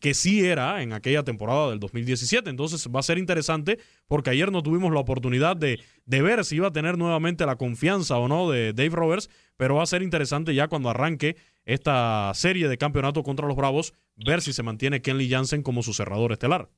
que, 0.00 0.14
sí 0.14 0.44
era 0.44 0.82
en 0.82 0.92
aquella 0.94 1.22
temporada 1.22 1.68
del 1.70 1.78
2017. 1.80 2.48
Entonces 2.48 2.88
va 2.94 3.00
a 3.00 3.02
ser 3.02 3.18
interesante 3.18 3.78
porque 4.08 4.30
ayer 4.30 4.50
no 4.50 4.62
tuvimos 4.62 4.92
la 4.92 5.00
oportunidad 5.00 5.56
de, 5.56 5.80
de 6.06 6.22
ver 6.22 6.44
si 6.44 6.56
iba 6.56 6.68
a 6.68 6.72
tener 6.72 6.96
nuevamente 6.96 7.44
la 7.44 7.56
confianza 7.56 8.16
o 8.16 8.26
no 8.26 8.50
de 8.50 8.72
Dave 8.72 8.90
Roberts, 8.90 9.28
pero 9.56 9.74
va 9.76 9.82
a 9.82 9.86
ser 9.86 10.02
interesante 10.02 10.54
ya 10.54 10.68
cuando 10.68 10.88
arranque 10.88 11.36
esta 11.66 12.32
serie 12.34 12.68
de 12.68 12.78
campeonato 12.78 13.22
contra 13.22 13.46
los 13.46 13.56
Bravos, 13.56 13.92
ver 14.16 14.40
si 14.40 14.52
se 14.52 14.62
mantiene 14.62 15.02
Kenley 15.02 15.28
Jansen 15.28 15.62
como 15.62 15.82
su 15.82 15.92
cerrador 15.92 16.32
estelar. 16.32 16.68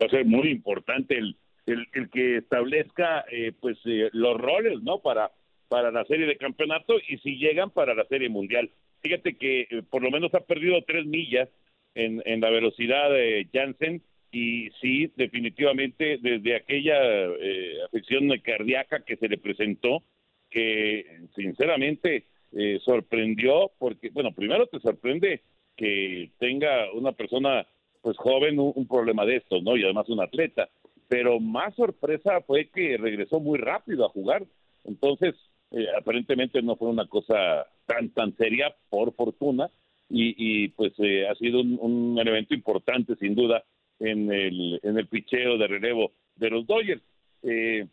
Va 0.00 0.06
a 0.06 0.10
ser 0.10 0.26
muy 0.26 0.50
importante 0.50 1.18
el, 1.18 1.36
el, 1.66 2.10
que 2.10 2.36
establezca 2.36 3.24
eh, 3.32 3.52
pues 3.58 3.78
eh, 3.84 4.10
los 4.12 4.40
roles, 4.40 4.80
¿no? 4.82 5.00
Para, 5.00 5.32
para 5.74 5.90
la 5.90 6.04
serie 6.04 6.26
de 6.26 6.36
campeonato 6.36 6.94
y 7.08 7.18
si 7.18 7.36
llegan 7.36 7.68
para 7.68 7.96
la 7.96 8.04
serie 8.04 8.28
mundial. 8.28 8.70
Fíjate 9.02 9.36
que 9.36 9.62
eh, 9.62 9.82
por 9.90 10.02
lo 10.02 10.10
menos 10.12 10.32
ha 10.32 10.38
perdido 10.38 10.80
tres 10.86 11.04
millas 11.04 11.48
en, 11.96 12.22
en 12.26 12.40
la 12.40 12.48
velocidad 12.50 13.10
de 13.10 13.48
Jansen 13.52 14.00
y 14.30 14.70
sí, 14.80 15.10
definitivamente 15.16 16.18
desde 16.22 16.54
aquella 16.54 16.94
eh, 17.40 17.78
afección 17.86 18.28
cardíaca 18.38 19.04
que 19.04 19.16
se 19.16 19.28
le 19.28 19.36
presentó, 19.36 20.04
que 20.48 21.22
sinceramente 21.34 22.26
eh, 22.52 22.78
sorprendió, 22.84 23.72
porque, 23.76 24.10
bueno, 24.10 24.30
primero 24.30 24.68
te 24.68 24.78
sorprende 24.78 25.42
que 25.76 26.30
tenga 26.38 26.92
una 26.92 27.10
persona 27.10 27.66
pues 28.00 28.16
joven 28.16 28.60
un, 28.60 28.72
un, 28.76 28.86
problema 28.86 29.26
de 29.26 29.38
estos, 29.38 29.60
¿no? 29.64 29.76
Y 29.76 29.82
además 29.82 30.08
un 30.08 30.22
atleta, 30.22 30.68
pero 31.08 31.40
más 31.40 31.74
sorpresa 31.74 32.42
fue 32.42 32.68
que 32.68 32.96
regresó 32.96 33.40
muy 33.40 33.58
rápido 33.58 34.06
a 34.06 34.10
jugar, 34.10 34.44
entonces 34.84 35.34
eh, 35.76 35.88
aparentemente 35.98 36.62
no 36.62 36.76
fue 36.76 36.88
una 36.88 37.06
cosa 37.08 37.66
tan 37.86 38.10
tan 38.10 38.36
seria 38.36 38.72
por 38.90 39.12
fortuna 39.14 39.68
y, 40.08 40.68
pues 40.68 40.92
eh, 40.98 41.26
ha 41.26 41.34
sido 41.34 41.60
un, 41.60 42.16
elemento 42.20 42.54
importante 42.54 43.16
sin 43.16 43.34
duda 43.34 43.64
en 43.98 44.30
el 44.32 44.78
en 44.84 44.98
el 44.98 45.08
picheo 45.08 45.58
de 45.58 45.66
relevo 45.66 46.12
de 46.36 46.50
los 46.50 46.64
Dodgers. 46.68 47.02
Eh, 47.42 47.86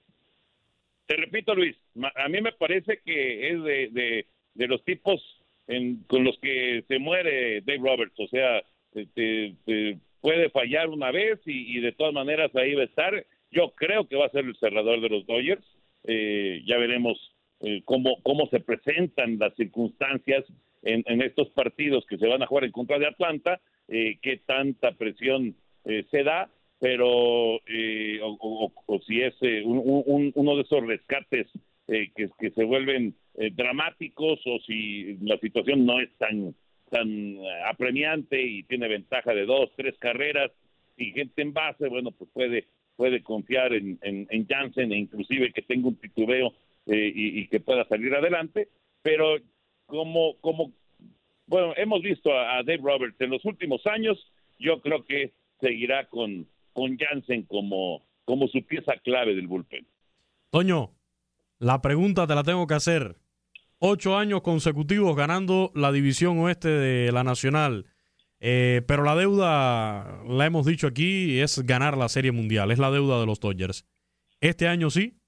te 1.08 1.16
repito 1.16 1.56
Luis 1.56 1.76
a 2.18 2.30
mí 2.30 2.40
me 2.42 2.52
parece 2.52 3.00
que 3.04 3.50
es 3.50 3.64
de, 3.64 4.26
de, 4.54 4.68
los 4.68 4.84
tipos 4.84 5.20
con 6.06 6.24
los 6.24 6.38
que 6.38 6.84
se 6.88 7.00
muere 7.00 7.62
Dave 7.62 7.80
Roberts 7.80 8.20
o 8.20 8.28
sea 8.28 8.62
puede 10.22 10.50
fallar 10.52 10.90
una 10.90 11.10
vez 11.10 11.40
y, 11.48 11.78
y, 11.78 11.82
de 11.82 11.94
todas 11.94 12.14
maneras 12.14 12.56
ahí 12.56 12.76
va 12.76 12.84
a 12.84 12.86
estar. 12.86 13.26
Yo 13.50 13.72
creo 13.72 14.08
que 14.08 14.18
va 14.18 14.28
a 14.28 14.32
ser 14.32 14.46
el 14.46 14.56
cerrador 14.58 15.02
de 15.02 15.10
los 15.10 15.26
Dodgers. 15.26 15.66
Ya 16.04 16.78
veremos 16.78 17.31
eh, 17.62 17.82
cómo, 17.86 18.18
cómo 18.24 18.48
se 18.48 18.60
presentan 18.60 19.38
las 19.40 19.56
circunstancias 19.56 20.46
en, 20.84 21.04
en, 21.06 21.22
estos 21.22 21.50
partidos 21.50 22.06
que 22.08 22.18
se 22.18 22.28
van 22.28 22.42
a 22.42 22.48
jugar 22.48 22.66
en 22.66 22.72
contra 22.72 22.98
de 22.98 23.08
Atlanta, 23.08 23.62
eh, 23.88 24.18
qué 24.22 24.38
tanta 24.46 24.94
presión 24.94 25.56
eh, 25.86 26.06
se 26.10 26.24
da, 26.24 26.50
pero 26.82 27.62
eh, 27.68 28.20
o, 28.24 28.72
o, 28.88 29.00
si 29.02 29.22
es 29.22 29.36
eh, 29.42 29.62
un, 29.64 30.04
un, 30.04 30.32
uno 30.34 30.56
de 30.56 30.64
esos 30.64 30.84
rescates 30.86 31.48
eh, 31.88 32.10
que, 32.16 32.28
que, 32.40 32.50
se 32.50 32.64
vuelven 32.64 33.16
dramáticos 33.54 34.42
o 34.46 34.60
si 34.66 35.16
la 35.22 35.38
situación 35.38 35.86
no 35.86 36.02
es 36.02 36.10
tan 36.18 36.54
tan 36.90 37.38
apremiante 37.66 38.42
y 38.42 38.64
tiene 38.64 38.90
ventaja 38.90 39.34
de 39.34 39.46
dos, 39.46 39.72
tres 39.78 39.96
carreras 40.00 40.52
y 40.98 41.12
gente 41.12 41.42
en 41.42 41.54
base, 41.54 41.88
bueno, 41.88 42.12
pues 42.12 42.30
puede 42.34 42.66
puede 42.98 43.24
confiar 43.24 43.74
en, 43.74 43.98
en, 44.02 44.28
en 44.30 44.48
Jansen 44.48 44.92
e 44.92 44.98
inclusive 44.98 45.54
que 45.54 45.62
tenga 45.62 45.88
un 45.88 45.96
titubeo 45.96 46.54
eh, 46.88 47.12
y, 47.14 47.42
y, 47.42 47.48
que 47.48 47.60
pueda 47.60 47.86
salir 47.88 48.14
adelante, 48.16 48.70
pero 49.02 49.38
como, 49.86 50.38
como 50.42 50.72
bueno, 51.52 51.74
hemos 51.76 52.02
visto 52.02 52.32
a, 52.32 52.64
Dave 52.64 52.80
Roberts 52.82 53.20
en 53.20 53.30
los 53.30 53.44
últimos 53.44 53.86
años, 53.86 54.18
yo 54.58 54.80
creo 54.80 55.06
que 55.06 55.34
seguirá 55.60 56.08
con, 56.08 56.48
con 56.72 56.98
Jansen 56.98 57.44
como, 57.44 58.04
como 58.24 58.48
su 58.48 58.66
pieza 58.66 58.94
clave 59.04 59.36
del 59.36 59.48
bullpen. 59.48 59.86
Toño, 60.50 60.92
la 61.60 61.82
pregunta 61.82 62.26
te 62.26 62.36
la 62.36 62.44
tengo 62.44 62.68
que 62.68 62.74
hacer. 62.74 63.18
Ocho 63.80 64.18
años 64.18 64.42
consecutivos 64.44 65.16
ganando 65.16 65.72
la 65.76 65.92
división 65.92 66.40
oeste 66.40 66.70
de 66.70 67.12
la 67.12 67.24
Nacional. 67.24 67.86
Eh, 68.40 68.82
pero 68.88 69.04
la 69.04 69.16
deuda, 69.16 70.24
la 70.28 70.46
hemos 70.46 70.66
dicho 70.66 70.88
aquí, 70.88 71.40
es 71.40 71.60
ganar 71.66 71.98
la 71.98 72.08
Serie 72.08 72.32
Mundial. 72.32 72.72
Es 72.72 72.80
la 72.80 72.92
deuda 72.92 73.20
de 73.20 73.26
los 73.26 73.40
Dodgers. 73.40 73.86
Este 74.40 74.68
año 74.68 74.90
sí. 74.90 75.21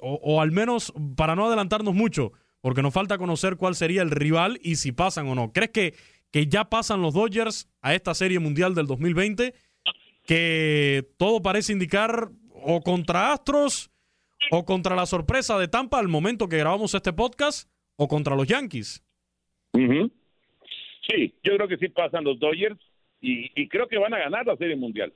O, 0.00 0.40
al 0.40 0.52
menos, 0.52 0.92
para 1.16 1.36
no 1.36 1.46
adelantarnos 1.46 1.94
mucho, 1.94 2.32
porque 2.60 2.82
nos 2.82 2.92
falta 2.92 3.18
conocer 3.18 3.56
cuál 3.56 3.74
sería 3.74 4.02
el 4.02 4.10
rival 4.10 4.58
y 4.62 4.76
si 4.76 4.92
pasan 4.92 5.28
o 5.28 5.34
no. 5.34 5.52
¿Crees 5.52 5.70
que, 5.70 5.94
que 6.32 6.46
ya 6.46 6.68
pasan 6.68 7.02
los 7.02 7.14
Dodgers 7.14 7.68
a 7.80 7.94
esta 7.94 8.14
Serie 8.14 8.38
Mundial 8.38 8.74
del 8.74 8.86
2020? 8.86 9.54
Que 10.26 11.06
todo 11.16 11.42
parece 11.42 11.72
indicar 11.72 12.28
o 12.50 12.82
contra 12.82 13.32
Astros 13.32 13.90
o 14.50 14.64
contra 14.64 14.96
la 14.96 15.06
sorpresa 15.06 15.58
de 15.58 15.68
Tampa 15.68 15.98
al 15.98 16.08
momento 16.08 16.48
que 16.48 16.58
grabamos 16.58 16.94
este 16.94 17.12
podcast 17.12 17.70
o 17.96 18.08
contra 18.08 18.36
los 18.36 18.46
Yankees. 18.46 19.04
Sí, 21.08 21.34
yo 21.42 21.56
creo 21.56 21.68
que 21.68 21.78
sí 21.78 21.88
pasan 21.88 22.24
los 22.24 22.38
Dodgers 22.38 22.78
y, 23.20 23.50
y, 23.60 23.68
creo 23.68 23.88
que 23.88 23.98
van 23.98 24.14
a 24.14 24.18
ganar 24.18 24.46
la 24.46 24.56
Serie 24.56 24.76
Mundial. 24.76 25.12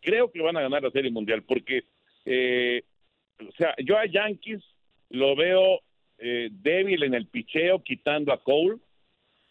Creo 0.00 0.30
que 0.30 0.40
van 0.40 0.56
a 0.56 0.62
ganar 0.62 0.82
la 0.82 0.90
Serie 0.90 1.10
Mundial 1.10 1.42
porque, 1.42 1.84
eh, 2.24 2.84
o 3.40 3.52
sea, 3.56 3.74
yo 3.78 3.98
a 3.98 4.06
Yankees 4.06 4.62
lo 5.10 5.36
veo 5.36 5.80
eh, 6.18 6.48
débil 6.52 7.02
en 7.02 7.14
el 7.14 7.26
picheo, 7.26 7.82
quitando 7.82 8.32
a 8.32 8.42
Cole. 8.42 8.78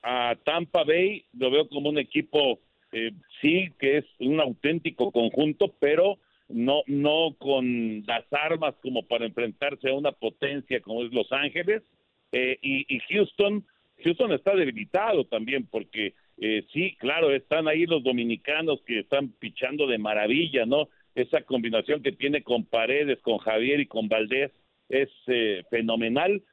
A 0.02 0.36
Tampa 0.44 0.84
Bay 0.84 1.26
lo 1.34 1.50
veo 1.50 1.70
como 1.70 1.90
un 1.90 1.98
equipo, 1.98 2.60
eh, 2.92 3.12
sí, 3.42 3.72
que 3.80 4.00
es 4.00 4.06
un 4.20 4.42
auténtico 4.42 5.12
conjunto, 5.12 5.74
pero 5.80 6.18
no, 6.50 6.84
no 6.88 7.36
con 7.38 8.04
las 8.06 8.26
armas 8.32 8.76
como 8.82 9.04
para 9.08 9.26
enfrentarse 9.26 9.90
a 9.90 9.94
una 9.94 10.12
potencia 10.12 10.82
como 10.82 11.04
es 11.04 11.12
Los 11.12 11.32
Ángeles. 11.32 11.84
Eh, 12.32 12.58
y, 12.62 13.00
Houston, 13.10 13.64
Houston 14.04 14.32
está 14.34 14.56
debilitado 14.56 15.26
también 15.26 15.68
porque 15.68 16.16
eh, 16.40 16.66
sí, 16.74 16.96
claro, 16.98 17.32
están 17.32 17.68
ahí 17.68 17.86
los 17.86 18.04
dominicanos 18.04 18.82
que 18.88 19.00
están 19.00 19.30
pichando 19.30 19.86
de 19.86 20.00
maravilla, 20.00 20.66
¿no? 20.66 20.90
Esa 21.16 21.41
combinación 21.41 22.01
que 22.01 22.11
tiene 22.11 22.43
con 22.43 22.66
Paredes, 22.66 23.22
con 23.22 23.38
Javier 23.38 23.80
y 23.80 23.88
con 23.88 24.07
Valdés 24.07 24.51
es 24.89 25.09
eh, 25.28 25.64
fenomenal, 25.70 26.43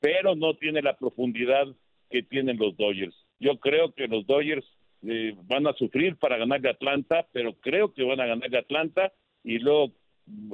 pero 0.00 0.34
no 0.34 0.54
tiene 0.54 0.82
la 0.82 0.96
profundidad 0.96 1.66
que 2.10 2.22
tienen 2.22 2.58
los 2.58 2.76
Dodgers. 2.76 3.14
Yo 3.38 3.58
creo 3.58 3.92
que 3.94 4.08
los 4.08 4.26
Dodgers 4.26 4.66
eh, 5.06 5.34
van 5.44 5.66
a 5.66 5.72
sufrir 5.74 6.16
para 6.16 6.36
ganar 6.36 6.60
de 6.60 6.70
Atlanta, 6.70 7.26
pero 7.32 7.54
creo 7.54 7.94
que 7.94 8.02
van 8.02 8.20
a 8.20 8.26
ganar 8.26 8.50
de 8.50 8.58
Atlanta 8.58 9.12
y 9.42 9.58
luego 9.58 9.92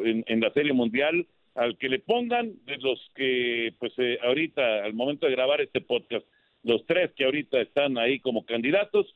en, 0.04 0.24
en 0.26 0.40
la 0.40 0.52
Serie 0.52 0.72
Mundial 0.72 1.26
al 1.56 1.76
que 1.78 1.88
le 1.88 1.98
pongan 1.98 2.52
de 2.64 2.76
los 2.76 3.00
que 3.14 3.74
pues 3.78 3.92
eh, 3.98 4.18
ahorita 4.22 4.84
al 4.84 4.94
momento 4.94 5.26
de 5.26 5.32
grabar 5.32 5.60
este 5.60 5.80
podcast 5.80 6.24
los 6.62 6.84
tres 6.86 7.12
que 7.16 7.24
ahorita 7.24 7.60
están 7.60 7.98
ahí 7.98 8.20
como 8.20 8.44
candidatos 8.44 9.06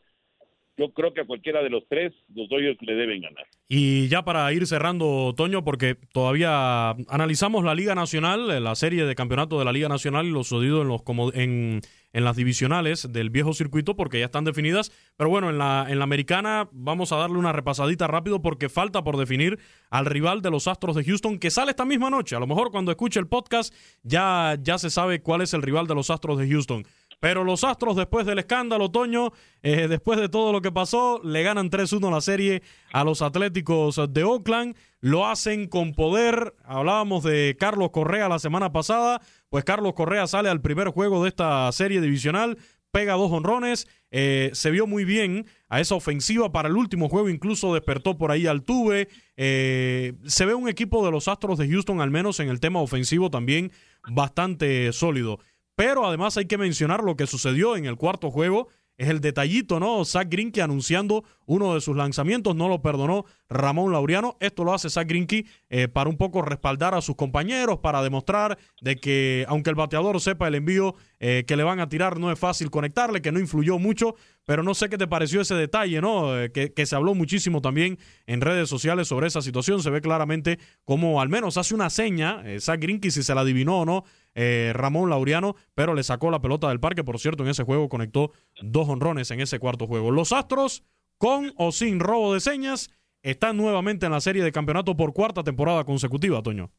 yo 0.77 0.93
creo 0.93 1.12
que 1.12 1.21
a 1.21 1.27
cualquiera 1.27 1.62
de 1.62 1.71
los 1.71 1.85
tres 1.89 2.12
los 2.35 2.49
Dodgers 2.49 2.79
le 2.81 2.95
deben 2.95 3.21
ganar. 3.21 3.45
Y 3.68 4.09
ya 4.09 4.23
para 4.23 4.53
ir 4.53 4.66
cerrando, 4.66 5.35
Toño, 5.37 5.62
porque 5.64 5.97
todavía 6.12 6.91
analizamos 7.09 7.64
la 7.64 7.75
Liga 7.75 7.95
Nacional, 7.95 8.51
eh, 8.51 8.61
la 8.61 8.75
serie 8.75 9.05
de 9.05 9.14
campeonato 9.14 9.59
de 9.59 9.64
la 9.64 9.73
Liga 9.73 9.89
Nacional 9.89 10.27
y 10.27 10.31
lo 10.31 10.43
sucedido 10.43 10.83
en 10.83 10.89
los 10.89 11.03
como 11.03 11.33
en, 11.33 11.81
en 12.12 12.25
las 12.25 12.37
divisionales 12.37 13.12
del 13.12 13.31
viejo 13.31 13.53
circuito 13.53 13.97
porque 13.97 14.18
ya 14.21 14.27
están 14.27 14.45
definidas. 14.45 14.91
Pero 15.16 15.31
bueno, 15.31 15.51
en 15.51 15.59
la, 15.59 15.87
en 15.89 15.99
la 15.99 16.05
americana 16.05 16.68
vamos 16.73 17.12
a 17.12 17.16
darle 17.16 17.39
una 17.39 17.53
repasadita 17.53 18.07
rápido 18.07 18.43
porque 18.43 18.68
falta 18.68 19.05
por 19.05 19.16
definir 19.16 19.59
al 19.91 20.07
rival 20.07 20.43
de 20.43 20.51
los 20.51 20.66
Astros 20.66 20.97
de 20.97 21.05
Houston 21.05 21.39
que 21.39 21.51
sale 21.51 21.71
esta 21.71 21.85
misma 21.85 22.11
noche. 22.11 22.37
A 22.37 22.41
lo 22.41 22.47
mejor 22.47 22.71
cuando 22.71 22.91
escuche 22.91 23.21
el 23.21 23.29
podcast 23.29 23.75
ya, 24.03 24.57
ya 24.61 24.79
se 24.79 24.91
sabe 24.91 25.21
cuál 25.21 25.43
es 25.43 25.55
el 25.55 25.62
rival 25.62 25.87
de 25.87 25.95
los 25.95 26.11
Astros 26.11 26.39
de 26.39 26.49
Houston. 26.49 26.85
Pero 27.21 27.45
los 27.45 27.64
Astros, 27.64 27.97
después 27.97 28.27
del 28.27 28.39
escándalo, 28.39 28.91
Toño, 28.91 29.33
eh, 29.62 29.89
después 29.89 30.18
de 30.18 30.31
todo 30.31 30.53
lo 30.53 30.62
que 30.62 30.73
pasó, 30.73 31.21
le 31.23 31.43
ganan 31.43 31.71
3-1 31.71 32.11
la 32.11 32.23
serie 32.23 32.62
a 32.93 33.05
los 33.05 33.21
Atléticos 33.21 34.01
de 34.11 34.25
Oakland. 34.25 34.75
Lo 35.01 35.27
hacen 35.27 35.68
con 35.68 35.93
poder. 35.93 36.55
Hablábamos 36.64 37.23
de 37.23 37.57
Carlos 37.61 37.91
Correa 37.91 38.29
la 38.29 38.39
semana 38.39 38.73
pasada. 38.73 39.21
Pues 39.51 39.64
Carlos 39.64 39.93
Correa 39.93 40.27
sale 40.27 40.49
al 40.49 40.62
primer 40.62 40.89
juego 40.89 41.23
de 41.23 41.29
esta 41.29 41.71
serie 41.73 42.01
divisional, 42.01 42.57
pega 42.91 43.14
dos 43.14 43.31
honrones, 43.31 43.87
eh, 44.11 44.51
se 44.53 44.71
vio 44.71 44.87
muy 44.87 45.05
bien 45.05 45.47
a 45.68 45.81
esa 45.81 45.95
ofensiva 45.95 46.51
para 46.53 46.68
el 46.68 46.77
último 46.77 47.09
juego, 47.09 47.29
incluso 47.29 47.75
despertó 47.75 48.16
por 48.16 48.31
ahí 48.31 48.47
al 48.47 48.62
tuve. 48.62 49.09
Eh, 49.37 50.14
se 50.25 50.47
ve 50.47 50.55
un 50.55 50.68
equipo 50.68 51.05
de 51.05 51.12
los 51.12 51.29
Astros 51.29 51.59
de 51.59 51.68
Houston, 51.68 52.01
al 52.01 52.11
menos 52.11 52.41
en 52.41 52.49
el 52.49 52.61
tema 52.61 52.81
ofensivo, 52.81 53.31
también 53.31 53.73
bastante 54.09 54.93
sólido. 54.93 55.39
Pero 55.81 56.07
además 56.07 56.37
hay 56.37 56.45
que 56.45 56.59
mencionar 56.59 57.03
lo 57.03 57.16
que 57.16 57.26
sucedió 57.26 57.74
en 57.74 57.87
el 57.87 57.97
cuarto 57.97 58.31
juego. 58.31 58.68
Es 58.99 59.09
el 59.09 59.22
detallito, 59.22 59.81
¿no? 59.81 60.05
Zach 60.05 60.28
Greinke 60.28 60.61
anunciando 60.61 61.24
uno 61.47 61.72
de 61.72 61.81
sus 61.81 61.97
lanzamientos, 61.97 62.55
no 62.55 62.68
lo 62.68 62.83
perdonó 62.83 63.24
Ramón 63.49 63.91
Laureano. 63.91 64.37
Esto 64.41 64.62
lo 64.62 64.74
hace 64.74 64.91
Zach 64.91 65.09
Greinke 65.09 65.47
eh, 65.70 65.89
para 65.89 66.11
un 66.11 66.18
poco 66.18 66.43
respaldar 66.43 66.95
a 66.95 67.01
sus 67.01 67.16
compañeros, 67.16 67.78
para 67.78 68.03
demostrar 68.03 68.59
de 68.83 68.97
que 68.97 69.47
aunque 69.49 69.70
el 69.70 69.76
bateador 69.76 70.20
sepa 70.20 70.49
el 70.49 70.57
envío 70.57 70.97
eh, 71.18 71.45
que 71.47 71.57
le 71.57 71.62
van 71.62 71.81
a 71.81 71.89
tirar, 71.89 72.20
no 72.20 72.31
es 72.31 72.39
fácil 72.39 72.70
conectarle, 72.70 73.22
que 73.22 73.33
no 73.33 73.41
influyó 73.41 73.78
mucho, 73.78 74.16
pero 74.45 74.62
no 74.62 74.74
sé 74.74 74.91
qué 74.91 74.99
te 74.99 75.09
pareció 75.09 75.41
ese 75.41 75.55
detalle, 75.55 76.03
¿no? 76.03 76.39
Eh, 76.39 76.53
que, 76.53 76.87
se 76.87 76.95
habló 76.95 77.14
muchísimo 77.14 77.62
también 77.62 77.99
en 78.26 78.43
redes 78.43 78.68
sociales 78.68 79.09
sobre 79.09 79.28
esa 79.28 79.41
situación. 79.41 79.83
Se 79.83 79.89
ve 79.89 80.03
claramente 80.03 80.59
como 80.85 81.22
al 81.22 81.31
menos 81.31 81.57
hace 81.57 81.74
una 81.74 81.89
seña, 81.89 82.45
Zach 82.59 82.78
Greinke, 82.78 83.11
si 83.11 83.22
se 83.22 83.35
la 83.35 83.41
adivinó 83.41 83.81
o 83.81 83.87
no, 83.87 84.05
eh, 84.35 84.72
Ramón 84.74 85.11
Laureano, 85.11 85.55
pero 85.74 85.95
le 85.95 86.03
sacó 86.03 86.31
la 86.31 86.41
pelota 86.41 86.68
del 86.68 86.81
parque. 86.81 87.05
Por 87.05 87.18
cierto, 87.18 87.43
en 87.43 87.51
ese 87.51 87.64
juego 87.64 87.89
conectó 87.89 88.33
dos 88.62 88.89
honrones 88.89 89.31
en 89.31 89.41
ese 89.41 89.59
cuarto 89.59 89.87
juego. 89.87 90.11
Los 90.11 90.33
Astros, 90.33 90.85
con 91.18 91.53
o 91.57 91.72
sin 91.72 92.01
robo 92.01 92.35
de 92.35 92.41
señas, 92.41 92.91
están 93.22 93.57
nuevamente 93.57 94.07
en 94.07 94.12
la 94.12 94.20
serie 94.20 94.43
de 94.43 94.53
campeonato 94.53 94.97
por 94.97 95.12
cuarta 95.12 95.43
temporada 95.43 95.85
consecutiva, 95.85 96.43
Toño. 96.43 96.70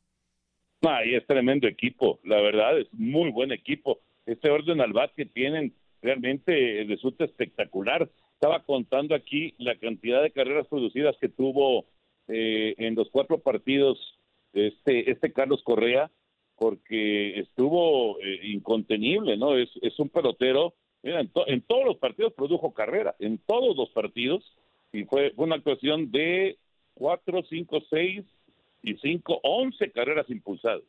Ah, 0.83 1.05
y 1.05 1.13
es 1.13 1.25
tremendo 1.27 1.67
equipo, 1.67 2.19
la 2.23 2.41
verdad, 2.41 2.79
es 2.79 2.87
muy 2.91 3.29
buen 3.29 3.51
equipo. 3.51 3.99
Este 4.25 4.49
orden 4.49 4.81
al 4.81 4.93
bat 4.93 5.11
que 5.15 5.25
tienen 5.25 5.75
realmente 6.01 6.83
resulta 6.87 7.25
espectacular. 7.25 8.09
Estaba 8.33 8.63
contando 8.63 9.13
aquí 9.13 9.53
la 9.59 9.75
cantidad 9.75 10.23
de 10.23 10.31
carreras 10.31 10.67
producidas 10.67 11.15
que 11.21 11.29
tuvo 11.29 11.85
eh, 12.27 12.73
en 12.77 12.95
los 12.95 13.09
cuatro 13.11 13.39
partidos 13.39 13.99
este, 14.53 15.11
este 15.11 15.31
Carlos 15.31 15.61
Correa 15.63 16.09
porque 16.61 17.39
estuvo 17.39 18.19
eh, 18.19 18.39
incontenible, 18.43 19.35
¿no? 19.35 19.57
Es, 19.57 19.67
es 19.81 19.97
un 19.97 20.09
pelotero, 20.09 20.75
mira, 21.01 21.19
en, 21.19 21.27
to, 21.29 21.43
en, 21.47 21.61
todos 21.61 21.85
los 21.85 21.97
partidos 21.97 22.33
produjo 22.33 22.71
carrera, 22.71 23.15
en 23.17 23.39
todos 23.39 23.75
los 23.75 23.89
partidos, 23.89 24.43
y 24.93 25.05
fue, 25.05 25.31
fue 25.31 25.45
una 25.45 25.55
actuación 25.55 26.11
de 26.11 26.59
cuatro, 26.93 27.41
cinco, 27.49 27.81
seis 27.89 28.23
y 28.83 28.93
cinco, 28.97 29.39
once 29.41 29.91
carreras 29.91 30.29
impulsadas. 30.29 30.83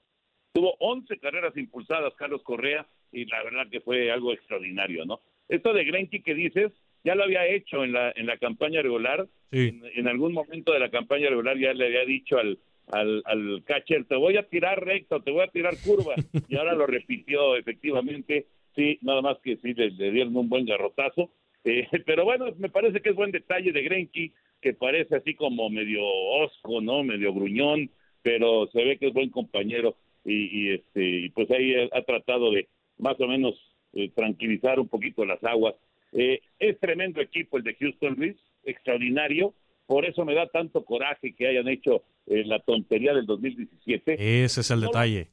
Tuvo 0.53 0.75
once 0.79 1.19
carreras 1.19 1.57
impulsadas 1.57 2.13
Carlos 2.19 2.43
Correa, 2.43 2.87
y 3.11 3.25
la 3.25 3.43
verdad 3.43 3.71
que 3.71 3.81
fue 3.81 4.13
algo 4.13 4.35
extraordinario, 4.35 5.07
¿no? 5.07 5.21
Esto 5.49 5.73
de 5.73 5.87
Greinke 5.87 6.23
que 6.23 6.35
dices, 6.35 6.71
ya 7.03 7.15
lo 7.15 7.25
había 7.25 7.47
hecho 7.47 7.83
en 7.83 7.95
la, 7.95 8.13
en 8.15 8.27
la 8.27 8.37
campaña 8.37 8.83
regular, 8.83 9.27
sí. 9.51 9.69
en, 9.69 9.83
en 9.95 10.07
algún 10.07 10.35
momento 10.35 10.75
de 10.75 10.81
la 10.81 10.91
campaña 10.91 11.31
regular 11.31 11.57
ya 11.57 11.73
le 11.73 11.87
había 11.87 12.05
dicho 12.05 12.37
al, 12.37 12.59
al, 12.93 13.23
al 13.25 13.63
catcher, 13.65 14.05
te 14.05 14.17
voy 14.17 14.37
a 14.37 14.49
tirar 14.49 14.85
recto, 14.85 15.21
te 15.23 15.31
voy 15.31 15.43
a 15.43 15.51
tirar 15.51 15.75
curva, 15.85 16.15
y 16.49 16.57
ahora 16.57 16.75
lo 16.75 16.87
repitió 16.87 17.57
efectivamente, 17.57 18.47
sí, 18.77 18.99
nada 19.03 19.23
más 19.23 19.39
que 19.41 19.57
sí, 19.57 19.75
le, 19.75 19.91
dieron 20.11 20.37
un 20.37 20.49
buen 20.49 20.67
garrotazo, 20.67 21.31
eh, 21.65 21.89
pero 22.07 22.25
bueno, 22.25 22.47
me 22.59 22.69
parece 22.69 23.01
que 23.01 23.11
es 23.11 23.17
buen 23.17 23.33
detalle 23.33 23.73
de 23.73 23.83
Grenky, 23.83 24.33
que 24.61 24.75
parece 24.75 25.17
así 25.17 25.35
como 25.35 25.69
medio 25.71 26.03
osco, 26.05 26.81
¿no? 26.81 27.03
Medio 27.03 27.35
gruñón, 27.35 27.91
pero 28.23 28.69
se 28.73 28.85
ve 28.85 28.97
que 28.97 29.09
es 29.09 29.13
buen 29.13 29.31
compañero 29.31 29.97
y, 30.25 30.69
y 30.69 30.75
este 30.75 31.33
pues 31.35 31.51
ahí 31.51 31.75
ha, 31.75 31.99
ha, 31.99 32.03
tratado 32.03 32.53
de 32.53 32.69
más 32.99 33.21
o 33.21 33.27
menos 33.27 33.55
eh, 33.93 34.11
tranquilizar 34.15 34.79
un 34.79 34.89
poquito 34.89 35.25
las 35.25 35.43
aguas. 35.45 35.75
Eh, 36.13 36.41
es 36.59 36.79
tremendo 36.79 37.21
equipo 37.21 37.57
el 37.57 37.65
de 37.65 37.75
Houston, 37.75 38.15
Luis, 38.17 38.37
extraordinario. 38.65 39.55
Por 39.87 40.05
eso 40.05 40.25
me 40.25 40.35
da 40.35 40.47
tanto 40.47 40.85
coraje 40.85 41.35
que 41.35 41.49
hayan 41.49 41.69
hecho 41.69 42.03
eh, 42.27 42.45
la 42.45 42.61
tontería 42.61 43.13
del 43.15 43.27
2017. 43.27 44.45
Ese 44.45 44.61
es 44.61 44.71
el 44.71 44.81
detalle. 44.81 45.29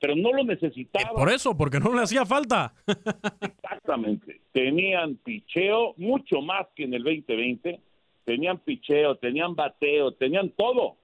Pero 0.00 0.16
no 0.16 0.32
lo 0.32 0.42
necesitaba. 0.42 1.12
por 1.14 1.30
eso, 1.30 1.56
porque 1.56 1.78
no 1.78 1.94
le 1.94 2.02
hacía 2.02 2.26
falta. 2.26 2.74
Exactamente. 3.40 4.40
Tenían 4.52 5.16
picheo 5.16 5.94
mucho 5.96 6.40
más 6.40 6.66
que 6.74 6.84
en 6.84 6.94
el 6.94 7.04
2020. 7.04 7.80
Tenían 8.24 8.58
picheo, 8.58 9.16
tenían 9.16 9.54
bateo, 9.54 10.12
tenían 10.12 10.50
todo. 10.50 10.96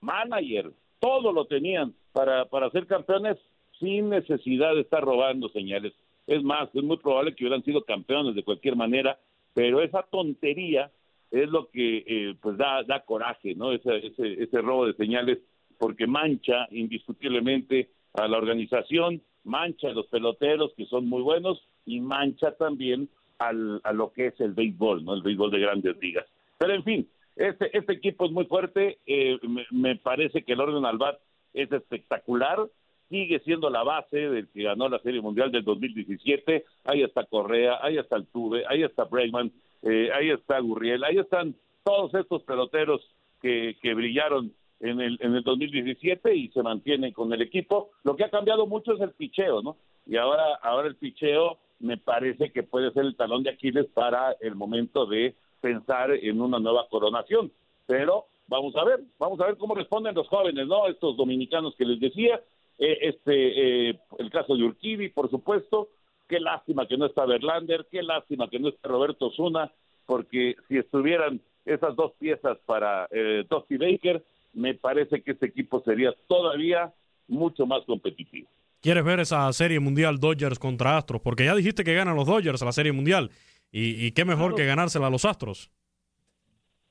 Manager, 0.00 0.72
todo 1.00 1.32
lo 1.32 1.46
tenían 1.46 1.94
para, 2.12 2.46
para 2.46 2.70
ser 2.70 2.86
campeones 2.86 3.36
sin 3.78 4.08
necesidad 4.08 4.74
de 4.74 4.82
estar 4.82 5.02
robando 5.02 5.48
señales. 5.50 5.92
Es 6.26 6.42
más, 6.42 6.68
es 6.74 6.82
muy 6.82 6.96
probable 6.96 7.34
que 7.34 7.44
hubieran 7.44 7.64
sido 7.64 7.84
campeones 7.84 8.34
de 8.34 8.42
cualquier 8.42 8.76
manera, 8.76 9.18
pero 9.54 9.82
esa 9.82 10.02
tontería 10.02 10.90
es 11.30 11.48
lo 11.48 11.68
que 11.70 12.04
eh, 12.06 12.34
pues 12.40 12.56
da, 12.56 12.82
da 12.84 13.00
coraje, 13.00 13.54
¿no? 13.54 13.72
Ese, 13.72 14.06
ese, 14.06 14.42
ese 14.42 14.60
robo 14.60 14.86
de 14.86 14.94
señales, 14.94 15.38
porque 15.78 16.06
mancha 16.06 16.66
indiscutiblemente 16.70 17.90
a 18.14 18.28
la 18.28 18.38
organización, 18.38 19.22
mancha 19.44 19.88
a 19.88 19.92
los 19.92 20.06
peloteros 20.06 20.72
que 20.76 20.86
son 20.86 21.06
muy 21.08 21.22
buenos 21.22 21.62
y 21.84 22.00
mancha 22.00 22.52
también 22.52 23.08
al, 23.38 23.80
a 23.84 23.92
lo 23.92 24.12
que 24.12 24.28
es 24.28 24.40
el 24.40 24.52
béisbol, 24.52 25.04
¿no? 25.04 25.14
El 25.14 25.22
béisbol 25.22 25.50
de 25.50 25.60
grandes 25.60 25.96
ligas. 25.98 26.26
Pero 26.58 26.74
en 26.74 26.84
fin, 26.84 27.08
este, 27.36 27.76
este 27.76 27.92
equipo 27.92 28.24
es 28.26 28.32
muy 28.32 28.46
fuerte, 28.46 28.98
eh, 29.06 29.38
me, 29.42 29.66
me, 29.70 29.96
parece 29.96 30.42
que 30.42 30.54
el 30.54 30.60
orden 30.60 30.84
al 30.86 30.98
bat 30.98 31.18
es 31.52 31.70
espectacular, 31.70 32.66
sigue 33.08 33.40
siendo 33.40 33.70
la 33.70 33.82
base 33.82 34.16
del 34.16 34.48
que 34.48 34.62
ganó 34.62 34.88
la 34.88 34.98
Serie 35.00 35.20
Mundial 35.20 35.52
del 35.52 35.64
2017, 35.64 36.64
ahí 36.84 37.02
está 37.02 37.24
Correa, 37.24 37.78
ahí 37.82 37.98
está 37.98 38.16
Altuve, 38.16 38.64
ahí 38.68 38.82
está 38.82 39.04
Bregman, 39.04 39.52
eh, 39.88 40.10
ahí 40.12 40.30
está 40.30 40.58
Gurriel, 40.58 41.04
ahí 41.04 41.18
están 41.18 41.54
todos 41.84 42.12
estos 42.14 42.42
peloteros 42.42 43.00
que, 43.40 43.76
que 43.80 43.94
brillaron 43.94 44.52
en 44.80 45.00
el, 45.00 45.18
en 45.20 45.34
el 45.34 45.42
2017 45.42 46.34
y 46.34 46.48
se 46.48 46.62
mantienen 46.62 47.12
con 47.12 47.32
el 47.32 47.42
equipo. 47.42 47.90
Lo 48.02 48.16
que 48.16 48.24
ha 48.24 48.30
cambiado 48.30 48.66
mucho 48.66 48.94
es 48.94 49.00
el 49.00 49.12
picheo, 49.12 49.62
¿no? 49.62 49.76
Y 50.06 50.16
ahora, 50.16 50.56
ahora 50.62 50.88
el 50.88 50.96
picheo 50.96 51.58
me 51.78 51.96
parece 51.96 52.50
que 52.50 52.62
puede 52.62 52.90
ser 52.92 53.04
el 53.04 53.16
talón 53.16 53.42
de 53.42 53.50
Aquiles 53.50 53.86
para 53.94 54.32
el 54.40 54.54
momento 54.54 55.06
de 55.06 55.34
pensar 55.60 56.10
en 56.10 56.40
una 56.40 56.58
nueva 56.58 56.86
coronación. 56.88 57.52
Pero 57.86 58.26
vamos 58.48 58.74
a 58.76 58.84
ver, 58.84 59.00
vamos 59.18 59.40
a 59.40 59.46
ver 59.46 59.56
cómo 59.56 59.74
responden 59.74 60.14
los 60.14 60.28
jóvenes, 60.28 60.66
¿no? 60.66 60.86
Estos 60.88 61.16
dominicanos 61.16 61.74
que 61.76 61.84
les 61.84 62.00
decía, 62.00 62.40
eh, 62.78 62.98
este, 63.02 63.90
eh, 63.90 63.98
el 64.18 64.30
caso 64.30 64.56
de 64.56 64.64
Urquidy, 64.64 65.08
por 65.10 65.30
supuesto, 65.30 65.88
qué 66.28 66.40
lástima 66.40 66.86
que 66.86 66.96
no 66.96 67.06
está 67.06 67.24
Verlander, 67.24 67.86
qué 67.90 68.02
lástima 68.02 68.48
que 68.48 68.58
no 68.58 68.68
está 68.68 68.88
Roberto 68.88 69.30
Zuna, 69.30 69.72
porque 70.06 70.56
si 70.68 70.78
estuvieran 70.78 71.40
esas 71.64 71.96
dos 71.96 72.12
piezas 72.18 72.58
para 72.66 73.08
eh, 73.10 73.44
Dusty 73.48 73.76
Baker, 73.76 74.24
me 74.52 74.74
parece 74.74 75.22
que 75.22 75.32
este 75.32 75.46
equipo 75.46 75.82
sería 75.84 76.14
todavía 76.28 76.92
mucho 77.28 77.66
más 77.66 77.84
competitivo. 77.84 78.48
¿Quieres 78.80 79.04
ver 79.04 79.20
esa 79.20 79.52
serie 79.52 79.80
mundial 79.80 80.20
Dodgers 80.20 80.58
contra 80.58 80.96
Astros? 80.96 81.20
Porque 81.20 81.44
ya 81.44 81.54
dijiste 81.54 81.82
que 81.82 81.94
ganan 81.94 82.16
los 82.16 82.26
Dodgers 82.26 82.62
a 82.62 82.66
la 82.66 82.72
serie 82.72 82.92
mundial. 82.92 83.30
¿Y, 83.72 84.06
y 84.06 84.12
qué 84.12 84.24
mejor 84.24 84.50
claro. 84.50 84.56
que 84.56 84.66
ganársela 84.66 85.08
a 85.08 85.10
los 85.10 85.24
Astros? 85.24 85.70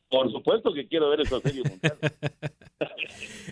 Por 0.09 0.31
supuesto 0.31 0.73
que 0.73 0.87
quiero 0.87 1.09
ver 1.09 1.21
esa 1.21 1.39
serie 1.39 1.63
mundial. 1.63 1.97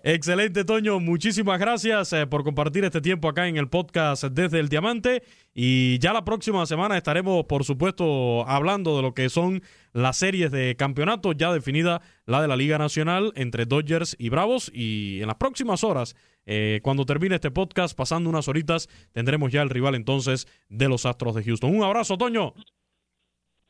Excelente, 0.04 0.66
Toño. 0.66 1.00
Muchísimas 1.00 1.60
gracias 1.60 2.12
eh, 2.14 2.28
por 2.28 2.44
compartir 2.44 2.84
este 2.84 3.00
tiempo 3.00 3.30
acá 3.30 3.48
en 3.48 3.58
el 3.58 3.70
podcast 3.70 4.26
desde 4.26 4.60
el 4.60 4.70
Diamante. 4.70 5.24
Y 5.54 5.98
ya 6.00 6.14
la 6.14 6.26
próxima 6.26 6.66
semana 6.66 6.98
estaremos, 6.98 7.46
por 7.46 7.64
supuesto, 7.64 8.48
hablando 8.48 8.98
de 8.98 9.02
lo 9.02 9.14
que 9.14 9.30
son 9.30 9.62
las 9.94 10.18
series 10.18 10.52
de 10.52 10.76
campeonato, 10.76 11.32
ya 11.32 11.54
definida 11.54 12.02
la 12.26 12.42
de 12.42 12.48
la 12.48 12.58
Liga 12.58 12.78
Nacional 12.78 13.32
entre 13.36 13.66
Dodgers 13.66 14.16
y 14.20 14.30
Bravos. 14.30 14.72
Y 14.74 15.22
en 15.22 15.28
las 15.28 15.38
próximas 15.38 15.84
horas, 15.84 16.16
eh, 16.46 16.82
cuando 16.84 17.06
termine 17.06 17.36
este 17.36 17.52
podcast, 17.52 17.96
pasando 17.96 18.30
unas 18.30 18.48
horitas, 18.48 18.90
tendremos 19.14 19.52
ya 19.52 19.62
el 19.62 19.70
rival 19.70 19.96
entonces 19.96 20.48
de 20.70 20.90
los 20.90 21.06
Astros 21.06 21.36
de 21.36 21.44
Houston. 21.44 21.74
Un 21.74 21.84
abrazo, 21.84 22.18
Toño. 22.18 22.54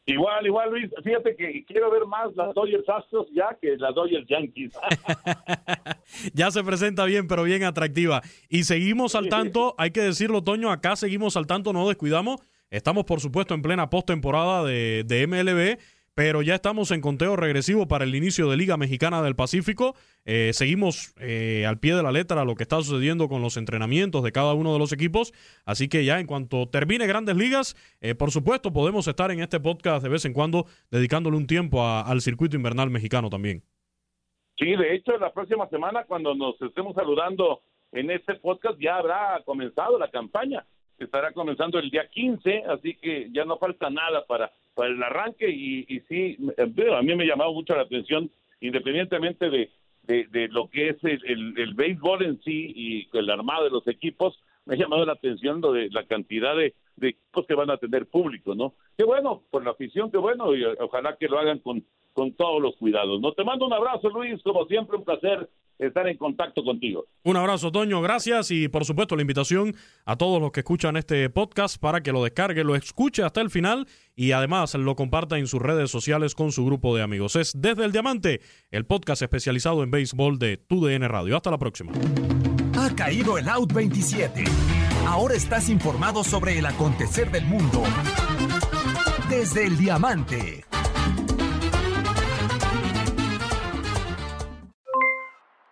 Igual, 0.06 0.46
igual, 0.46 0.70
Luis. 0.72 0.92
Fíjate 1.02 1.36
que 1.36 1.64
quiero 1.66 1.90
ver 1.90 2.06
más 2.06 2.36
las 2.36 2.54
Dodgers 2.54 2.88
Astros 2.90 3.28
ya 3.34 3.58
que 3.62 3.78
las 3.78 3.96
Dodgers 3.96 4.28
Yankees. 4.28 4.74
ya 6.34 6.52
se 6.52 6.64
presenta 6.64 7.06
bien, 7.06 7.28
pero 7.28 7.44
bien 7.44 7.64
atractiva. 7.64 8.22
Y 8.50 8.64
seguimos 8.64 9.16
al 9.16 9.30
tanto, 9.30 9.76
hay 9.78 9.92
que 9.92 10.02
decirlo, 10.02 10.44
Toño, 10.44 10.72
acá 10.72 10.98
seguimos 10.98 11.38
al 11.38 11.48
tanto, 11.48 11.72
no 11.72 11.88
descuidamos. 11.88 12.42
Estamos, 12.70 13.06
por 13.06 13.22
supuesto, 13.22 13.54
en 13.54 13.62
plena 13.62 13.90
postemporada 13.90 14.64
de, 14.64 15.04
de 15.06 15.28
MLB 15.28 15.80
pero 16.16 16.42
ya 16.42 16.56
estamos 16.56 16.92
en 16.92 17.02
conteo 17.02 17.36
regresivo 17.36 17.88
para 17.88 18.04
el 18.04 18.14
inicio 18.14 18.50
de 18.50 18.58
Liga 18.58 18.78
Mexicana 18.78 19.22
del 19.22 19.36
Pacífico. 19.36 19.96
Eh, 20.26 20.52
seguimos 20.54 21.14
eh, 21.20 21.66
al 21.68 21.80
pie 21.80 21.96
de 21.96 22.04
la 22.04 22.12
letra 22.12 22.46
lo 22.46 22.56
que 22.56 22.64
está 22.64 22.78
sucediendo 22.78 23.28
con 23.28 23.42
los 23.42 23.58
entrenamientos 23.58 24.24
de 24.24 24.32
cada 24.32 24.54
uno 24.54 24.74
de 24.74 24.80
los 24.80 24.94
equipos. 24.94 25.34
Así 25.66 25.90
que 25.90 26.06
ya 26.06 26.20
en 26.20 26.28
cuanto 26.28 26.68
termine 26.68 27.08
Grandes 27.08 27.36
Ligas, 27.36 27.76
eh, 28.02 28.14
por 28.14 28.32
supuesto, 28.32 28.72
podemos 28.72 29.08
estar 29.08 29.32
en 29.32 29.40
este 29.40 29.60
podcast 29.60 30.04
de 30.04 30.10
vez 30.10 30.26
en 30.26 30.34
cuando 30.34 30.66
dedicándole 30.92 31.38
un 31.38 31.48
tiempo 31.48 31.86
al 31.86 32.22
circuito 32.22 32.56
invernal 32.56 32.92
mexicano 32.92 33.30
también. 33.30 33.64
Sí, 34.58 34.76
de 34.76 34.96
hecho, 34.96 35.18
la 35.18 35.34
próxima 35.34 35.68
semana, 35.70 36.04
cuando 36.06 36.36
nos 36.36 36.62
estemos 36.62 36.94
saludando 36.94 37.64
en 37.92 38.12
este 38.12 38.36
podcast, 38.36 38.80
ya 38.80 38.98
habrá 38.98 39.42
comenzado 39.46 39.98
la 39.98 40.12
campaña. 40.12 40.64
Estará 41.04 41.32
comenzando 41.32 41.80
el 41.80 41.90
día 41.90 42.08
15, 42.08 42.64
así 42.70 42.96
que 42.96 43.30
ya 43.32 43.46
no 43.46 43.58
falta 43.58 43.90
nada 43.90 44.26
para 44.26 44.52
para 44.74 44.90
el 44.90 45.02
arranque 45.02 45.50
y, 45.50 45.86
y 45.88 46.00
sí, 46.02 46.38
a 46.58 47.02
mí 47.02 47.16
me 47.16 47.24
ha 47.24 47.28
llamado 47.28 47.54
mucho 47.54 47.76
la 47.76 47.84
atención, 47.84 48.30
independientemente 48.62 49.50
de, 49.50 49.70
de, 50.04 50.48
lo 50.50 50.70
que 50.70 50.90
es 50.90 51.04
el, 51.04 51.54
el, 51.58 51.74
béisbol 51.74 52.24
en 52.26 52.42
sí 52.42 52.74
y 52.76 53.18
el 53.18 53.30
armado 53.30 53.66
de 53.66 53.70
los 53.70 53.88
equipos, 53.88 54.40
me 54.66 54.76
ha 54.76 54.78
llamado 54.78 55.06
la 55.06 55.14
atención 55.14 55.62
lo 55.62 55.74
de 55.74 55.90
la 55.90 56.06
cantidad 56.06 56.56
de, 56.56 56.74
de 56.96 57.10
equipos 57.10 57.46
que 57.46 57.56
van 57.56 57.70
a 57.70 57.78
tener 57.78 58.08
público, 58.08 58.56
¿no? 58.56 58.74
Qué 58.98 59.04
bueno, 59.04 59.44
por 59.52 59.64
la 59.64 59.72
afición, 59.72 60.10
qué 60.10 60.18
bueno, 60.18 60.56
y 60.56 60.64
ojalá 60.64 61.18
que 61.18 61.28
lo 61.28 61.40
hagan 61.40 61.60
con, 61.60 61.84
con 62.14 62.34
todos 62.34 62.62
los 62.62 62.76
cuidados, 62.78 63.20
¿no? 63.20 63.34
Te 63.34 63.44
mando 63.44 63.66
un 63.66 63.74
abrazo, 63.74 64.10
Luis, 64.10 64.42
como 64.44 64.66
siempre, 64.66 64.98
un 64.98 65.04
placer 65.04 65.50
estar 65.80 66.08
en 66.08 66.18
contacto 66.18 66.64
contigo. 66.64 67.06
Un 67.24 67.38
abrazo, 67.38 67.72
Toño, 67.72 68.02
gracias 68.02 68.52
y 68.52 68.68
por 68.68 68.86
supuesto 68.86 69.16
la 69.16 69.22
invitación 69.22 69.76
a 70.06 70.16
todos 70.18 70.42
los 70.42 70.52
que 70.52 70.62
escuchan 70.62 70.98
este 70.98 71.30
podcast 71.30 71.80
para 71.80 72.02
que 72.02 72.12
lo 72.12 72.24
descargue, 72.24 72.64
lo 72.64 72.76
escuche 72.76 73.24
hasta 73.24 73.42
el 73.42 73.50
final 73.50 73.88
y 74.16 74.32
además 74.32 74.76
lo 74.76 74.96
comparta 74.96 75.38
en 75.38 75.48
sus 75.48 75.62
redes 75.62 75.90
sociales 75.90 76.36
con 76.36 76.52
su 76.52 76.66
grupo 76.66 76.96
de 76.96 77.04
amigos. 77.04 77.36
Es 77.36 77.54
Desde 77.60 77.86
el 77.86 77.92
Diamante, 77.92 78.42
el 78.72 78.86
podcast 78.86 79.22
especializado 79.22 79.84
en 79.84 79.92
béisbol 79.92 80.40
de 80.40 80.58
TUDN 80.58 81.10
Radio. 81.10 81.36
Hasta 81.36 81.52
la 81.52 81.58
próxima. 81.58 81.92
Ha 82.78 82.96
caído 82.96 83.38
el 83.38 83.50
Out 83.50 83.74
27. 83.74 84.44
Ahora 85.08 85.36
estás 85.36 85.70
informado 85.70 86.24
sobre 86.24 86.58
el 86.60 86.66
acontecer 86.66 87.32
del 87.32 87.46
mundo. 87.46 87.84
Desde 89.30 89.66
el 89.66 89.78
Diamante. 89.78 90.64